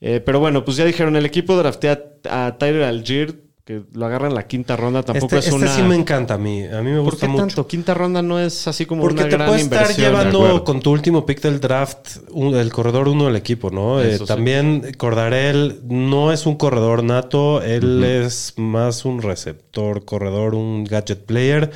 Eh, 0.00 0.20
pero 0.20 0.38
bueno, 0.40 0.64
pues 0.64 0.76
ya 0.76 0.84
dijeron, 0.84 1.16
el 1.16 1.26
equipo 1.26 1.56
draftea 1.56 2.00
a 2.30 2.56
Tyler 2.58 2.84
Algier, 2.84 3.34
que 3.68 3.82
lo 3.92 4.06
agarran 4.06 4.30
en 4.30 4.34
la 4.34 4.46
quinta 4.46 4.76
ronda. 4.76 5.02
Tampoco 5.02 5.26
Este, 5.36 5.38
es 5.40 5.54
este 5.54 5.56
una... 5.56 5.68
sí 5.76 5.82
me 5.82 5.94
encanta 5.94 6.32
a 6.34 6.38
mí. 6.38 6.64
A 6.64 6.80
mí 6.80 6.90
me 6.90 6.96
¿Por 7.02 7.10
gusta 7.10 7.26
qué 7.26 7.32
mucho. 7.32 7.44
tanto? 7.46 7.66
Quinta 7.66 7.92
ronda 7.92 8.22
no 8.22 8.40
es 8.40 8.66
así 8.66 8.86
como 8.86 9.02
Porque 9.02 9.20
una 9.20 9.28
te 9.28 9.36
gran 9.36 9.46
puedes 9.48 9.64
estar 9.64 9.80
inversión. 9.82 10.04
de 10.06 10.10
llevando 10.10 10.38
acuerdo. 10.38 10.64
con 10.64 10.80
tu 10.80 10.90
último 10.90 11.26
pick 11.26 11.42
del 11.42 11.60
draft 11.60 12.16
un- 12.30 12.56
el 12.56 12.72
corredor 12.72 13.08
uno 13.08 13.26
del 13.26 13.36
equipo, 13.36 13.68
¿no? 13.70 14.00
Eh, 14.00 14.16
sí. 14.16 14.24
También 14.24 14.94
Cordarel 14.96 15.80
no 15.86 16.32
es 16.32 16.46
un 16.46 16.56
corredor 16.56 17.04
nato, 17.04 17.60
él 17.62 18.02
es 18.04 18.54
más 18.56 19.04
un 19.04 19.20
receptor, 19.20 20.06
corredor, 20.06 20.54
un 20.54 20.84
gadget 20.84 21.26
player. 21.26 21.70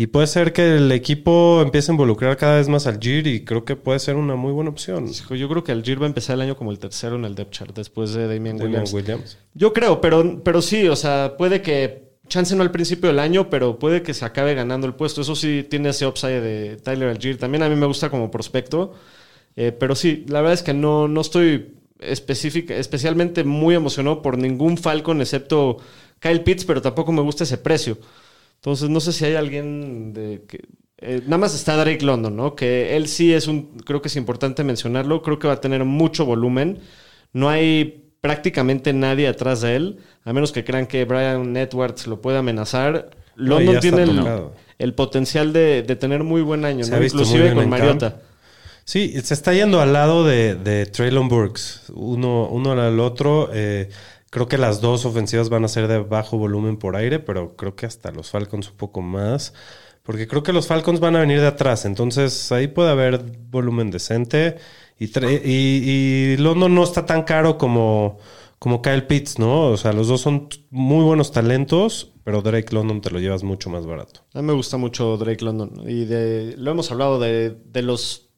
Y 0.00 0.06
puede 0.06 0.28
ser 0.28 0.52
que 0.52 0.76
el 0.76 0.92
equipo 0.92 1.60
empiece 1.60 1.90
a 1.90 1.94
involucrar 1.94 2.36
cada 2.36 2.58
vez 2.58 2.68
más 2.68 2.86
al 2.86 3.00
Gir 3.00 3.26
y 3.26 3.44
creo 3.44 3.64
que 3.64 3.74
puede 3.74 3.98
ser 3.98 4.14
una 4.14 4.36
muy 4.36 4.52
buena 4.52 4.70
opción. 4.70 5.12
Yo 5.12 5.48
creo 5.48 5.64
que 5.64 5.72
Algier 5.72 6.00
va 6.00 6.04
a 6.04 6.06
empezar 6.06 6.34
el 6.36 6.42
año 6.42 6.56
como 6.56 6.70
el 6.70 6.78
tercero 6.78 7.16
en 7.16 7.24
el 7.24 7.34
depth 7.34 7.50
chart 7.50 7.74
después 7.74 8.12
de 8.12 8.28
Damian 8.28 8.58
Damian 8.58 8.84
Williams. 8.84 8.92
Williams. 8.92 9.38
Yo 9.54 9.72
creo, 9.72 10.00
pero, 10.00 10.40
pero 10.44 10.62
sí, 10.62 10.86
o 10.86 10.94
sea, 10.94 11.34
puede 11.36 11.62
que 11.62 12.12
chance 12.28 12.54
no 12.54 12.62
al 12.62 12.70
principio 12.70 13.08
del 13.08 13.18
año, 13.18 13.50
pero 13.50 13.80
puede 13.80 14.02
que 14.02 14.14
se 14.14 14.24
acabe 14.24 14.54
ganando 14.54 14.86
el 14.86 14.94
puesto. 14.94 15.22
Eso 15.22 15.34
sí 15.34 15.66
tiene 15.68 15.88
ese 15.88 16.06
upside 16.06 16.42
de 16.42 16.76
Tyler 16.76 17.08
Algier. 17.08 17.36
También 17.36 17.64
a 17.64 17.68
mí 17.68 17.74
me 17.74 17.86
gusta 17.86 18.08
como 18.08 18.30
prospecto. 18.30 18.94
Eh, 19.56 19.72
pero 19.72 19.96
sí, 19.96 20.24
la 20.28 20.42
verdad 20.42 20.54
es 20.54 20.62
que 20.62 20.74
no, 20.74 21.08
no 21.08 21.22
estoy 21.22 21.74
específica, 21.98 22.72
especialmente 22.76 23.42
muy 23.42 23.74
emocionado 23.74 24.22
por 24.22 24.38
ningún 24.38 24.78
Falcon 24.78 25.20
excepto 25.20 25.78
Kyle 26.20 26.44
Pitts, 26.44 26.64
pero 26.64 26.80
tampoco 26.80 27.10
me 27.10 27.20
gusta 27.20 27.42
ese 27.42 27.58
precio. 27.58 27.98
Entonces 28.58 28.90
no 28.90 29.00
sé 29.00 29.12
si 29.12 29.24
hay 29.24 29.34
alguien 29.34 30.12
de 30.12 30.42
que... 30.46 30.60
eh, 30.98 31.22
nada 31.24 31.38
más 31.38 31.54
está 31.54 31.76
Drake 31.76 32.04
London, 32.04 32.36
¿no? 32.36 32.54
Que 32.54 32.96
él 32.96 33.08
sí 33.08 33.32
es 33.32 33.46
un... 33.46 33.78
Creo 33.84 34.02
que 34.02 34.08
es 34.08 34.16
importante 34.16 34.64
mencionarlo. 34.64 35.22
Creo 35.22 35.38
que 35.38 35.48
va 35.48 35.54
a 35.54 35.60
tener 35.60 35.84
mucho 35.84 36.24
volumen. 36.26 36.80
No 37.32 37.48
hay 37.48 38.04
prácticamente 38.20 38.92
nadie 38.92 39.28
atrás 39.28 39.60
de 39.60 39.76
él, 39.76 39.98
a 40.24 40.32
menos 40.32 40.50
que 40.50 40.64
crean 40.64 40.86
que 40.88 41.04
Brian 41.04 41.56
Edwards 41.56 42.06
lo 42.08 42.20
puede 42.20 42.38
amenazar. 42.38 43.10
London 43.36 43.78
tiene 43.78 44.02
el, 44.02 44.20
el 44.78 44.94
potencial 44.94 45.52
de, 45.52 45.84
de 45.84 45.94
tener 45.94 46.24
muy 46.24 46.42
buen 46.42 46.64
año, 46.64 46.84
¿no? 46.84 47.04
inclusive 47.04 47.54
con 47.54 47.68
Mariota. 47.68 48.10
camp. 48.10 48.22
Sí, 48.84 49.14
se 49.22 49.34
está 49.34 49.52
yendo 49.52 49.80
al 49.80 49.92
lado 49.92 50.24
de, 50.24 50.56
de 50.56 50.86
Traylon 50.86 51.28
Burks, 51.28 51.92
uno, 51.94 52.48
uno 52.48 52.72
al 52.72 52.98
otro. 52.98 53.50
eh, 53.52 53.90
creo 54.30 54.48
que 54.48 54.58
las 54.58 54.80
dos 54.80 55.04
ofensivas 55.04 55.48
van 55.48 55.64
a 55.64 55.68
ser 55.68 55.88
de 55.88 55.98
bajo 55.98 56.38
volumen 56.38 56.76
por 56.76 56.96
aire, 56.96 57.18
pero 57.18 57.56
creo 57.56 57.74
que 57.74 57.86
hasta 57.86 58.10
los 58.10 58.30
Falcons 58.30 58.70
un 58.70 58.76
poco 58.76 59.00
más. 59.00 59.54
Porque 60.02 60.26
creo 60.26 60.42
que 60.42 60.54
los 60.54 60.66
Falcons 60.66 61.00
van 61.00 61.16
a 61.16 61.20
venir 61.20 61.40
de 61.40 61.46
atrás, 61.46 61.84
entonces 61.84 62.50
ahí 62.50 62.68
puede 62.68 62.90
haber 62.90 63.22
volumen 63.50 63.90
decente. 63.90 64.56
Y, 64.98 65.06
y, 65.06 65.44
y 65.44 66.36
London 66.38 66.74
no 66.74 66.82
está 66.82 67.04
tan 67.04 67.24
caro 67.24 67.58
como, 67.58 68.18
como 68.58 68.80
Kyle 68.82 69.06
Pitts, 69.06 69.38
¿no? 69.38 69.66
O 69.66 69.76
sea, 69.76 69.92
los 69.92 70.08
dos 70.08 70.22
son 70.22 70.48
muy 70.70 71.04
buenos 71.04 71.30
talentos, 71.30 72.12
pero 72.24 72.42
Drake 72.42 72.74
London 72.74 73.00
te 73.00 73.10
lo 73.10 73.20
llevas 73.20 73.42
mucho 73.42 73.70
más 73.70 73.86
barato. 73.86 74.24
A 74.34 74.40
mí 74.40 74.46
me 74.46 74.54
gusta 74.54 74.76
mucho 74.76 75.16
Drake 75.18 75.44
London. 75.44 75.82
Y 75.86 76.06
de, 76.06 76.54
lo 76.56 76.70
hemos 76.70 76.90
hablado 76.90 77.20
de, 77.20 77.50
de 77.50 77.82
los 77.82 78.30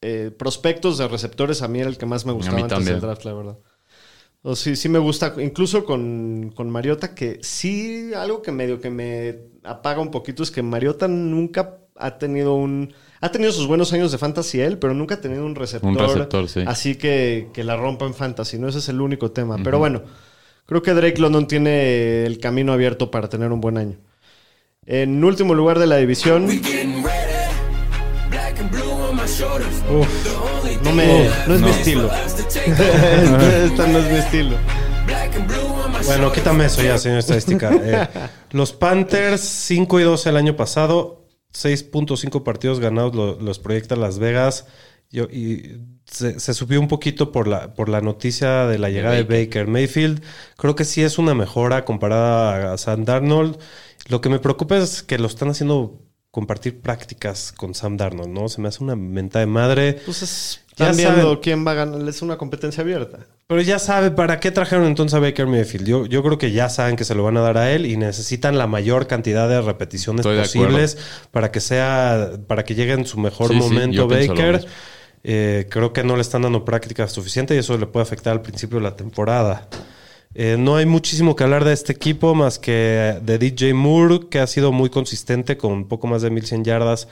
eh, 0.00 0.30
prospectos 0.36 0.98
de 0.98 1.08
receptores. 1.08 1.62
A 1.62 1.68
mí 1.68 1.80
era 1.80 1.90
el 1.90 1.98
que 1.98 2.06
más 2.06 2.24
me 2.24 2.32
gustaba 2.32 2.56
mí 2.56 2.62
antes 2.62 2.84
del 2.84 3.00
draft, 3.00 3.24
la 3.24 3.34
verdad. 3.34 3.58
O 4.42 4.56
sí, 4.56 4.74
sí 4.74 4.88
me 4.88 4.98
gusta. 4.98 5.34
Incluso 5.38 5.84
con, 5.84 6.52
con 6.54 6.68
Mariota, 6.68 7.14
que 7.14 7.38
sí, 7.42 8.10
algo 8.14 8.42
que 8.42 8.50
medio 8.50 8.80
que 8.80 8.90
me 8.90 9.38
apaga 9.62 10.00
un 10.00 10.10
poquito 10.10 10.42
es 10.42 10.50
que 10.50 10.62
Mariota 10.62 11.06
nunca 11.08 11.78
ha 11.96 12.18
tenido 12.18 12.54
un... 12.54 12.92
Ha 13.20 13.30
tenido 13.30 13.52
sus 13.52 13.68
buenos 13.68 13.92
años 13.92 14.10
de 14.10 14.18
fantasy 14.18 14.60
él, 14.60 14.78
pero 14.78 14.94
nunca 14.94 15.14
ha 15.14 15.20
tenido 15.20 15.46
un 15.46 15.54
receptor. 15.54 15.90
Un 15.90 15.98
receptor, 15.98 16.48
sí. 16.48 16.64
Así 16.66 16.96
que, 16.96 17.50
que 17.52 17.62
la 17.62 17.76
rompa 17.76 18.04
en 18.04 18.14
fantasy, 18.14 18.58
¿no? 18.58 18.68
Ese 18.68 18.78
es 18.78 18.88
el 18.88 19.00
único 19.00 19.30
tema. 19.30 19.58
Pero 19.62 19.78
bueno, 19.78 20.02
creo 20.66 20.82
que 20.82 20.92
Drake 20.92 21.20
London 21.20 21.46
tiene 21.46 22.26
el 22.26 22.38
camino 22.40 22.72
abierto 22.72 23.12
para 23.12 23.28
tener 23.28 23.52
un 23.52 23.60
buen 23.60 23.78
año. 23.78 23.98
En 24.84 25.22
último 25.22 25.54
lugar 25.54 25.78
de 25.78 25.86
la 25.86 25.98
división, 25.98 26.48
Getting 26.48 27.04
no, 30.92 30.96
me, 30.96 31.28
no 31.48 31.54
es 31.54 31.60
mi 31.60 31.70
estilo. 31.70 32.10
Esta 32.66 33.86
no 33.86 33.98
es 33.98 34.10
mi 34.10 34.18
estilo. 34.18 34.56
Bueno, 36.06 36.32
quítame 36.32 36.66
eso 36.66 36.82
ya, 36.82 36.98
señor 36.98 37.18
estadística. 37.18 37.70
Eh, 37.82 38.08
los 38.50 38.72
Panthers, 38.72 39.40
5 39.40 40.00
y 40.00 40.02
12 40.02 40.28
el 40.28 40.36
año 40.36 40.56
pasado, 40.56 41.26
6.5 41.54 42.42
partidos 42.42 42.80
ganados 42.80 43.14
lo- 43.14 43.40
los 43.40 43.58
proyecta 43.58 43.96
Las 43.96 44.18
Vegas. 44.18 44.66
Yo- 45.10 45.24
y 45.24 45.80
se, 46.06 46.40
se 46.40 46.54
subió 46.54 46.80
un 46.80 46.88
poquito 46.88 47.32
por 47.32 47.46
la, 47.48 47.74
por 47.74 47.88
la 47.88 48.00
noticia 48.00 48.66
de 48.66 48.78
la 48.78 48.88
llegada 48.90 49.14
de 49.14 49.22
Baker. 49.24 49.66
Mayfield. 49.68 50.22
Creo 50.56 50.74
que 50.74 50.84
sí 50.84 51.02
es 51.02 51.18
una 51.18 51.34
mejora 51.34 51.84
comparada 51.84 52.72
a 52.72 52.78
Sam 52.78 53.04
Darnold. 53.04 53.58
Lo 54.08 54.20
que 54.20 54.28
me 54.28 54.38
preocupa 54.38 54.76
es 54.78 55.02
que 55.02 55.18
lo 55.18 55.26
están 55.28 55.50
haciendo 55.50 56.01
compartir 56.32 56.80
prácticas 56.80 57.52
con 57.52 57.74
Sam 57.74 57.98
Darnold, 57.98 58.30
¿no? 58.30 58.48
Se 58.48 58.60
me 58.62 58.66
hace 58.68 58.82
una 58.82 58.96
menta 58.96 59.38
de 59.38 59.46
madre. 59.46 60.00
Pues 60.06 60.22
es, 60.22 60.60
Ya 60.78 60.94
saben. 60.94 61.36
quién 61.42 61.64
va 61.64 61.72
a 61.72 61.74
ganar. 61.74 62.08
Es 62.08 62.22
una 62.22 62.38
competencia 62.38 62.82
abierta. 62.82 63.26
Pero 63.46 63.60
ya 63.60 63.78
sabe, 63.78 64.10
¿para 64.10 64.40
qué 64.40 64.50
trajeron 64.50 64.86
entonces 64.86 65.14
a 65.14 65.20
Baker 65.20 65.46
Mayfield? 65.46 65.86
Yo, 65.86 66.06
yo 66.06 66.22
creo 66.22 66.38
que 66.38 66.50
ya 66.50 66.70
saben 66.70 66.96
que 66.96 67.04
se 67.04 67.14
lo 67.14 67.22
van 67.22 67.36
a 67.36 67.42
dar 67.42 67.58
a 67.58 67.70
él 67.70 67.84
y 67.84 67.98
necesitan 67.98 68.56
la 68.56 68.66
mayor 68.66 69.06
cantidad 69.06 69.46
de 69.46 69.60
repeticiones 69.60 70.20
Estoy 70.20 70.36
de 70.36 70.42
posibles 70.42 70.96
para 71.30 71.50
que 71.52 71.60
sea, 71.60 72.30
para 72.46 72.64
que 72.64 72.74
llegue 72.74 72.94
en 72.94 73.04
su 73.04 73.20
mejor 73.20 73.50
Sí, 73.50 73.56
momento 73.56 74.08
Baker. 74.08 74.66
Eh, 75.24 75.68
creo 75.70 75.92
que 75.92 76.02
no 76.02 76.16
le 76.16 76.22
están 76.22 76.42
dando 76.42 76.64
práctica 76.64 77.06
suficiente 77.08 77.54
y 77.54 77.58
eso 77.58 77.76
le 77.76 77.86
puede 77.86 78.04
afectar 78.04 78.32
al 78.32 78.40
principio 78.40 78.78
de 78.78 78.84
la 78.84 78.96
temporada. 78.96 79.68
Eh, 80.34 80.56
no 80.58 80.76
hay 80.76 80.86
muchísimo 80.86 81.36
que 81.36 81.44
hablar 81.44 81.64
de 81.64 81.74
este 81.74 81.92
equipo 81.92 82.34
más 82.34 82.58
que 82.58 83.18
de 83.22 83.38
DJ 83.38 83.74
Moore, 83.74 84.28
que 84.30 84.38
ha 84.38 84.46
sido 84.46 84.72
muy 84.72 84.88
consistente 84.88 85.58
con 85.58 85.72
un 85.72 85.88
poco 85.88 86.06
más 86.06 86.22
de 86.22 86.30
1100 86.30 86.64
yardas 86.64 87.08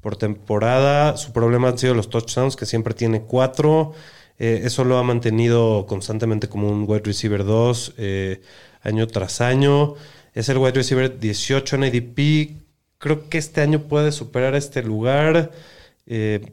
por 0.00 0.16
temporada. 0.16 1.16
Su 1.16 1.32
problema 1.32 1.68
han 1.68 1.78
sido 1.78 1.94
los 1.94 2.10
touchdowns, 2.10 2.56
que 2.56 2.66
siempre 2.66 2.94
tiene 2.94 3.22
cuatro. 3.22 3.92
Eh, 4.38 4.62
eso 4.64 4.84
lo 4.84 4.98
ha 4.98 5.04
mantenido 5.04 5.86
constantemente 5.86 6.48
como 6.48 6.68
un 6.68 6.84
wide 6.88 7.02
receiver 7.04 7.44
2 7.44 7.94
eh, 7.98 8.40
año 8.82 9.06
tras 9.06 9.40
año. 9.40 9.94
Es 10.34 10.48
el 10.48 10.58
wide 10.58 10.72
receiver 10.72 11.18
18 11.20 11.76
en 11.76 11.84
ADP. 11.84 12.56
Creo 12.98 13.28
que 13.28 13.38
este 13.38 13.60
año 13.60 13.82
puede 13.82 14.10
superar 14.12 14.56
este 14.56 14.82
lugar. 14.82 15.52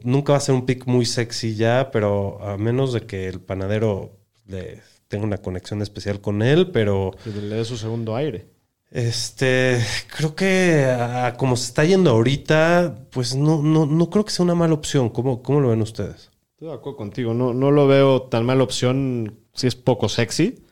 Nunca 0.04 0.32
va 0.32 0.38
a 0.38 0.40
ser 0.40 0.54
un 0.54 0.66
pick 0.66 0.86
muy 0.86 1.04
sexy 1.04 1.56
ya, 1.56 1.90
pero 1.92 2.40
a 2.42 2.56
menos 2.56 2.92
de 2.92 3.02
que 3.02 3.28
el 3.28 3.40
panadero 3.40 4.21
le 4.46 4.80
tenga 5.08 5.24
una 5.24 5.38
conexión 5.38 5.82
especial 5.82 6.20
con 6.20 6.42
él, 6.42 6.70
pero 6.70 7.12
Que 7.24 7.30
le 7.30 7.56
dé 7.56 7.64
su 7.64 7.76
segundo 7.76 8.16
aire. 8.16 8.46
este 8.90 9.78
creo 10.16 10.34
que 10.34 10.84
a 10.86 11.34
como 11.36 11.56
se 11.56 11.66
está 11.66 11.84
yendo 11.84 12.10
ahorita, 12.10 13.06
pues 13.10 13.34
no, 13.34 13.62
no, 13.62 13.86
no 13.86 14.10
creo 14.10 14.24
que 14.24 14.30
sea 14.30 14.44
una 14.44 14.54
mala 14.54 14.74
opción. 14.74 15.08
¿Cómo, 15.10 15.42
cómo 15.42 15.60
lo 15.60 15.68
ven 15.68 15.82
ustedes? 15.82 16.30
Estoy 16.52 16.68
de 16.68 16.74
acuerdo 16.74 16.96
contigo. 16.96 17.34
No, 17.34 17.52
no 17.54 17.70
lo 17.70 17.86
veo 17.86 18.22
tan 18.22 18.44
mala 18.44 18.62
opción 18.62 19.38
si 19.54 19.66
es 19.66 19.74
poco 19.74 20.08
sexy. 20.08 20.62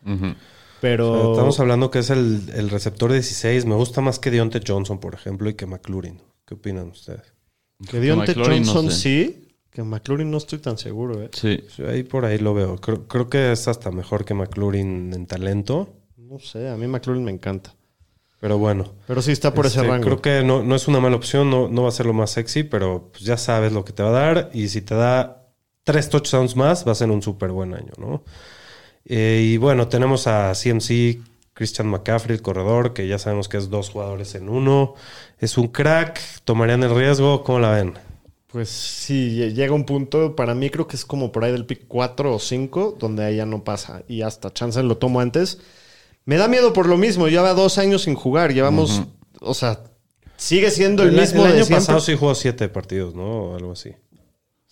Pero. 0.81 1.33
Estamos 1.33 1.61
hablando 1.61 1.91
que 1.91 1.99
es 1.99 2.11
el, 2.11 2.51
el 2.55 2.71
receptor 2.71 3.13
16. 3.13 3.67
Me 3.67 3.75
gusta 3.75 4.01
más 4.01 4.19
que 4.19 4.31
Deontay 4.31 4.63
Johnson, 4.67 4.99
por 4.99 5.15
ejemplo, 5.15 5.51
y 5.51 5.55
que 5.55 5.67
McLaurin. 5.67 6.21
¿Qué 6.47 6.55
opinan 6.55 6.89
ustedes? 6.89 7.35
que 7.89 7.99
Deontay 8.01 8.35
McLaurin, 8.35 8.63
no 8.63 8.73
Johnson 8.73 8.91
sé. 8.91 8.97
sí. 9.01 9.47
Que 9.71 9.83
McLaurin 9.83 10.31
no 10.31 10.39
estoy 10.39 10.59
tan 10.59 10.79
seguro, 10.79 11.23
¿eh? 11.23 11.31
Sí. 11.33 11.63
Sí, 11.75 11.83
Ahí 11.85 12.03
por 12.03 12.25
ahí 12.25 12.39
lo 12.39 12.55
veo. 12.55 12.77
Creo, 12.79 13.07
creo 13.07 13.29
que 13.31 13.53
es 13.53 13.69
hasta 13.69 13.91
mejor 13.91 14.25
que 14.25 14.35
McLaurin 14.35 15.13
en 15.15 15.27
talento. 15.27 15.89
No 16.17 16.39
sé, 16.39 16.69
a 16.69 16.77
mí 16.77 16.87
McLaurin 16.87 17.25
me 17.25 17.31
encanta. 17.31 17.75
Pero 18.41 18.59
bueno. 18.59 18.95
Pero 19.07 19.21
sí 19.23 19.33
está 19.33 19.53
por 19.55 19.67
ese 19.67 19.79
Este, 19.81 19.89
rango. 19.91 20.05
Creo 20.05 20.23
que 20.23 20.43
no, 20.43 20.63
no 20.63 20.75
es 20.75 20.89
una 20.89 20.99
mala 20.99 21.17
opción, 21.17 21.51
no, 21.51 21.69
no 21.69 21.83
va 21.83 21.89
a 21.91 21.93
ser 21.93 22.07
lo 22.07 22.15
más 22.15 22.31
sexy, 22.31 22.63
pero 22.65 23.11
pues 23.13 23.23
ya 23.25 23.37
sabes 23.37 23.73
lo 23.73 23.85
que 23.85 23.93
te 23.93 24.03
va 24.03 24.09
a 24.09 24.13
dar. 24.35 24.51
Y 24.55 24.69
si 24.69 24.81
te 24.81 24.95
da 24.95 25.47
tres 25.85 26.09
touchdowns 26.09 26.57
más, 26.57 26.87
va 26.87 26.93
a 26.93 26.95
ser 26.97 27.11
un 27.11 27.23
súper 27.23 27.51
buen 27.51 27.75
año, 27.75 27.93
¿no? 27.99 28.25
Eh, 29.05 29.43
y 29.45 29.57
bueno, 29.57 29.89
tenemos 29.89 30.27
a 30.27 30.53
CMC, 30.55 31.19
Christian 31.53 31.89
McCaffrey, 31.89 32.37
el 32.37 32.43
corredor, 32.43 32.95
que 32.95 33.07
ya 33.07 33.19
sabemos 33.19 33.49
que 33.49 33.59
es 33.59 33.69
dos 33.71 33.91
jugadores 33.91 34.35
en 34.35 34.49
uno. 34.49 34.95
Es 35.39 35.59
un 35.59 35.69
crack, 35.69 36.21
tomarían 36.45 36.83
el 36.83 36.95
riesgo, 36.95 37.45
¿cómo 37.45 37.61
la 37.61 37.71
ven? 37.73 37.95
Pues 38.53 38.69
sí, 38.69 39.37
lle- 39.39 39.53
llega 39.55 39.73
un 39.75 39.85
punto, 39.85 40.35
para 40.35 40.55
mí 40.55 40.71
creo 40.71 40.87
que 40.89 40.97
es 40.97 41.05
como 41.05 41.31
por 41.31 41.45
ahí 41.45 41.53
del 41.53 41.67
pick 41.67 41.85
4 41.87 42.35
o 42.35 42.39
5, 42.39 42.97
donde 42.99 43.25
ahí 43.25 43.37
ya 43.37 43.47
no 43.47 43.63
pasa. 43.63 44.03
Y 44.09 44.23
hasta 44.23 44.53
chance 44.53 44.83
lo 44.83 44.97
tomo 44.99 45.21
antes. 45.21 45.59
Me 46.25 46.37
da 46.37 46.49
miedo 46.49 46.73
por 46.73 46.87
lo 46.87 46.97
mismo, 46.97 47.29
lleva 47.29 47.55
dos 47.55 47.79
años 47.79 48.03
sin 48.03 48.15
jugar. 48.15 48.53
Llevamos, 48.53 49.03
o 49.41 49.55
sea, 49.55 49.85
sigue 50.37 50.71
siendo 50.71 51.03
el, 51.05 51.13
mismo 51.13 51.43
el 51.45 51.49
de 51.53 51.57
año 51.59 51.65
siempre. 51.65 51.77
pasado 51.87 52.01
sí 52.01 52.17
jugó 52.17 52.35
siete 52.35 52.69
partidos, 52.69 53.15
¿no? 53.15 53.23
O 53.53 53.57
algo 53.57 53.73
así. 53.73 53.91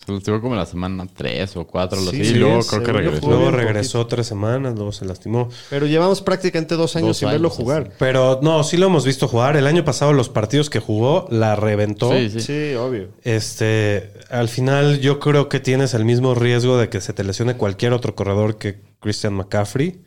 Se 0.09 0.13
lastimó 0.15 0.41
como 0.41 0.55
la 0.55 0.65
semana 0.65 1.05
3 1.05 1.57
o 1.57 1.67
4, 1.67 2.01
lo 2.01 2.11
Sí, 2.11 2.25
sí, 2.25 2.31
y 2.31 2.35
luego 2.35 2.61
creo 2.61 2.83
que 2.83 2.91
regresó. 2.91 3.27
Luego 3.29 3.51
regresó 3.51 4.07
tres 4.07 4.27
semanas, 4.27 4.75
luego 4.75 4.91
se 4.91 5.05
lastimó. 5.05 5.49
Pero 5.69 5.85
llevamos 5.85 6.21
prácticamente 6.21 6.75
dos 6.75 6.95
años 6.95 7.09
Dos 7.09 7.17
sin 7.17 7.29
verlo 7.29 7.49
jugar. 7.49 7.91
Pero 7.99 8.39
no, 8.41 8.63
sí 8.63 8.77
lo 8.77 8.87
hemos 8.87 9.05
visto 9.05 9.27
jugar. 9.27 9.55
El 9.55 9.67
año 9.67 9.85
pasado 9.85 10.13
los 10.13 10.29
partidos 10.29 10.69
que 10.69 10.79
jugó 10.79 11.27
la 11.29 11.55
reventó. 11.55 12.11
Sí, 12.11 12.29
sí. 12.29 12.41
Sí, 12.41 12.75
obvio. 12.75 13.09
Este, 13.23 14.11
al 14.29 14.49
final 14.49 14.99
yo 14.99 15.19
creo 15.19 15.47
que 15.49 15.59
tienes 15.59 15.93
el 15.93 16.05
mismo 16.05 16.33
riesgo 16.33 16.77
de 16.77 16.89
que 16.89 17.01
se 17.01 17.13
te 17.13 17.23
lesione 17.23 17.55
cualquier 17.55 17.93
otro 17.93 18.15
corredor 18.15 18.57
que 18.57 18.81
Christian 18.99 19.35
McCaffrey. 19.35 20.01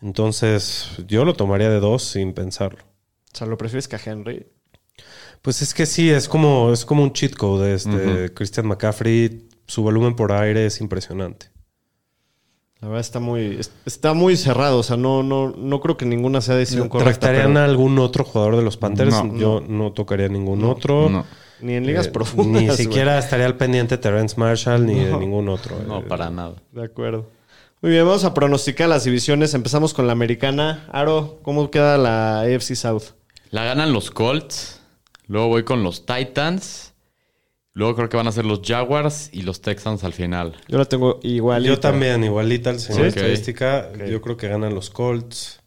Entonces, 0.00 0.88
yo 1.06 1.24
lo 1.24 1.34
tomaría 1.34 1.70
de 1.70 1.80
dos 1.80 2.04
sin 2.04 2.32
pensarlo. 2.32 2.82
O 3.32 3.36
sea, 3.36 3.46
¿lo 3.46 3.56
prefieres 3.56 3.88
que 3.88 3.96
a 3.96 4.00
Henry? 4.04 4.46
Pues 5.42 5.60
es 5.60 5.74
que 5.74 5.86
sí, 5.86 6.08
es 6.10 6.28
como, 6.28 6.72
es 6.72 6.84
como 6.84 7.02
un 7.02 7.12
cheat 7.12 7.34
code. 7.34 7.74
Este, 7.74 8.32
Christian 8.32 8.66
McCaffrey, 8.68 9.48
su 9.66 9.82
volumen 9.82 10.14
por 10.14 10.30
aire 10.32 10.66
es 10.66 10.80
impresionante. 10.80 11.46
La 12.80 12.88
verdad 12.88 13.00
está 13.00 13.20
muy, 13.20 13.56
es- 13.60 13.72
está 13.84 14.12
muy 14.14 14.36
cerrado. 14.36 14.78
O 14.78 14.82
sea, 14.82 14.96
no, 14.96 15.22
no, 15.22 15.50
no 15.50 15.80
creo 15.80 15.96
que 15.96 16.04
ninguna 16.06 16.40
sea 16.40 16.54
decisión 16.56 16.88
correcta. 16.88 17.20
¿Tractarían 17.20 17.54
pero 17.54 17.60
a 17.60 17.64
algún 17.64 17.98
otro 17.98 18.24
jugador 18.24 18.56
de 18.56 18.62
los 18.62 18.76
Panthers? 18.76 19.10
No. 19.24 19.36
yo 19.36 19.60
no, 19.66 19.92
tocaría 19.92 20.28
ningún 20.28 20.64
otro. 20.64 21.08
No, 21.08 21.24
Ni 21.60 21.74
en 21.74 21.86
ligas 21.86 22.08
Eh, 22.08 22.10
profundas. 22.10 22.60
Ni 22.62 22.66
güey. 22.66 22.76
siquiera 22.76 23.18
estaría 23.18 23.46
al 23.46 23.56
pendiente 23.56 23.98
Terrence 23.98 24.34
Marshall 24.38 24.84
ni 24.84 24.94
de 25.04 25.16
ningún 25.16 25.48
otro. 25.48 25.76
no, 25.86 26.00
Eh, 26.00 26.04
para 26.08 26.28
nada. 26.30 26.54
De 26.72 26.84
acuerdo. 26.84 27.28
Muy 27.82 27.90
bien, 27.92 28.04
vamos 28.04 28.24
a 28.24 28.34
pronosticar 28.34 28.88
las 28.88 29.04
divisiones. 29.04 29.54
Empezamos 29.54 29.94
con 29.94 30.06
la 30.08 30.12
americana. 30.12 30.86
Aro, 30.92 31.38
¿cómo 31.42 31.70
queda 31.70 31.98
la 31.98 32.40
AFC 32.42 32.74
South? 32.76 33.10
La 33.50 33.64
ganan 33.64 33.92
los 33.92 34.10
Colts. 34.10 34.80
Luego 35.26 35.48
voy 35.48 35.64
con 35.64 35.82
los 35.82 36.06
Titans. 36.06 36.94
Luego 37.74 37.96
creo 37.96 38.08
que 38.10 38.16
van 38.18 38.26
a 38.26 38.32
ser 38.32 38.44
los 38.44 38.60
Jaguars 38.62 39.30
y 39.32 39.42
los 39.42 39.62
Texans 39.62 40.04
al 40.04 40.12
final. 40.12 40.56
Yo 40.68 40.76
la 40.76 40.84
tengo 40.84 41.20
igual. 41.22 41.64
Yo 41.64 41.80
también, 41.80 42.22
igualita 42.22 42.70
al 42.70 42.80
señor 42.80 43.10
¿Sí? 43.10 43.18
estadística. 43.18 43.90
Yo 44.06 44.20
creo 44.20 44.36
que 44.36 44.48
ganan 44.48 44.74
los 44.74 44.90
Colts. 44.90 45.60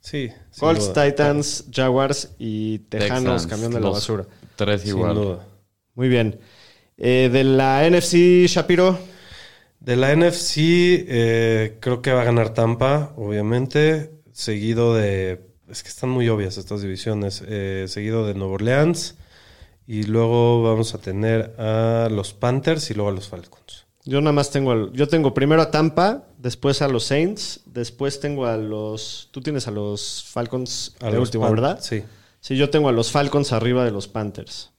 Sí. 0.00 0.30
sin 0.50 0.60
Colts. 0.60 0.92
Titans, 0.92 1.66
Jaguars 1.72 2.34
y 2.38 2.78
Tejanos, 2.80 3.42
Texans, 3.42 3.46
camión 3.46 3.72
de 3.72 3.80
la 3.80 3.90
basura. 3.90 4.26
Tres 4.56 4.80
Sin 4.82 4.90
igual. 4.90 5.14
duda. 5.14 5.46
Muy 5.94 6.08
bien. 6.08 6.40
Eh, 6.96 7.30
de 7.32 7.44
la 7.44 7.88
NFC, 7.88 8.46
Shapiro. 8.48 8.98
De 9.78 9.94
la 9.96 10.12
NFC, 10.14 10.56
eh, 10.58 11.78
creo 11.80 12.02
que 12.02 12.10
va 12.12 12.22
a 12.22 12.24
ganar 12.24 12.52
Tampa, 12.52 13.12
obviamente. 13.16 14.10
Seguido 14.32 14.94
de. 14.94 15.47
Es 15.70 15.82
que 15.82 15.88
están 15.88 16.10
muy 16.10 16.28
obvias 16.28 16.56
estas 16.58 16.82
divisiones. 16.82 17.42
eh, 17.46 17.86
seguido 17.88 18.26
de 18.26 18.34
Nueva 18.34 18.54
Orleans. 18.54 19.16
Y 19.86 20.02
luego 20.04 20.62
vamos 20.62 20.94
a 20.94 20.98
tener 20.98 21.54
a 21.58 22.08
los 22.10 22.34
Panthers 22.34 22.90
y 22.90 22.94
luego 22.94 23.10
a 23.10 23.14
los 23.14 23.28
Falcons. 23.28 23.86
Yo 24.04 24.20
nada 24.20 24.32
más 24.32 24.50
tengo, 24.50 24.72
al- 24.72 24.92
yo 24.92 25.08
tengo 25.08 25.32
primero 25.34 25.60
a 25.62 25.70
Tampa, 25.70 26.24
después 26.38 26.82
a 26.82 26.88
los 26.88 27.04
Saints, 27.04 27.60
después 27.66 28.20
tengo 28.20 28.46
a 28.46 28.56
los, 28.56 29.28
tú 29.32 29.40
tienes 29.40 29.66
a 29.66 29.70
los 29.70 30.24
Falcons 30.30 30.94
A 31.00 31.06
de 31.06 31.12
los 31.12 31.28
último, 31.28 31.44
Pan- 31.44 31.54
¿verdad? 31.54 31.78
Sí. 31.82 32.04
Sí, 32.40 32.56
yo 32.56 32.70
tengo 32.70 32.88
a 32.88 32.92
los 32.92 33.10
Falcons 33.10 33.52
arriba 33.52 33.84
de 33.84 33.90
los 33.90 34.08
Panthers. 34.08 34.70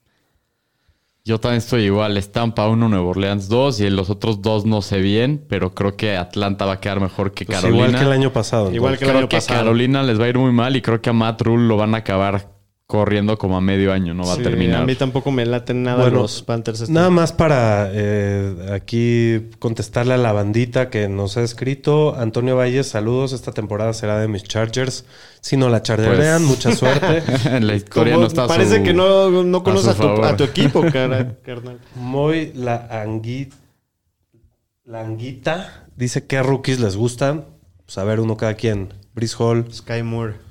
Yo 1.25 1.39
también 1.39 1.59
estoy 1.59 1.83
igual. 1.83 2.17
Estampa 2.17 2.67
1, 2.67 2.89
Nuevo 2.89 3.09
Orleans 3.09 3.49
2 3.49 3.81
y 3.81 3.89
los 3.89 4.09
otros 4.09 4.41
dos 4.41 4.65
no 4.65 4.81
sé 4.81 4.99
bien, 4.99 5.45
pero 5.47 5.75
creo 5.75 5.95
que 5.95 6.15
Atlanta 6.17 6.65
va 6.65 6.73
a 6.73 6.79
quedar 6.79 6.99
mejor 7.01 7.33
que 7.33 7.45
Pues 7.45 7.59
Carolina. 7.59 7.85
igual 7.87 7.99
que 7.99 8.05
el 8.07 8.11
año 8.13 8.33
pasado. 8.33 8.71
Igual 8.71 8.93
entonces. 8.93 8.99
que 8.99 9.05
el 9.05 9.09
creo 9.11 9.19
año 9.19 9.29
que 9.29 9.37
pasado. 9.37 9.59
Carolina 9.59 10.03
les 10.03 10.19
va 10.19 10.25
a 10.25 10.29
ir 10.29 10.37
muy 10.37 10.51
mal 10.51 10.75
y 10.75 10.81
creo 10.81 11.01
que 11.01 11.09
a 11.09 11.13
Matt 11.13 11.41
Rule 11.41 11.67
lo 11.67 11.77
van 11.77 11.93
a 11.93 11.99
acabar 11.99 12.58
corriendo 12.89 13.37
como 13.37 13.55
a 13.55 13.61
medio 13.61 13.93
año, 13.93 14.15
no 14.15 14.23
va 14.25 14.33
Sí, 14.33 14.41
a 14.41 14.43
terminar. 14.45 14.81
A 14.81 14.85
mí 14.85 14.95
tampoco 14.95 15.29
me 15.29 15.45
laten 15.45 15.83
nada 15.83 16.01
Bueno, 16.01 16.21
los 16.21 16.41
Panthers. 16.41 16.81
este- 16.81 16.91
Nada 16.91 17.11
más 17.11 17.31
para 17.31 17.87
eh, 17.93 18.71
aquí 18.73 19.51
contestarle 19.59 20.15
a 20.15 20.17
la 20.17 20.31
bandita 20.31 20.89
que 20.89 21.07
nos 21.07 21.37
ha 21.37 21.43
escrito. 21.43 22.15
Antonio 22.15 22.55
Valles, 22.55 22.87
saludos. 22.87 23.31
Esta 23.33 23.51
temporada 23.51 23.93
será 23.93 24.17
de 24.17 24.27
mis 24.27 24.41
Chargers. 24.43 25.05
Si 25.39 25.55
no 25.55 25.69
la 25.69 25.83
charderean, 25.83 26.39
Pues- 26.47 26.49
mucha 26.65 26.75
suerte. 26.75 27.21
en 27.55 27.67
la 27.67 27.75
historia 27.75 28.13
Como 28.15 28.23
no 28.23 28.27
está 28.27 28.47
Parece 28.47 28.77
su- 28.79 28.83
que 28.83 28.93
no, 28.95 29.43
no 29.43 29.63
conoces 29.63 29.89
a, 29.89 29.93
tu, 29.93 30.01
favor. 30.01 30.25
a 30.25 30.35
tu 30.35 30.43
equipo, 30.45 30.81
cara- 30.91 31.35
carnal. 31.45 31.77
Muy 31.93 32.53
la 32.55 32.87
anguita. 33.03 33.55
La 34.85 35.01
anguita 35.01 35.85
dice 35.95 36.25
qué 36.25 36.41
rookies 36.41 36.79
les 36.79 36.95
gustan. 36.95 37.45
Pues 37.85 37.99
a 37.99 38.03
ver, 38.03 38.19
uno 38.19 38.35
cada 38.35 38.55
quien. 38.55 38.95
Brice 39.13 39.35
Hall, 39.37 39.67
Sky 39.71 40.01
Moore. 40.01 40.48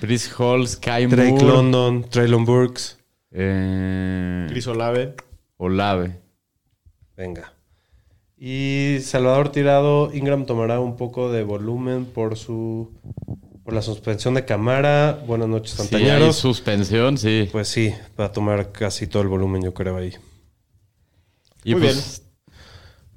Brice 0.00 0.30
Hall, 0.38 0.66
Sky 0.68 1.06
Drake 1.06 1.30
Moore, 1.32 1.44
London, 1.46 2.04
Traylon 2.08 2.44
Burks. 2.44 2.98
eh, 3.32 4.46
Chris 4.48 4.66
Olave. 4.66 5.14
Olave. 5.56 6.20
Venga. 7.16 7.52
Y 8.38 8.98
Salvador 9.02 9.50
Tirado, 9.50 10.12
Ingram 10.12 10.44
tomará 10.44 10.78
un 10.80 10.96
poco 10.96 11.32
de 11.32 11.42
volumen 11.42 12.04
por 12.04 12.36
su 12.36 12.92
por 13.64 13.74
la 13.74 13.82
suspensión 13.82 14.34
de 14.34 14.44
cámara. 14.44 15.22
Buenas 15.26 15.48
noches, 15.48 15.72
Santañeros. 15.72 16.36
suspensión, 16.36 17.18
sí. 17.18 17.48
Pues 17.50 17.66
sí, 17.66 17.92
va 18.18 18.26
a 18.26 18.32
tomar 18.32 18.70
casi 18.70 19.08
todo 19.08 19.22
el 19.22 19.28
volumen, 19.28 19.62
yo 19.62 19.74
creo, 19.74 19.96
ahí. 19.96 20.14
Y 21.64 21.72
Muy 21.74 21.82
pues, 21.82 22.22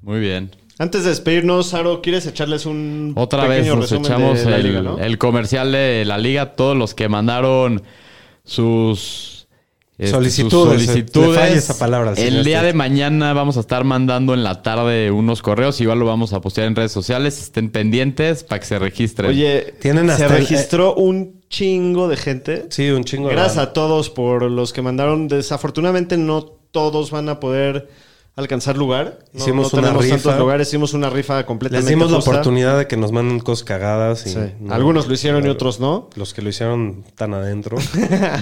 Muy 0.02 0.18
bien. 0.18 0.50
Antes 0.80 1.04
de 1.04 1.10
despedirnos, 1.10 1.74
Aro, 1.74 2.00
¿quieres 2.00 2.24
echarles 2.24 2.64
un 2.64 3.12
Otra 3.14 3.46
vez 3.46 3.58
pequeño 3.58 3.76
nos 3.76 3.90
resumen 3.90 4.04
echamos 4.06 4.38
de 4.38 4.50
la 4.50 4.56
el, 4.56 4.62
liga, 4.62 4.80
¿no? 4.80 4.98
el 4.98 5.18
comercial 5.18 5.72
de 5.72 6.06
la 6.06 6.16
liga. 6.16 6.52
Todos 6.56 6.74
los 6.74 6.94
que 6.94 7.06
mandaron 7.06 7.82
sus 8.44 9.46
este, 9.98 10.12
Solicitudes, 10.12 10.86
sus 10.86 10.96
eh, 10.96 11.34
falla 11.34 11.54
esa 11.54 11.78
palabra 11.78 12.12
al 12.12 12.18
el 12.18 12.44
día 12.44 12.62
de 12.62 12.72
mañana 12.72 13.34
vamos 13.34 13.58
a 13.58 13.60
estar 13.60 13.84
mandando 13.84 14.32
en 14.32 14.42
la 14.42 14.62
tarde 14.62 15.10
unos 15.10 15.42
correos. 15.42 15.78
Igual 15.82 15.98
lo 15.98 16.06
vamos 16.06 16.32
a 16.32 16.40
postear 16.40 16.66
en 16.66 16.74
redes 16.74 16.92
sociales. 16.92 17.42
Estén 17.42 17.68
pendientes 17.68 18.42
para 18.42 18.60
que 18.60 18.66
se 18.66 18.78
registren. 18.78 19.28
Oye, 19.28 19.74
Tienen 19.82 20.08
se 20.16 20.24
el- 20.24 20.30
registró 20.30 20.94
un 20.94 21.42
chingo 21.50 22.08
de 22.08 22.16
gente. 22.16 22.64
Sí, 22.70 22.88
un 22.88 23.04
chingo 23.04 23.28
de 23.28 23.34
Gracias 23.34 23.58
a 23.58 23.74
todos 23.74 24.08
por 24.08 24.50
los 24.50 24.72
que 24.72 24.80
mandaron. 24.80 25.28
Desafortunadamente 25.28 26.16
no 26.16 26.42
todos 26.70 27.10
van 27.10 27.28
a 27.28 27.38
poder 27.38 27.90
alcanzar 28.40 28.76
lugar. 28.76 29.20
No- 29.32 29.40
Hicimos 29.40 29.72
no 29.72 29.78
una 29.78 29.88
tenemos 29.88 30.04
rifa. 30.04 30.16
tantos 30.16 30.38
lugares. 30.38 30.68
Hicimos 30.68 30.92
una 30.94 31.08
rifa 31.10 31.36
Les 31.38 31.44
completamente 31.46 31.90
dimos 31.90 32.10
la 32.10 32.18
oportunidad 32.18 32.76
de 32.78 32.86
que 32.88 32.96
nos 32.96 33.12
manden 33.12 33.38
cosas 33.40 33.64
cagadas. 33.64 34.26
Y 34.26 34.30
Sí. 34.30 34.38
no- 34.60 34.74
Algunos 34.74 35.06
lo 35.06 35.14
hicieron 35.14 35.46
y 35.46 35.48
otros 35.48 35.78
no. 35.80 36.10
Los 36.16 36.34
que 36.34 36.42
lo 36.42 36.48
hicieron 36.48 37.04
tan 37.14 37.34
adentro. 37.34 37.78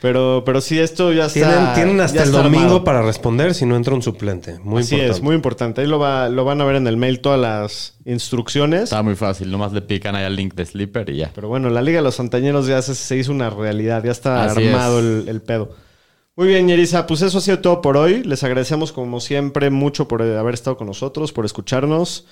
Pero, 0.00 0.44
pero 0.46 0.62
sí, 0.62 0.78
esto 0.78 1.12
ya 1.12 1.26
está. 1.26 1.34
tienen, 1.50 1.74
tienen 1.74 2.00
hasta 2.00 2.22
el 2.22 2.32
domingo 2.32 2.60
armado. 2.62 2.84
para 2.84 3.02
responder 3.02 3.52
si 3.52 3.66
no 3.66 3.76
entra 3.76 3.94
un 3.94 4.00
suplente. 4.00 4.58
Muy 4.60 4.80
Así 4.80 4.94
importante. 4.94 5.18
es, 5.18 5.22
muy 5.22 5.34
importante. 5.34 5.80
Ahí 5.82 5.86
lo, 5.86 5.98
va, 5.98 6.30
lo 6.30 6.42
van 6.46 6.58
a 6.62 6.64
ver 6.64 6.76
en 6.76 6.86
el 6.86 6.96
mail 6.96 7.20
todas 7.20 7.38
las 7.38 7.98
instrucciones. 8.06 8.84
Está 8.84 9.02
muy 9.02 9.14
fácil. 9.14 9.50
Nomás 9.50 9.74
le 9.74 9.82
pican 9.82 10.16
ahí 10.16 10.24
al 10.24 10.34
link 10.36 10.54
de 10.54 10.64
Sleeper 10.64 11.10
y 11.10 11.18
ya. 11.18 11.30
Pero 11.34 11.48
bueno, 11.48 11.68
la 11.68 11.82
Liga 11.82 11.98
de 11.98 12.04
los 12.04 12.14
Santañeros 12.14 12.66
ya 12.66 12.80
se, 12.80 12.94
se 12.94 13.14
hizo 13.18 13.30
una 13.30 13.50
realidad, 13.50 14.02
ya 14.02 14.10
está 14.12 14.44
Así 14.44 14.66
armado 14.68 15.00
es. 15.00 15.04
el, 15.04 15.28
el 15.28 15.42
pedo. 15.42 15.74
Muy 16.40 16.48
bien, 16.48 16.66
Yerisa, 16.68 17.06
pues 17.06 17.20
eso 17.20 17.36
ha 17.36 17.40
sido 17.42 17.58
todo 17.58 17.82
por 17.82 17.98
hoy. 17.98 18.24
Les 18.24 18.42
agradecemos 18.44 18.92
como 18.92 19.20
siempre 19.20 19.68
mucho 19.68 20.08
por 20.08 20.22
eh, 20.22 20.38
haber 20.38 20.54
estado 20.54 20.78
con 20.78 20.86
nosotros, 20.86 21.34
por 21.34 21.44
escucharnos. 21.44 22.26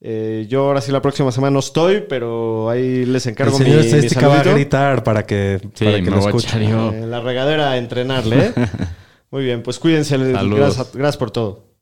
Eh, 0.00 0.46
yo 0.48 0.64
ahora 0.64 0.80
sí 0.80 0.90
la 0.90 1.00
próxima 1.00 1.30
semana 1.30 1.52
no 1.52 1.60
estoy, 1.60 2.00
pero 2.08 2.68
ahí 2.68 3.04
les 3.04 3.26
El 3.26 3.30
encargo 3.30 3.56
mi, 3.60 3.64
señor 3.64 3.78
mi 3.78 3.86
estadística 3.86 4.26
va 4.26 4.40
a 4.40 4.42
gritar 4.42 5.04
para 5.04 5.24
que, 5.24 5.60
Sí, 5.72 5.84
para 5.84 5.98
que 5.98 6.02
me 6.02 6.10
lo 6.10 6.18
escuchen. 6.18 6.62
En 6.64 7.08
la 7.12 7.20
regadera 7.20 7.70
a 7.70 7.78
entrenarle. 7.78 8.46
¿eh? 8.46 8.52
Muy 9.30 9.44
bien, 9.44 9.62
pues 9.62 9.78
cuídense. 9.78 10.16
Saludos. 10.16 10.58
Gracias, 10.58 10.90
gracias 10.92 11.16
por 11.16 11.30
todo. 11.30 11.73